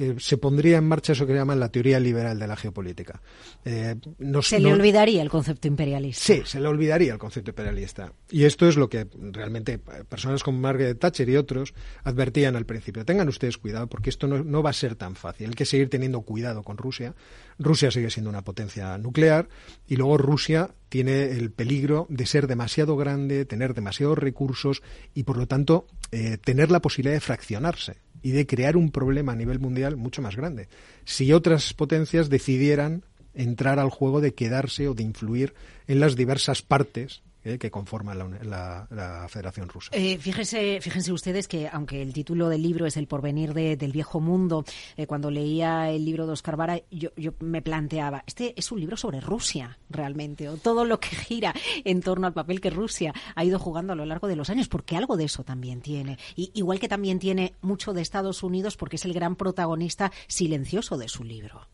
eh, 0.00 0.16
se 0.18 0.38
pondría 0.38 0.78
en 0.78 0.88
marcha 0.88 1.12
eso 1.12 1.26
que 1.26 1.34
llaman 1.34 1.60
la 1.60 1.68
teoría 1.68 2.00
liberal 2.00 2.38
de 2.38 2.46
la 2.46 2.56
geopolítica. 2.56 3.20
Eh, 3.66 3.96
se 4.40 4.58
le 4.58 4.72
olvidaría 4.72 5.20
el 5.20 5.28
concepto 5.28 5.68
imperialista. 5.68 6.24
Sí, 6.24 6.40
se 6.46 6.58
le 6.58 6.68
olvidaría 6.68 7.12
el 7.12 7.18
concepto 7.18 7.50
imperialista. 7.50 8.12
Y 8.30 8.44
esto 8.44 8.66
es 8.66 8.76
lo 8.76 8.88
que 8.88 9.06
realmente 9.32 9.78
personas 9.78 10.42
como 10.42 10.58
Margaret 10.58 10.98
Thatcher 10.98 11.28
y 11.28 11.36
otros 11.36 11.74
advertían 12.02 12.56
al 12.56 12.64
principio. 12.64 13.04
Tengan 13.04 13.28
ustedes 13.28 13.58
cuidado 13.58 13.88
porque 13.88 14.08
esto 14.08 14.26
no, 14.26 14.42
no 14.42 14.62
va 14.62 14.70
a 14.70 14.74
ser 14.74 14.94
tan 14.94 15.16
fácil. 15.16 15.48
Hay 15.48 15.54
que 15.54 15.66
seguir 15.66 15.90
teniendo 15.90 16.22
cuidado 16.22 16.62
con 16.62 16.78
Rusia. 16.78 17.14
Rusia 17.58 17.90
sigue 17.90 18.08
siendo 18.08 18.30
una 18.30 18.42
potencia 18.42 18.96
nuclear 18.96 19.50
y 19.86 19.96
luego 19.96 20.16
Rusia 20.16 20.70
tiene 20.88 21.32
el 21.32 21.52
peligro 21.52 22.06
de 22.08 22.24
ser 22.24 22.46
demasiado 22.46 22.96
grande, 22.96 23.44
tener 23.44 23.74
demasiados 23.74 24.18
recursos 24.18 24.82
y 25.14 25.24
por 25.24 25.36
lo 25.36 25.46
tanto 25.46 25.86
eh, 26.10 26.38
tener 26.38 26.70
la 26.70 26.80
posibilidad 26.80 27.14
de 27.14 27.20
fraccionarse 27.20 27.98
y 28.22 28.30
de 28.30 28.46
crear 28.46 28.76
un 28.76 28.90
problema 28.90 29.32
a 29.32 29.36
nivel 29.36 29.58
mundial 29.58 29.96
mucho 29.96 30.22
más 30.22 30.36
grande. 30.36 30.68
Si 31.04 31.32
otras 31.32 31.72
potencias 31.74 32.28
decidieran 32.28 33.02
entrar 33.34 33.78
al 33.78 33.90
juego 33.90 34.20
de 34.20 34.34
quedarse 34.34 34.88
o 34.88 34.94
de 34.94 35.02
influir 35.02 35.54
en 35.86 36.00
las 36.00 36.16
diversas 36.16 36.62
partes 36.62 37.22
eh, 37.42 37.58
que 37.58 37.70
conforman 37.70 38.18
la, 38.42 39.26
Federación 39.28 39.68
Rusa. 39.68 39.90
Eh, 39.94 40.18
fíjense, 40.18 40.78
fíjense 40.80 41.12
ustedes 41.12 41.48
que, 41.48 41.68
aunque 41.68 42.02
el 42.02 42.12
título 42.12 42.48
del 42.48 42.62
libro 42.62 42.86
es 42.86 42.96
El 42.96 43.06
porvenir 43.06 43.54
del 43.54 43.92
viejo 43.92 44.20
mundo, 44.20 44.64
eh, 44.96 45.06
cuando 45.06 45.30
leía 45.30 45.90
el 45.90 46.04
libro 46.04 46.26
de 46.26 46.32
Oscar 46.32 46.56
Vara, 46.56 46.80
yo, 46.90 47.10
yo, 47.16 47.32
me 47.40 47.62
planteaba, 47.62 48.24
este 48.26 48.54
es 48.56 48.70
un 48.72 48.80
libro 48.80 48.96
sobre 48.96 49.20
Rusia, 49.20 49.78
realmente, 49.88 50.48
o 50.48 50.56
todo 50.56 50.84
lo 50.84 51.00
que 51.00 51.08
gira 51.16 51.54
en 51.84 52.00
torno 52.02 52.26
al 52.26 52.32
papel 52.32 52.60
que 52.60 52.70
Rusia 52.70 53.14
ha 53.34 53.44
ido 53.44 53.58
jugando 53.58 53.92
a 53.92 53.96
lo 53.96 54.04
largo 54.04 54.28
de 54.28 54.36
los 54.36 54.50
años, 54.50 54.68
porque 54.68 54.96
algo 54.96 55.16
de 55.16 55.24
eso 55.24 55.44
también 55.44 55.80
tiene. 55.80 56.18
Y, 56.36 56.50
igual 56.54 56.78
que 56.78 56.88
también 56.88 57.18
tiene 57.18 57.54
mucho 57.62 57.92
de 57.92 58.02
Estados 58.02 58.42
Unidos, 58.42 58.76
porque 58.76 58.96
es 58.96 59.04
el 59.04 59.14
gran 59.14 59.36
protagonista 59.36 60.12
silencioso 60.26 60.98
de 60.98 61.08
su 61.08 61.24
libro. 61.24 61.68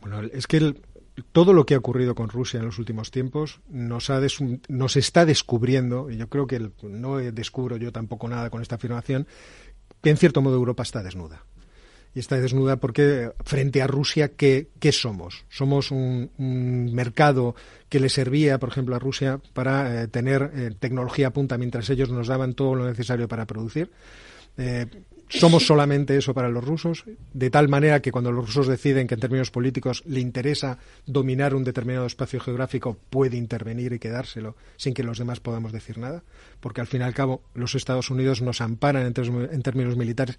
Bueno, 0.00 0.20
es 0.20 0.46
que 0.46 0.58
el, 0.58 0.82
todo 1.32 1.52
lo 1.52 1.64
que 1.64 1.74
ha 1.74 1.78
ocurrido 1.78 2.14
con 2.14 2.28
Rusia 2.28 2.58
en 2.58 2.66
los 2.66 2.78
últimos 2.78 3.10
tiempos 3.10 3.60
nos, 3.68 4.08
está 4.96 5.24
descubriendo, 5.24 6.10
y 6.10 6.16
yo 6.16 6.28
creo 6.28 6.46
que 6.46 6.70
no 6.82 7.18
descubro 7.18 7.76
yo 7.76 7.92
tampoco 7.92 8.28
nada 8.28 8.50
con 8.50 8.62
esta 8.62 8.76
afirmación, 8.76 9.26
que 10.02 10.10
en 10.10 10.16
cierto 10.16 10.42
modo 10.42 10.56
Europa 10.56 10.82
está 10.82 11.02
desnuda. 11.02 11.44
Y 12.14 12.20
está 12.20 12.40
desnuda 12.40 12.76
porque 12.76 13.32
frente 13.44 13.82
a 13.82 13.88
Rusia, 13.88 14.32
¿qué, 14.36 14.68
somos? 14.92 15.44
Somos 15.48 15.90
un, 15.90 16.30
mercado 16.94 17.56
que 17.88 17.98
le 17.98 18.08
servía, 18.08 18.58
por 18.58 18.68
ejemplo, 18.68 18.94
a 18.94 19.00
Rusia 19.00 19.40
para 19.52 20.02
eh, 20.02 20.08
tener 20.08 20.52
eh, 20.54 20.70
tecnología 20.78 21.32
punta 21.32 21.58
mientras 21.58 21.90
ellos 21.90 22.10
nos 22.10 22.28
daban 22.28 22.54
todo 22.54 22.76
lo 22.76 22.86
necesario 22.86 23.26
para 23.26 23.46
producir. 23.46 23.90
Eh, 24.56 24.86
somos 25.28 25.66
solamente 25.66 26.16
eso 26.16 26.34
para 26.34 26.48
los 26.48 26.64
rusos, 26.64 27.04
de 27.32 27.50
tal 27.50 27.68
manera 27.68 28.00
que 28.00 28.12
cuando 28.12 28.32
los 28.32 28.46
rusos 28.46 28.66
deciden 28.66 29.06
que 29.06 29.14
en 29.14 29.20
términos 29.20 29.50
políticos 29.50 30.02
le 30.06 30.20
interesa 30.20 30.78
dominar 31.06 31.54
un 31.54 31.64
determinado 31.64 32.06
espacio 32.06 32.40
geográfico, 32.40 32.98
puede 33.10 33.36
intervenir 33.36 33.92
y 33.92 33.98
quedárselo 33.98 34.56
sin 34.76 34.94
que 34.94 35.02
los 35.02 35.18
demás 35.18 35.40
podamos 35.40 35.72
decir 35.72 35.98
nada, 35.98 36.22
porque 36.60 36.80
al 36.80 36.86
fin 36.86 37.00
y 37.00 37.04
al 37.04 37.14
cabo 37.14 37.42
los 37.54 37.74
Estados 37.74 38.10
Unidos 38.10 38.42
nos 38.42 38.60
amparan 38.60 39.06
en, 39.06 39.62
términos 39.62 39.96
militares 39.96 40.38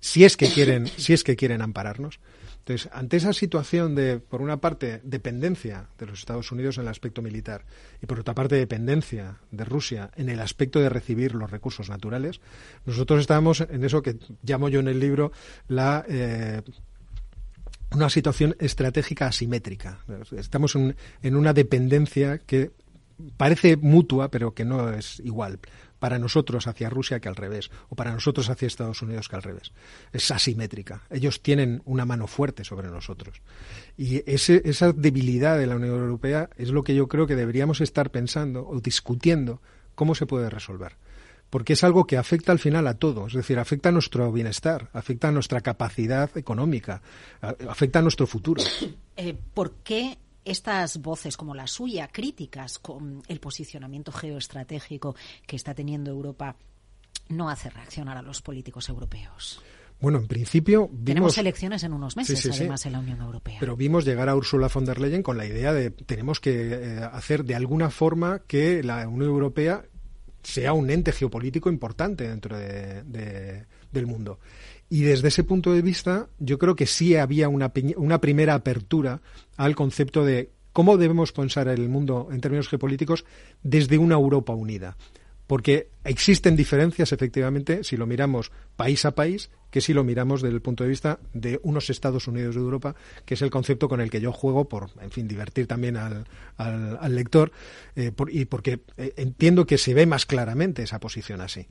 si 0.00 0.24
es 0.24 0.36
que 0.36 0.48
quieren, 0.48 0.86
si 0.86 1.12
es 1.12 1.24
que 1.24 1.36
quieren 1.36 1.60
ampararnos. 1.60 2.20
Entonces, 2.60 2.90
ante 2.92 3.16
esa 3.16 3.32
situación 3.32 3.94
de, 3.94 4.18
por 4.18 4.42
una 4.42 4.60
parte, 4.60 5.00
dependencia 5.02 5.88
de 5.98 6.06
los 6.06 6.20
Estados 6.20 6.52
Unidos 6.52 6.76
en 6.76 6.82
el 6.82 6.88
aspecto 6.88 7.22
militar 7.22 7.64
y 8.02 8.06
por 8.06 8.20
otra 8.20 8.34
parte, 8.34 8.54
dependencia 8.56 9.38
de 9.50 9.64
Rusia 9.64 10.10
en 10.16 10.28
el 10.28 10.40
aspecto 10.40 10.78
de 10.78 10.88
recibir 10.88 11.34
los 11.34 11.50
recursos 11.50 11.88
naturales, 11.88 12.40
nosotros 12.84 13.20
estábamos 13.20 13.60
en 13.62 13.84
eso 13.84 14.02
que 14.02 14.16
llamo 14.42 14.68
yo 14.68 14.80
en 14.80 14.88
el 14.88 15.00
libro 15.00 15.32
la 15.68 16.04
eh, 16.08 16.62
una 17.92 18.08
situación 18.08 18.54
estratégica 18.60 19.26
asimétrica. 19.26 19.98
Estamos 20.36 20.76
en 20.76 21.36
una 21.36 21.52
dependencia 21.52 22.38
que 22.38 22.70
parece 23.36 23.76
mutua, 23.76 24.30
pero 24.30 24.54
que 24.54 24.64
no 24.64 24.90
es 24.90 25.20
igual 25.20 25.58
para 26.00 26.18
nosotros 26.18 26.66
hacia 26.66 26.90
Rusia 26.90 27.20
que 27.20 27.28
al 27.28 27.36
revés, 27.36 27.70
o 27.88 27.94
para 27.94 28.10
nosotros 28.10 28.50
hacia 28.50 28.66
Estados 28.66 29.02
Unidos 29.02 29.28
que 29.28 29.36
al 29.36 29.42
revés. 29.42 29.72
Es 30.12 30.30
asimétrica. 30.32 31.02
Ellos 31.10 31.42
tienen 31.42 31.82
una 31.84 32.04
mano 32.04 32.26
fuerte 32.26 32.64
sobre 32.64 32.88
nosotros. 32.88 33.40
Y 33.96 34.22
esa 34.26 34.92
debilidad 34.92 35.58
de 35.58 35.66
la 35.66 35.76
Unión 35.76 36.00
Europea 36.00 36.50
es 36.56 36.70
lo 36.70 36.82
que 36.82 36.94
yo 36.96 37.06
creo 37.06 37.28
que 37.28 37.36
deberíamos 37.36 37.80
estar 37.80 38.10
pensando 38.10 38.66
o 38.66 38.80
discutiendo 38.80 39.60
cómo 39.94 40.16
se 40.16 40.26
puede 40.26 40.50
resolver. 40.50 40.96
Porque 41.50 41.74
es 41.74 41.84
algo 41.84 42.06
que 42.06 42.16
afecta 42.16 42.52
al 42.52 42.60
final 42.60 42.86
a 42.86 42.94
todo, 42.94 43.26
es 43.26 43.34
decir, 43.34 43.58
afecta 43.58 43.88
a 43.88 43.92
nuestro 43.92 44.30
bienestar, 44.32 44.88
afecta 44.92 45.28
a 45.28 45.32
nuestra 45.32 45.60
capacidad 45.60 46.30
económica, 46.38 47.02
afecta 47.68 47.98
a 47.98 48.02
nuestro 48.02 48.26
futuro. 48.26 48.62
Eh, 49.16 49.36
¿Por 49.52 49.72
qué 49.82 50.16
estas 50.44 51.00
voces 51.00 51.36
como 51.36 51.54
la 51.54 51.66
suya, 51.66 52.08
críticas 52.08 52.78
con 52.78 53.22
el 53.28 53.40
posicionamiento 53.40 54.12
geoestratégico 54.12 55.14
que 55.46 55.56
está 55.56 55.74
teniendo 55.74 56.10
Europa, 56.10 56.56
no 57.28 57.48
hace 57.48 57.70
reaccionar 57.70 58.16
a 58.16 58.22
los 58.22 58.42
políticos 58.42 58.88
europeos? 58.88 59.62
Bueno, 60.00 60.18
en 60.18 60.26
principio 60.26 60.88
vimos... 60.88 61.04
Tenemos 61.04 61.38
elecciones 61.38 61.84
en 61.84 61.92
unos 61.92 62.16
meses, 62.16 62.46
además, 62.50 62.86
en 62.86 62.92
la 62.92 63.00
Unión 63.00 63.20
Europea. 63.20 63.58
Pero 63.60 63.76
vimos 63.76 64.04
llegar 64.04 64.28
a 64.30 64.36
Ursula 64.36 64.68
von 64.72 64.84
der 64.84 64.98
Leyen 64.98 65.22
con 65.22 65.36
la 65.36 65.44
idea 65.44 65.74
de 65.74 65.90
tenemos 65.90 66.40
que 66.40 66.72
eh, 66.72 66.98
hacer 67.12 67.44
de 67.44 67.54
alguna 67.54 67.90
forma 67.90 68.40
que 68.46 68.82
la 68.82 69.06
Unión 69.06 69.30
Europea 69.30 69.84
sea 70.42 70.72
un 70.72 70.90
ente 70.90 71.12
geopolítico 71.12 71.68
importante 71.68 72.26
dentro 72.26 72.56
del 72.56 74.06
mundo. 74.06 74.40
Y 74.90 75.02
desde 75.02 75.28
ese 75.28 75.44
punto 75.44 75.72
de 75.72 75.82
vista, 75.82 76.28
yo 76.40 76.58
creo 76.58 76.74
que 76.74 76.86
sí 76.86 77.14
había 77.14 77.48
una, 77.48 77.72
una 77.96 78.20
primera 78.20 78.54
apertura 78.54 79.22
al 79.56 79.76
concepto 79.76 80.24
de 80.24 80.50
cómo 80.72 80.96
debemos 80.96 81.30
pensar 81.32 81.68
el 81.68 81.88
mundo 81.88 82.28
en 82.32 82.40
términos 82.40 82.68
geopolíticos 82.68 83.24
desde 83.62 83.98
una 83.98 84.16
Europa 84.16 84.52
unida. 84.52 84.96
Porque 85.46 85.90
existen 86.04 86.54
diferencias, 86.54 87.12
efectivamente, 87.12 87.82
si 87.82 87.96
lo 87.96 88.06
miramos 88.06 88.52
país 88.76 89.04
a 89.04 89.14
país, 89.16 89.50
que 89.70 89.80
si 89.80 89.92
lo 89.92 90.04
miramos 90.04 90.42
desde 90.42 90.54
el 90.54 90.62
punto 90.62 90.84
de 90.84 90.90
vista 90.90 91.18
de 91.34 91.60
unos 91.62 91.90
Estados 91.90 92.28
Unidos 92.28 92.54
de 92.54 92.60
Europa, 92.60 92.94
que 93.24 93.34
es 93.34 93.42
el 93.42 93.50
concepto 93.50 93.88
con 93.88 94.00
el 94.00 94.10
que 94.10 94.20
yo 94.20 94.32
juego 94.32 94.68
por, 94.68 94.90
en 95.00 95.10
fin, 95.10 95.26
divertir 95.26 95.66
también 95.66 95.96
al, 95.96 96.24
al, 96.56 97.14
lector 97.14 97.52
eh, 97.96 98.12
y 98.28 98.44
porque 98.44 98.80
eh, 98.96 99.14
entiendo 99.16 99.66
que 99.66 99.78
se 99.78 99.94
ve 99.94 100.06
más 100.06 100.26
claramente 100.26 100.82
esa 100.82 101.00
posición 101.00 101.40
así. 101.40 101.66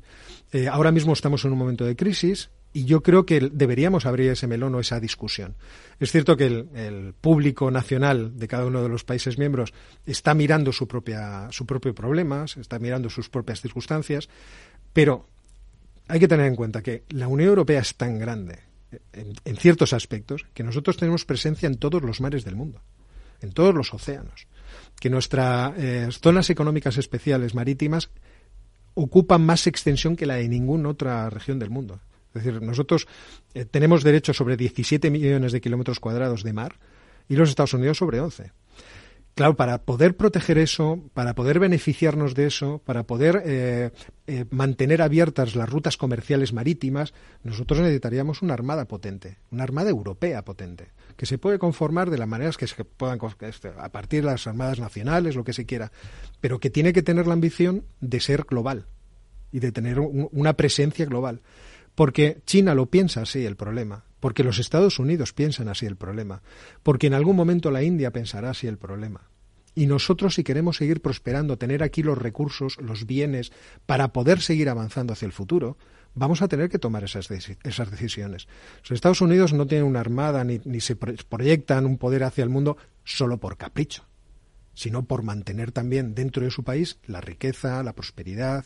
Eh, 0.51 0.67
ahora 0.67 0.91
mismo 0.91 1.13
estamos 1.13 1.43
en 1.45 1.51
un 1.51 1.57
momento 1.57 1.85
de 1.85 1.95
crisis, 1.95 2.49
y 2.71 2.85
yo 2.85 3.01
creo 3.01 3.25
que 3.25 3.39
deberíamos 3.51 4.05
abrir 4.05 4.29
ese 4.29 4.47
melón 4.47 4.75
o 4.75 4.79
esa 4.79 4.99
discusión. 4.99 5.55
Es 5.99 6.11
cierto 6.11 6.37
que 6.37 6.45
el, 6.45 7.13
público 7.19 7.71
nacional 7.71 8.37
de 8.37 8.47
cada 8.47 8.65
uno 8.65 8.83
de 8.83 8.89
los 8.89 9.03
países 9.03 9.37
miembros 9.37 9.73
está 10.05 10.33
mirando 10.33 10.71
su, 10.71 10.87
propia, 10.87 11.47
su 11.51 11.65
propio 11.65 11.93
problema, 11.95 12.45
está 12.45 12.79
mirando 12.79 13.09
sus 13.09 13.29
propias 13.29 13.61
circunstancias, 13.61 14.29
pero 14.93 15.27
hay 16.07 16.19
que 16.19 16.27
tener 16.27 16.45
en 16.45 16.55
cuenta 16.55 16.81
que 16.81 17.03
la 17.09 17.27
Unión 17.27 17.49
Europea 17.49 17.81
es 17.81 17.95
tan 17.95 18.19
grande 18.19 18.59
en, 19.13 19.57
ciertos 19.57 19.93
aspectos 19.93 20.45
que 20.53 20.63
nosotros 20.63 20.97
tenemos 20.97 21.25
presencia 21.25 21.67
en 21.67 21.77
todos 21.77 22.01
los 22.01 22.21
mares 22.21 22.45
del 22.45 22.55
mundo, 22.55 22.81
en 23.41 23.51
todos 23.51 23.73
los 23.73 23.93
océanos, 23.93 24.47
que 24.99 25.09
nuestras 25.09 25.73
eh, 25.77 26.07
zonas 26.11 26.49
económicas 26.49 26.97
especiales 26.97 27.55
marítimas 27.55 28.09
ocupan 28.93 29.45
más 29.45 29.67
extensión 29.67 30.15
que 30.15 30.25
la 30.25 30.35
de 30.35 30.47
ninguna 30.47 30.89
otra 30.89 31.29
región 31.29 31.59
del 31.59 31.69
mundo. 31.69 31.99
Es 32.33 32.43
decir, 32.43 32.61
nosotros 32.61 33.07
eh, 33.53 33.65
tenemos 33.65 34.03
derecho 34.03 34.33
sobre 34.33 34.57
17 34.57 35.09
millones 35.09 35.51
de 35.51 35.61
kilómetros 35.61 35.99
cuadrados 35.99 36.43
de 36.43 36.53
mar 36.53 36.75
y 37.27 37.35
los 37.35 37.49
Estados 37.49 37.73
Unidos 37.73 37.97
sobre 37.97 38.19
11. 38.19 38.51
Claro, 39.39 39.55
para 39.55 39.83
poder 39.83 40.17
proteger 40.17 40.57
eso, 40.57 40.99
para 41.13 41.33
poder 41.33 41.59
beneficiarnos 41.59 42.35
de 42.35 42.47
eso, 42.47 42.81
para 42.83 43.03
poder 43.03 43.41
eh, 43.45 43.91
eh, 44.27 44.45
mantener 44.49 45.01
abiertas 45.01 45.55
las 45.55 45.69
rutas 45.69 45.95
comerciales 45.95 46.51
marítimas, 46.51 47.13
nosotros 47.43 47.79
necesitaríamos 47.79 48.41
una 48.41 48.53
armada 48.53 48.85
potente, 48.85 49.37
una 49.49 49.63
armada 49.63 49.91
europea 49.91 50.43
potente, 50.43 50.89
que 51.15 51.25
se 51.25 51.37
puede 51.37 51.57
conformar 51.57 52.09
de 52.09 52.17
las 52.17 52.27
maneras 52.27 52.57
que 52.57 52.67
se 52.67 52.83
puedan, 52.83 53.17
este, 53.39 53.71
a 53.77 53.89
partir 53.89 54.23
de 54.23 54.31
las 54.31 54.45
armadas 54.45 54.79
nacionales, 54.79 55.37
lo 55.37 55.45
que 55.45 55.53
se 55.53 55.65
quiera, 55.65 55.93
pero 56.41 56.59
que 56.59 56.69
tiene 56.69 56.91
que 56.91 57.01
tener 57.01 57.25
la 57.25 57.33
ambición 57.33 57.85
de 58.01 58.19
ser 58.19 58.43
global 58.43 58.87
y 59.53 59.59
de 59.59 59.71
tener 59.71 59.99
una 59.99 60.53
presencia 60.53 61.05
global. 61.05 61.41
Porque 61.99 62.41
China 62.45 62.75
lo 62.75 62.85
piensa 62.85 63.23
así 63.23 63.45
el 63.45 63.57
problema, 63.57 64.05
porque 64.21 64.45
los 64.45 64.57
Estados 64.57 64.99
Unidos 64.99 65.33
piensan 65.33 65.67
así 65.67 65.85
el 65.85 65.97
problema, 65.97 66.41
porque 66.81 67.07
en 67.07 67.13
algún 67.13 67.35
momento 67.35 67.71
la 67.71 67.83
India 67.83 68.11
pensará 68.11 68.51
así 68.51 68.67
el 68.67 68.77
problema. 68.77 69.29
Y 69.75 69.85
nosotros, 69.85 70.35
si 70.35 70.45
queremos 70.45 70.77
seguir 70.77 71.01
prosperando, 71.01 71.57
tener 71.57 71.83
aquí 71.83 72.01
los 72.01 72.17
recursos, 72.17 72.77
los 72.77 73.05
bienes, 73.05 73.51
para 73.85 74.13
poder 74.13 74.39
seguir 74.39 74.69
avanzando 74.69 75.11
hacia 75.11 75.25
el 75.25 75.33
futuro, 75.33 75.77
vamos 76.15 76.41
a 76.41 76.47
tener 76.47 76.69
que 76.69 76.79
tomar 76.79 77.03
esas, 77.03 77.27
decisiones. 77.27 78.47
Los 78.83 78.91
Estados 78.91 79.19
Unidos 79.19 79.51
no 79.51 79.67
tienen 79.67 79.85
una 79.85 79.99
armada 79.99 80.45
ni, 80.45 80.61
ni 80.63 80.79
se 80.79 80.95
proyectan 80.95 81.85
un 81.85 81.97
poder 81.97 82.23
hacia 82.23 82.45
el 82.45 82.49
mundo 82.49 82.77
solo 83.03 83.41
por 83.41 83.57
capricho, 83.57 84.05
sino 84.73 85.03
por 85.03 85.21
mantener 85.23 85.73
también 85.73 86.15
dentro 86.15 86.45
de 86.45 86.51
su 86.51 86.63
país 86.63 86.97
la 87.07 87.19
riqueza, 87.19 87.83
la 87.83 87.91
prosperidad 87.91 88.63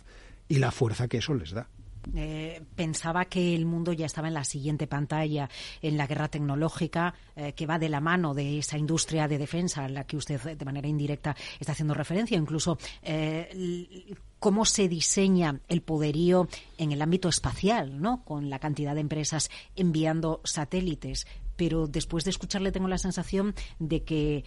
y 0.48 0.60
la 0.60 0.70
fuerza 0.70 1.08
que 1.08 1.18
eso 1.18 1.34
les 1.34 1.50
da. 1.50 1.68
Eh, 2.16 2.62
pensaba 2.76 3.26
que 3.26 3.56
el 3.56 3.66
mundo 3.66 3.94
ya 3.94 4.06
estaba 4.06 4.28
en 4.28 4.34
la 4.34 4.44
siguiente 4.44 4.88
pantalla, 4.88 5.50
en 5.82 5.98
la 5.98 6.08
guerra 6.08 6.28
tecnológica, 6.28 7.14
eh, 7.36 7.54
que 7.54 7.66
va 7.66 7.80
de 7.80 7.90
la 7.90 8.02
mano 8.02 8.34
de 8.34 8.60
esa 8.60 8.78
industria 8.78 9.28
de 9.28 9.38
defensa 9.38 9.86
a 9.86 9.90
la 9.90 10.06
que 10.06 10.18
usted 10.18 10.58
de 10.58 10.66
manera 10.66 10.88
indirecta 10.88 11.36
está 11.60 11.72
haciendo 11.72 11.94
referencia, 11.94 12.38
incluso 12.38 12.78
eh, 13.02 14.16
cómo 14.40 14.66
se 14.66 14.88
diseña 14.88 15.60
el 15.68 15.82
poderío 15.82 16.48
en 16.78 16.92
el 16.92 17.02
ámbito 17.02 17.30
espacial, 17.30 18.02
¿no? 18.02 18.24
Con 18.24 18.50
la 18.50 18.60
cantidad 18.60 18.96
de 18.96 19.02
empresas 19.02 19.50
enviando 19.76 20.42
satélites. 20.44 21.26
Pero 21.56 21.88
después 21.88 22.24
de 22.24 22.32
escucharle 22.32 22.72
tengo 22.72 22.88
la 22.88 22.98
sensación 22.98 23.54
de 23.78 24.04
que 24.04 24.44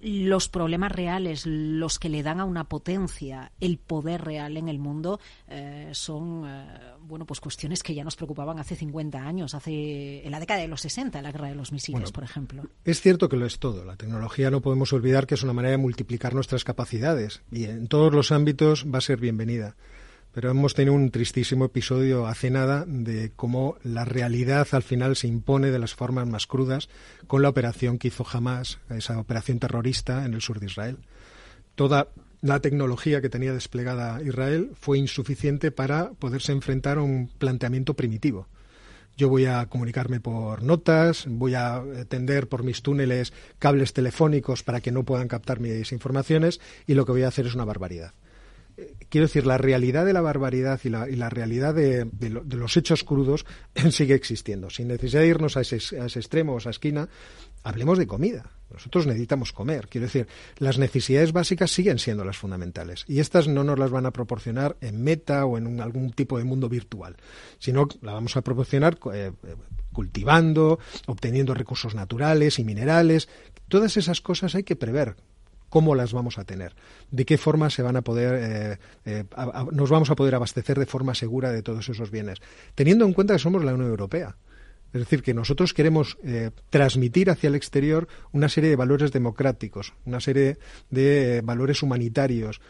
los 0.00 0.48
problemas 0.48 0.92
reales, 0.92 1.46
los 1.46 1.98
que 1.98 2.08
le 2.08 2.22
dan 2.22 2.40
a 2.40 2.44
una 2.44 2.64
potencia 2.64 3.52
el 3.60 3.78
poder 3.78 4.22
real 4.22 4.56
en 4.56 4.68
el 4.68 4.78
mundo, 4.78 5.20
eh, 5.48 5.90
son 5.92 6.44
eh, 6.46 6.66
bueno 7.00 7.24
pues 7.26 7.40
cuestiones 7.40 7.82
que 7.82 7.94
ya 7.94 8.04
nos 8.04 8.16
preocupaban 8.16 8.58
hace 8.58 8.76
50 8.76 9.18
años, 9.18 9.54
hace 9.54 10.24
en 10.24 10.30
la 10.30 10.40
década 10.40 10.60
de 10.60 10.68
los 10.68 10.80
60, 10.80 11.20
la 11.22 11.32
guerra 11.32 11.48
de 11.48 11.54
los 11.54 11.72
misiles, 11.72 12.12
por 12.12 12.24
ejemplo. 12.24 12.64
Es 12.84 13.00
cierto 13.00 13.28
que 13.28 13.36
lo 13.36 13.46
es 13.46 13.58
todo. 13.58 13.84
La 13.84 13.96
tecnología 13.96 14.50
no 14.50 14.60
podemos 14.60 14.92
olvidar 14.92 15.26
que 15.26 15.34
es 15.34 15.42
una 15.42 15.52
manera 15.52 15.72
de 15.72 15.78
multiplicar 15.78 16.34
nuestras 16.34 16.64
capacidades 16.64 17.42
y 17.50 17.64
en 17.64 17.88
todos 17.88 18.12
los 18.12 18.32
ámbitos 18.32 18.86
va 18.92 18.98
a 18.98 19.02
ser 19.02 19.18
bienvenida 19.18 19.76
pero 20.32 20.50
hemos 20.50 20.74
tenido 20.74 20.94
un 20.94 21.10
tristísimo 21.10 21.64
episodio 21.64 22.26
hace 22.26 22.50
nada 22.50 22.84
de 22.86 23.32
cómo 23.34 23.76
la 23.82 24.04
realidad 24.04 24.68
al 24.72 24.82
final 24.82 25.16
se 25.16 25.26
impone 25.26 25.70
de 25.70 25.78
las 25.78 25.94
formas 25.94 26.26
más 26.26 26.46
crudas 26.46 26.88
con 27.26 27.42
la 27.42 27.48
operación 27.48 27.98
que 27.98 28.08
hizo 28.08 28.26
Hamas, 28.30 28.78
esa 28.90 29.18
operación 29.18 29.58
terrorista 29.58 30.24
en 30.24 30.34
el 30.34 30.40
sur 30.40 30.60
de 30.60 30.66
Israel. 30.66 30.98
Toda 31.74 32.08
la 32.40 32.60
tecnología 32.60 33.20
que 33.20 33.30
tenía 33.30 33.52
desplegada 33.52 34.22
Israel 34.22 34.70
fue 34.78 34.98
insuficiente 34.98 35.70
para 35.70 36.10
poderse 36.10 36.52
enfrentar 36.52 36.98
a 36.98 37.02
un 37.02 37.28
planteamiento 37.38 37.94
primitivo. 37.94 38.46
Yo 39.16 39.28
voy 39.28 39.46
a 39.46 39.66
comunicarme 39.66 40.20
por 40.20 40.62
notas, 40.62 41.24
voy 41.28 41.54
a 41.54 41.82
tender 42.08 42.48
por 42.48 42.62
mis 42.62 42.82
túneles 42.82 43.32
cables 43.58 43.92
telefónicos 43.92 44.62
para 44.62 44.80
que 44.80 44.92
no 44.92 45.02
puedan 45.02 45.26
captar 45.26 45.58
mis 45.58 45.90
informaciones 45.90 46.60
y 46.86 46.94
lo 46.94 47.04
que 47.04 47.12
voy 47.12 47.22
a 47.22 47.28
hacer 47.28 47.46
es 47.46 47.54
una 47.54 47.64
barbaridad 47.64 48.12
quiero 49.08 49.26
decir, 49.26 49.46
la 49.46 49.58
realidad 49.58 50.04
de 50.04 50.12
la 50.12 50.20
barbaridad 50.20 50.80
y 50.84 50.88
la, 50.88 51.08
y 51.08 51.16
la 51.16 51.28
realidad 51.28 51.74
de, 51.74 52.06
los 52.48 52.76
hechos 52.76 53.04
crudos 53.04 53.46
sigue 53.90 54.14
existiendo. 54.14 54.70
Sin 54.70 54.88
necesidad 54.88 55.22
de 55.22 55.28
irnos 55.28 55.56
a 55.56 55.62
ese, 55.62 55.76
a 56.00 56.06
ese 56.06 56.18
extremo 56.18 56.54
o 56.54 56.58
esa 56.58 56.70
esquina, 56.70 57.08
hablemos 57.62 57.98
de 57.98 58.06
comida. 58.06 58.50
Nosotros 58.70 59.06
necesitamos 59.06 59.52
comer. 59.52 59.88
Quiero 59.88 60.06
decir, 60.06 60.28
las 60.58 60.78
necesidades 60.78 61.32
básicas 61.32 61.70
siguen 61.70 61.98
siendo 61.98 62.24
las 62.24 62.36
fundamentales. 62.36 63.04
Y 63.08 63.20
estas 63.20 63.48
no 63.48 63.64
nos 63.64 63.78
las 63.78 63.90
van 63.90 64.06
a 64.06 64.12
proporcionar 64.12 64.76
en 64.80 65.02
meta 65.02 65.44
o 65.46 65.56
en 65.56 65.80
algún 65.80 66.12
tipo 66.12 66.38
de 66.38 66.44
mundo 66.44 66.68
virtual, 66.68 67.16
sino 67.58 67.88
la 68.02 68.12
vamos 68.12 68.36
a 68.36 68.42
proporcionar 68.42 68.98
eh, 69.14 69.32
cultivando, 69.92 70.78
obteniendo 71.06 71.54
recursos 71.54 71.94
naturales 71.94 72.58
y 72.58 72.64
minerales. 72.64 73.28
Todas 73.68 73.96
esas 73.96 74.20
cosas 74.20 74.54
hay 74.54 74.64
que 74.64 74.76
prever 74.76 75.16
cómo 75.68 75.94
las 75.94 76.12
vamos 76.12 76.38
a 76.38 76.44
tener, 76.44 76.74
de 77.10 77.24
qué 77.24 77.38
forma 77.38 77.70
se 77.70 77.82
van 77.82 77.96
a 77.96 78.02
poder, 78.02 78.34
eh, 78.34 78.78
eh, 79.04 79.24
nos 79.72 79.90
vamos 79.90 80.10
a 80.10 80.14
poder 80.14 80.34
abastecer 80.34 80.78
de 80.78 80.86
forma 80.86 81.14
segura 81.14 81.52
de 81.52 81.62
todos 81.62 81.88
esos 81.88 82.10
bienes, 82.10 82.38
teniendo 82.74 83.04
en 83.04 83.12
cuenta 83.12 83.34
que 83.34 83.40
somos 83.40 83.64
la 83.64 83.74
Unión 83.74 83.90
Europea. 83.90 84.36
Es 84.92 85.00
decir, 85.00 85.22
que 85.22 85.34
nosotros 85.34 85.74
queremos 85.74 86.16
eh, 86.24 86.50
transmitir 86.70 87.28
hacia 87.28 87.48
el 87.48 87.54
exterior 87.54 88.08
una 88.32 88.48
serie 88.48 88.70
de 88.70 88.76
valores 88.76 89.12
democráticos, 89.12 89.92
una 90.06 90.18
serie 90.18 90.56
de 90.88 91.42
valores 91.44 91.82
humanitarios 91.82 92.62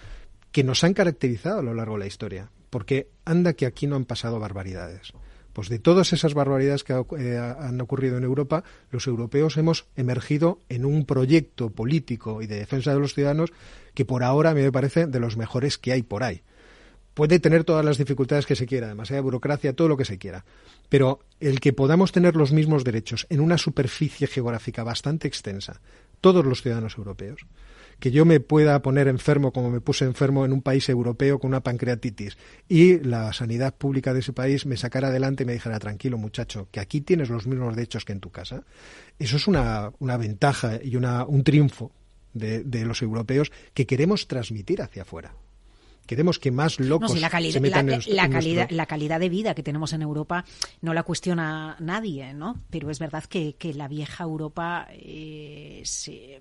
que 0.50 0.64
nos 0.64 0.82
han 0.82 0.94
caracterizado 0.94 1.60
a 1.60 1.62
lo 1.62 1.74
largo 1.74 1.94
de 1.94 2.00
la 2.00 2.06
historia, 2.06 2.50
porque 2.70 3.08
anda 3.24 3.52
que 3.52 3.66
aquí 3.66 3.86
no 3.86 3.94
han 3.94 4.04
pasado 4.04 4.40
barbaridades. 4.40 5.12
Pues 5.58 5.70
de 5.70 5.80
todas 5.80 6.12
esas 6.12 6.34
barbaridades 6.34 6.84
que 6.84 6.92
eh, 6.92 7.36
han 7.36 7.80
ocurrido 7.80 8.16
en 8.16 8.22
Europa, 8.22 8.62
los 8.92 9.08
europeos 9.08 9.56
hemos 9.56 9.86
emergido 9.96 10.60
en 10.68 10.84
un 10.84 11.04
proyecto 11.04 11.70
político 11.70 12.42
y 12.42 12.46
de 12.46 12.60
defensa 12.60 12.94
de 12.94 13.00
los 13.00 13.12
ciudadanos 13.12 13.50
que 13.92 14.04
por 14.04 14.22
ahora 14.22 14.54
me 14.54 14.70
parece 14.70 15.08
de 15.08 15.18
los 15.18 15.36
mejores 15.36 15.76
que 15.76 15.90
hay 15.90 16.02
por 16.02 16.22
ahí. 16.22 16.42
Puede 17.12 17.40
tener 17.40 17.64
todas 17.64 17.84
las 17.84 17.98
dificultades 17.98 18.46
que 18.46 18.54
se 18.54 18.66
quiera, 18.66 18.86
demasiada 18.86 19.20
burocracia, 19.20 19.72
todo 19.72 19.88
lo 19.88 19.96
que 19.96 20.04
se 20.04 20.16
quiera. 20.16 20.44
Pero 20.88 21.18
el 21.40 21.58
que 21.58 21.72
podamos 21.72 22.12
tener 22.12 22.36
los 22.36 22.52
mismos 22.52 22.84
derechos 22.84 23.26
en 23.28 23.40
una 23.40 23.58
superficie 23.58 24.28
geográfica 24.28 24.84
bastante 24.84 25.26
extensa, 25.26 25.80
todos 26.20 26.44
los 26.44 26.62
ciudadanos 26.62 26.96
europeos, 26.98 27.46
que 27.98 28.10
yo 28.10 28.24
me 28.24 28.40
pueda 28.40 28.80
poner 28.80 29.08
enfermo 29.08 29.52
como 29.52 29.70
me 29.70 29.80
puse 29.80 30.04
enfermo 30.04 30.44
en 30.44 30.52
un 30.52 30.62
país 30.62 30.88
europeo 30.88 31.38
con 31.38 31.48
una 31.48 31.62
pancreatitis 31.62 32.38
y 32.68 33.00
la 33.00 33.32
sanidad 33.32 33.74
pública 33.74 34.14
de 34.14 34.20
ese 34.20 34.32
país 34.32 34.66
me 34.66 34.76
sacara 34.76 35.08
adelante 35.08 35.42
y 35.42 35.46
me 35.46 35.52
dijera, 35.52 35.78
tranquilo 35.78 36.18
muchacho, 36.18 36.68
que 36.70 36.80
aquí 36.80 37.00
tienes 37.00 37.28
los 37.28 37.46
mismos 37.46 37.74
derechos 37.74 38.04
que 38.04 38.12
en 38.12 38.20
tu 38.20 38.30
casa, 38.30 38.62
eso 39.18 39.36
es 39.36 39.48
una, 39.48 39.92
una 39.98 40.16
ventaja 40.16 40.78
y 40.82 40.96
una, 40.96 41.24
un 41.24 41.42
triunfo 41.42 41.90
de, 42.34 42.62
de 42.62 42.84
los 42.84 43.02
europeos 43.02 43.50
que 43.74 43.86
queremos 43.86 44.28
transmitir 44.28 44.82
hacia 44.82 45.02
afuera. 45.02 45.32
Queremos 46.08 46.38
que 46.38 46.50
más 46.50 46.80
locos 46.80 47.20
la 47.20 47.28
calidad, 47.28 47.52
se 47.52 47.60
metan 47.60 47.86
la, 47.86 47.96
en, 47.96 48.16
la, 48.16 48.30
calidad, 48.30 48.70
la 48.70 48.86
calidad 48.86 49.20
de 49.20 49.28
vida 49.28 49.54
que 49.54 49.62
tenemos 49.62 49.92
en 49.92 50.00
Europa 50.00 50.42
no 50.80 50.94
la 50.94 51.02
cuestiona 51.02 51.76
nadie, 51.80 52.32
¿no? 52.32 52.62
Pero 52.70 52.88
es 52.90 52.98
verdad 52.98 53.24
que, 53.24 53.56
que 53.56 53.74
la 53.74 53.88
vieja 53.88 54.24
Europa 54.24 54.88
eh, 54.90 55.82
se, 55.84 56.40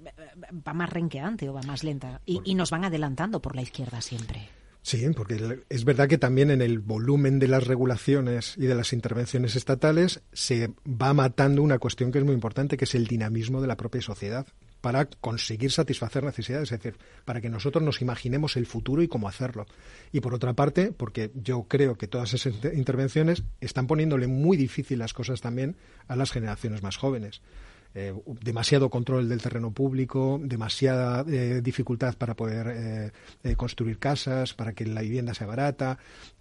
va 0.65 0.73
más 0.73 0.89
renqueante 0.89 1.49
o 1.49 1.53
va 1.53 1.63
más 1.63 1.83
lenta 1.83 2.21
y, 2.25 2.39
y 2.45 2.55
nos 2.55 2.71
van 2.71 2.85
adelantando 2.85 3.41
por 3.41 3.57
la 3.57 3.61
izquierda 3.61 3.99
siempre. 3.99 4.47
Sí, 4.83 5.05
porque 5.13 5.59
es 5.67 5.83
verdad 5.83 6.07
que 6.07 6.17
también 6.17 6.49
en 6.49 6.61
el 6.61 6.79
volumen 6.79 7.39
de 7.39 7.49
las 7.49 7.67
regulaciones 7.67 8.53
y 8.55 8.67
de 8.67 8.75
las 8.75 8.93
intervenciones 8.93 9.57
estatales 9.57 10.21
se 10.31 10.71
va 10.87 11.13
matando 11.13 11.61
una 11.61 11.77
cuestión 11.77 12.09
que 12.09 12.19
es 12.19 12.23
muy 12.23 12.33
importante, 12.33 12.77
que 12.77 12.85
es 12.85 12.95
el 12.95 13.05
dinamismo 13.05 13.59
de 13.59 13.67
la 13.67 13.75
propia 13.75 14.01
sociedad 14.01 14.47
para 14.81 15.05
conseguir 15.05 15.71
satisfacer 15.71 16.23
necesidades, 16.23 16.71
es 16.71 16.79
decir, 16.79 16.99
para 17.25 17.41
que 17.41 17.49
nosotros 17.49 17.83
nos 17.83 18.01
imaginemos 18.01 18.57
el 18.57 18.65
futuro 18.65 19.01
y 19.01 19.07
cómo 19.07 19.27
hacerlo. 19.27 19.65
Y 20.11 20.19
por 20.19 20.33
otra 20.33 20.53
parte, 20.53 20.91
porque 20.91 21.31
yo 21.35 21.63
creo 21.63 21.97
que 21.97 22.07
todas 22.07 22.33
esas 22.33 22.53
intervenciones 22.73 23.43
están 23.61 23.87
poniéndole 23.87 24.27
muy 24.27 24.57
difícil 24.57 24.99
las 24.99 25.13
cosas 25.13 25.41
también 25.41 25.75
a 26.07 26.15
las 26.15 26.31
generaciones 26.31 26.83
más 26.83 26.97
jóvenes. 26.97 27.41
Eh, 27.95 28.13
demasiado 28.43 28.89
control 28.91 29.27
del 29.27 29.41
terreno 29.41 29.71
público, 29.71 30.39
demasiada 30.43 31.25
eh, 31.27 31.61
dificultad 31.63 32.15
para 32.15 32.35
poder 32.35 33.11
eh, 33.43 33.55
construir 33.55 33.97
casas, 33.97 34.53
para 34.53 34.73
que 34.73 34.85
la 34.85 35.01
vivienda 35.01 35.33
sea 35.33 35.47
barata. 35.47 35.97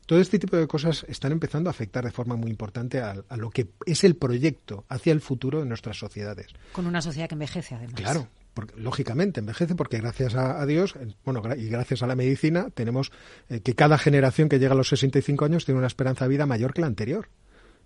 Todo 0.07 0.21
este 0.21 0.39
tipo 0.39 0.57
de 0.57 0.67
cosas 0.67 1.05
están 1.09 1.33
empezando 1.33 1.69
a 1.69 1.73
afectar 1.73 2.05
de 2.05 2.13
forma 2.13 2.37
muy 2.37 2.51
importante 2.51 3.01
a, 3.01 3.17
a, 3.29 3.37
lo 3.37 3.51
que 3.51 3.69
es 3.87 4.05
el 4.05 4.17
proyecto 4.17 4.85
hacia 4.89 5.13
el 5.13 5.21
futuro 5.21 5.61
de 5.61 5.67
nuestras 5.67 5.99
sociedades. 5.99 6.47
Con 6.73 6.87
una 6.87 7.03
sociedad 7.03 7.29
que 7.29 7.35
envejece, 7.35 7.75
además. 7.75 8.01
Claro. 8.01 8.29
Porque, 8.55 8.81
lógicamente 8.81 9.41
envejece 9.41 9.75
porque 9.75 9.99
gracias 9.99 10.35
a, 10.35 10.63
a, 10.63 10.65
Dios, 10.65 10.95
bueno, 11.25 11.43
y 11.57 11.69
gracias 11.69 12.03
a 12.03 12.07
la 12.07 12.17
medicina, 12.17 12.71
tenemos 12.71 13.13
eh, 13.51 13.61
que 13.61 13.75
cada 13.75 13.99
generación 13.99 14.49
que 14.49 14.59
llega 14.59 14.73
a 14.73 14.77
los 14.77 14.89
65 14.89 15.45
años 15.45 15.67
tiene 15.67 15.79
una 15.79 15.89
esperanza 15.89 16.25
de 16.25 16.31
vida 16.31 16.47
mayor 16.47 16.73
que 16.73 16.81
la 16.81 16.87
anterior. 16.87 17.29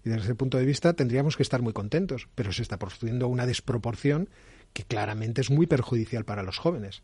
Y 0.04 0.10
desde 0.10 0.24
ese 0.24 0.34
punto 0.34 0.58
de 0.58 0.64
vista 0.64 0.92
tendríamos 0.92 1.36
que 1.36 1.42
estar 1.42 1.62
muy 1.62 1.72
contentos, 1.72 2.28
pero 2.34 2.52
se 2.52 2.62
está 2.62 2.78
produciendo 2.78 3.28
una 3.28 3.46
desproporción 3.46 4.28
que 4.72 4.84
claramente 4.84 5.40
es 5.40 5.50
muy 5.50 5.66
perjudicial 5.66 6.24
para 6.24 6.42
los 6.42 6.58
jóvenes. 6.58 7.02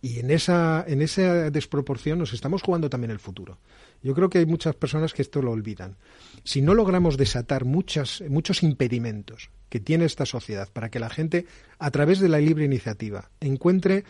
Y 0.00 0.20
en 0.20 0.30
esa, 0.30 0.84
en 0.86 1.02
esa 1.02 1.50
desproporción 1.50 2.18
nos 2.18 2.32
estamos 2.32 2.62
jugando 2.62 2.88
también 2.88 3.10
el 3.10 3.18
futuro. 3.18 3.58
Yo 4.02 4.14
creo 4.14 4.30
que 4.30 4.38
hay 4.38 4.46
muchas 4.46 4.76
personas 4.76 5.12
que 5.12 5.22
esto 5.22 5.42
lo 5.42 5.50
olvidan. 5.50 5.96
Si 6.44 6.62
no 6.62 6.74
logramos 6.74 7.16
desatar 7.16 7.64
muchas, 7.64 8.22
muchos 8.28 8.62
impedimentos 8.62 9.50
que 9.68 9.80
tiene 9.80 10.04
esta 10.04 10.24
sociedad 10.24 10.68
para 10.72 10.90
que 10.90 11.00
la 11.00 11.10
gente, 11.10 11.46
a 11.78 11.90
través 11.90 12.20
de 12.20 12.28
la 12.28 12.38
libre 12.38 12.64
iniciativa, 12.64 13.30
encuentre 13.40 14.04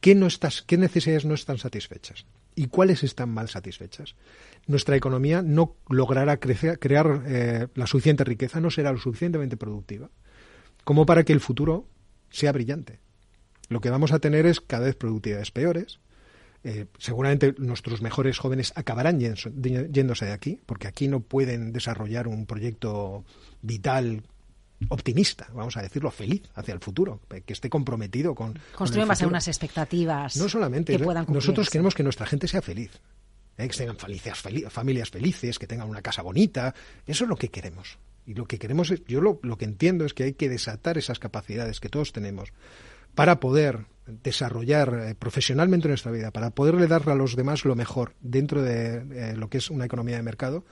qué, 0.00 0.14
no 0.14 0.26
estás, 0.26 0.62
qué 0.62 0.78
necesidades 0.78 1.26
no 1.26 1.34
están 1.34 1.58
satisfechas 1.58 2.24
y 2.54 2.68
cuáles 2.68 3.04
están 3.04 3.28
mal 3.28 3.50
satisfechas, 3.50 4.14
nuestra 4.66 4.96
economía 4.96 5.42
no 5.42 5.76
logrará 5.90 6.38
crecer, 6.38 6.78
crear 6.78 7.22
eh, 7.26 7.68
la 7.74 7.86
suficiente 7.86 8.24
riqueza, 8.24 8.60
no 8.60 8.70
será 8.70 8.90
lo 8.90 8.98
suficientemente 8.98 9.58
productiva 9.58 10.08
como 10.86 11.04
para 11.04 11.24
que 11.24 11.32
el 11.32 11.40
futuro 11.40 11.88
sea 12.30 12.52
brillante. 12.52 13.00
Lo 13.68 13.80
que 13.80 13.90
vamos 13.90 14.12
a 14.12 14.18
tener 14.18 14.46
es 14.46 14.60
cada 14.60 14.86
vez 14.86 14.96
productividades 14.96 15.50
peores, 15.50 15.98
eh, 16.64 16.86
seguramente 16.98 17.54
nuestros 17.58 18.02
mejores 18.02 18.38
jóvenes 18.38 18.72
acabarán 18.74 19.20
yéndose 19.20 20.24
de 20.24 20.32
aquí, 20.32 20.60
porque 20.66 20.88
aquí 20.88 21.06
no 21.06 21.20
pueden 21.20 21.72
desarrollar 21.72 22.26
un 22.26 22.44
proyecto 22.44 23.24
vital 23.62 24.24
optimista, 24.88 25.48
vamos 25.54 25.76
a 25.76 25.82
decirlo, 25.82 26.10
feliz 26.10 26.42
hacia 26.54 26.74
el 26.74 26.80
futuro, 26.80 27.20
que 27.28 27.52
esté 27.52 27.70
comprometido 27.70 28.34
con. 28.34 28.58
Construyen 28.74 29.06
base 29.06 29.24
a 29.24 29.28
unas 29.28 29.46
expectativas. 29.48 30.36
No 30.36 30.48
solamente, 30.48 30.98
nosotros 31.28 31.70
queremos 31.70 31.94
que 31.94 32.02
nuestra 32.02 32.26
gente 32.26 32.48
sea 32.48 32.62
feliz. 32.62 33.00
¿eh? 33.58 33.68
que 33.68 33.76
tengan 33.76 33.96
familias 33.96 35.10
felices, 35.10 35.58
que 35.58 35.66
tengan 35.66 35.88
una 35.88 36.02
casa 36.02 36.22
bonita. 36.22 36.74
Eso 37.06 37.24
es 37.24 37.30
lo 37.30 37.36
que 37.36 37.48
queremos. 37.48 37.98
Y 38.26 38.34
lo 38.34 38.46
que 38.46 38.58
queremos, 38.58 38.92
yo 39.06 39.20
lo, 39.20 39.38
lo 39.42 39.56
que 39.56 39.66
entiendo 39.66 40.04
es 40.04 40.14
que 40.14 40.24
hay 40.24 40.32
que 40.32 40.48
desatar 40.48 40.98
esas 40.98 41.20
capacidades 41.20 41.78
que 41.78 41.88
todos 41.88 42.12
tenemos 42.12 42.52
para 43.16 43.40
poder 43.40 43.86
desarrollar 44.06 44.94
eh, 44.94 45.14
profesionalmente 45.16 45.88
nuestra 45.88 46.12
vida, 46.12 46.30
para 46.30 46.50
poderle 46.50 46.86
dar 46.86 47.08
a 47.08 47.16
los 47.16 47.34
demás 47.34 47.64
lo 47.64 47.74
mejor 47.74 48.14
dentro 48.20 48.62
de 48.62 49.30
eh, 49.32 49.36
lo 49.36 49.48
que 49.48 49.58
es 49.58 49.70
una 49.70 49.86
economía 49.86 50.16
de 50.16 50.22
mercado 50.22 50.64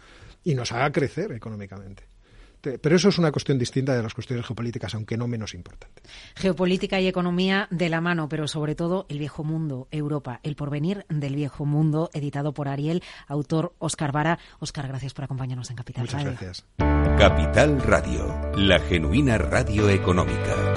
y 0.45 0.55
nos 0.55 0.71
haga 0.71 0.93
crecer 0.93 1.33
económicamente. 1.33 2.05
Pero 2.81 2.97
eso 2.97 3.11
es 3.11 3.19
una 3.19 3.31
cuestión 3.31 3.59
distinta 3.59 3.95
de 3.95 4.03
las 4.03 4.15
cuestiones 4.15 4.47
geopolíticas, 4.47 4.95
aunque 4.95 5.19
no 5.19 5.29
menos 5.29 5.53
importante. 5.53 6.01
Geopolítica 6.35 6.99
y 6.99 7.07
economía 7.07 7.69
de 7.71 7.91
la 7.91 8.01
mano, 8.01 8.27
pero 8.27 8.49
sobre 8.49 8.75
todo 8.75 9.05
el 9.11 9.19
viejo 9.19 9.45
mundo, 9.45 9.87
Europa, 9.91 10.41
el 10.43 10.57
porvenir 10.57 11.05
del 11.11 11.35
viejo 11.35 11.67
mundo, 11.67 12.09
editado 12.15 12.55
por 12.55 12.69
Ariel, 12.69 13.03
autor 13.27 13.75
Oscar 13.81 14.13
Vara. 14.13 14.39
Oscar, 14.61 14.89
gracias 14.89 15.13
por 15.13 15.25
acompañarnos 15.25 15.69
en 15.69 15.77
Capital 15.77 16.05
Muchas 16.05 16.25
gracias. 16.25 16.65
Capital 17.19 17.83
Radio, 17.83 18.53
la 18.57 18.81
genuina 18.81 19.37
radio 19.37 19.91
económica. 19.91 20.75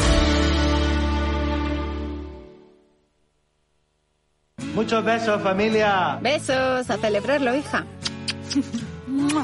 Muchos 4.78 5.04
besos, 5.04 5.42
familia. 5.42 6.20
Besos, 6.22 6.88
a 6.88 6.98
celebrarlo, 6.98 7.56
hija. 7.56 7.84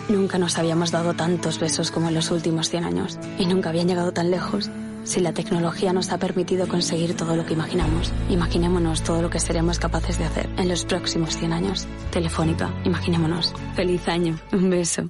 Nunca 0.07 0.37
nos 0.37 0.59
habíamos 0.59 0.91
dado 0.91 1.15
tantos 1.15 1.59
besos 1.59 1.89
como 1.89 2.09
en 2.09 2.13
los 2.13 2.29
últimos 2.29 2.69
100 2.69 2.83
años. 2.83 3.19
Y 3.39 3.47
nunca 3.47 3.69
habían 3.69 3.87
llegado 3.87 4.11
tan 4.11 4.29
lejos. 4.29 4.69
Si 5.05 5.19
la 5.21 5.33
tecnología 5.33 5.91
nos 5.91 6.11
ha 6.11 6.19
permitido 6.19 6.67
conseguir 6.67 7.17
todo 7.17 7.35
lo 7.35 7.47
que 7.47 7.53
imaginamos, 7.53 8.13
imaginémonos 8.29 9.01
todo 9.01 9.23
lo 9.23 9.31
que 9.31 9.39
seremos 9.39 9.79
capaces 9.79 10.19
de 10.19 10.25
hacer 10.25 10.49
en 10.57 10.69
los 10.69 10.85
próximos 10.85 11.35
100 11.35 11.51
años. 11.51 11.87
Telefónica, 12.11 12.71
imaginémonos. 12.85 13.53
Feliz 13.75 14.07
año. 14.07 14.39
Un 14.51 14.69
beso. 14.69 15.09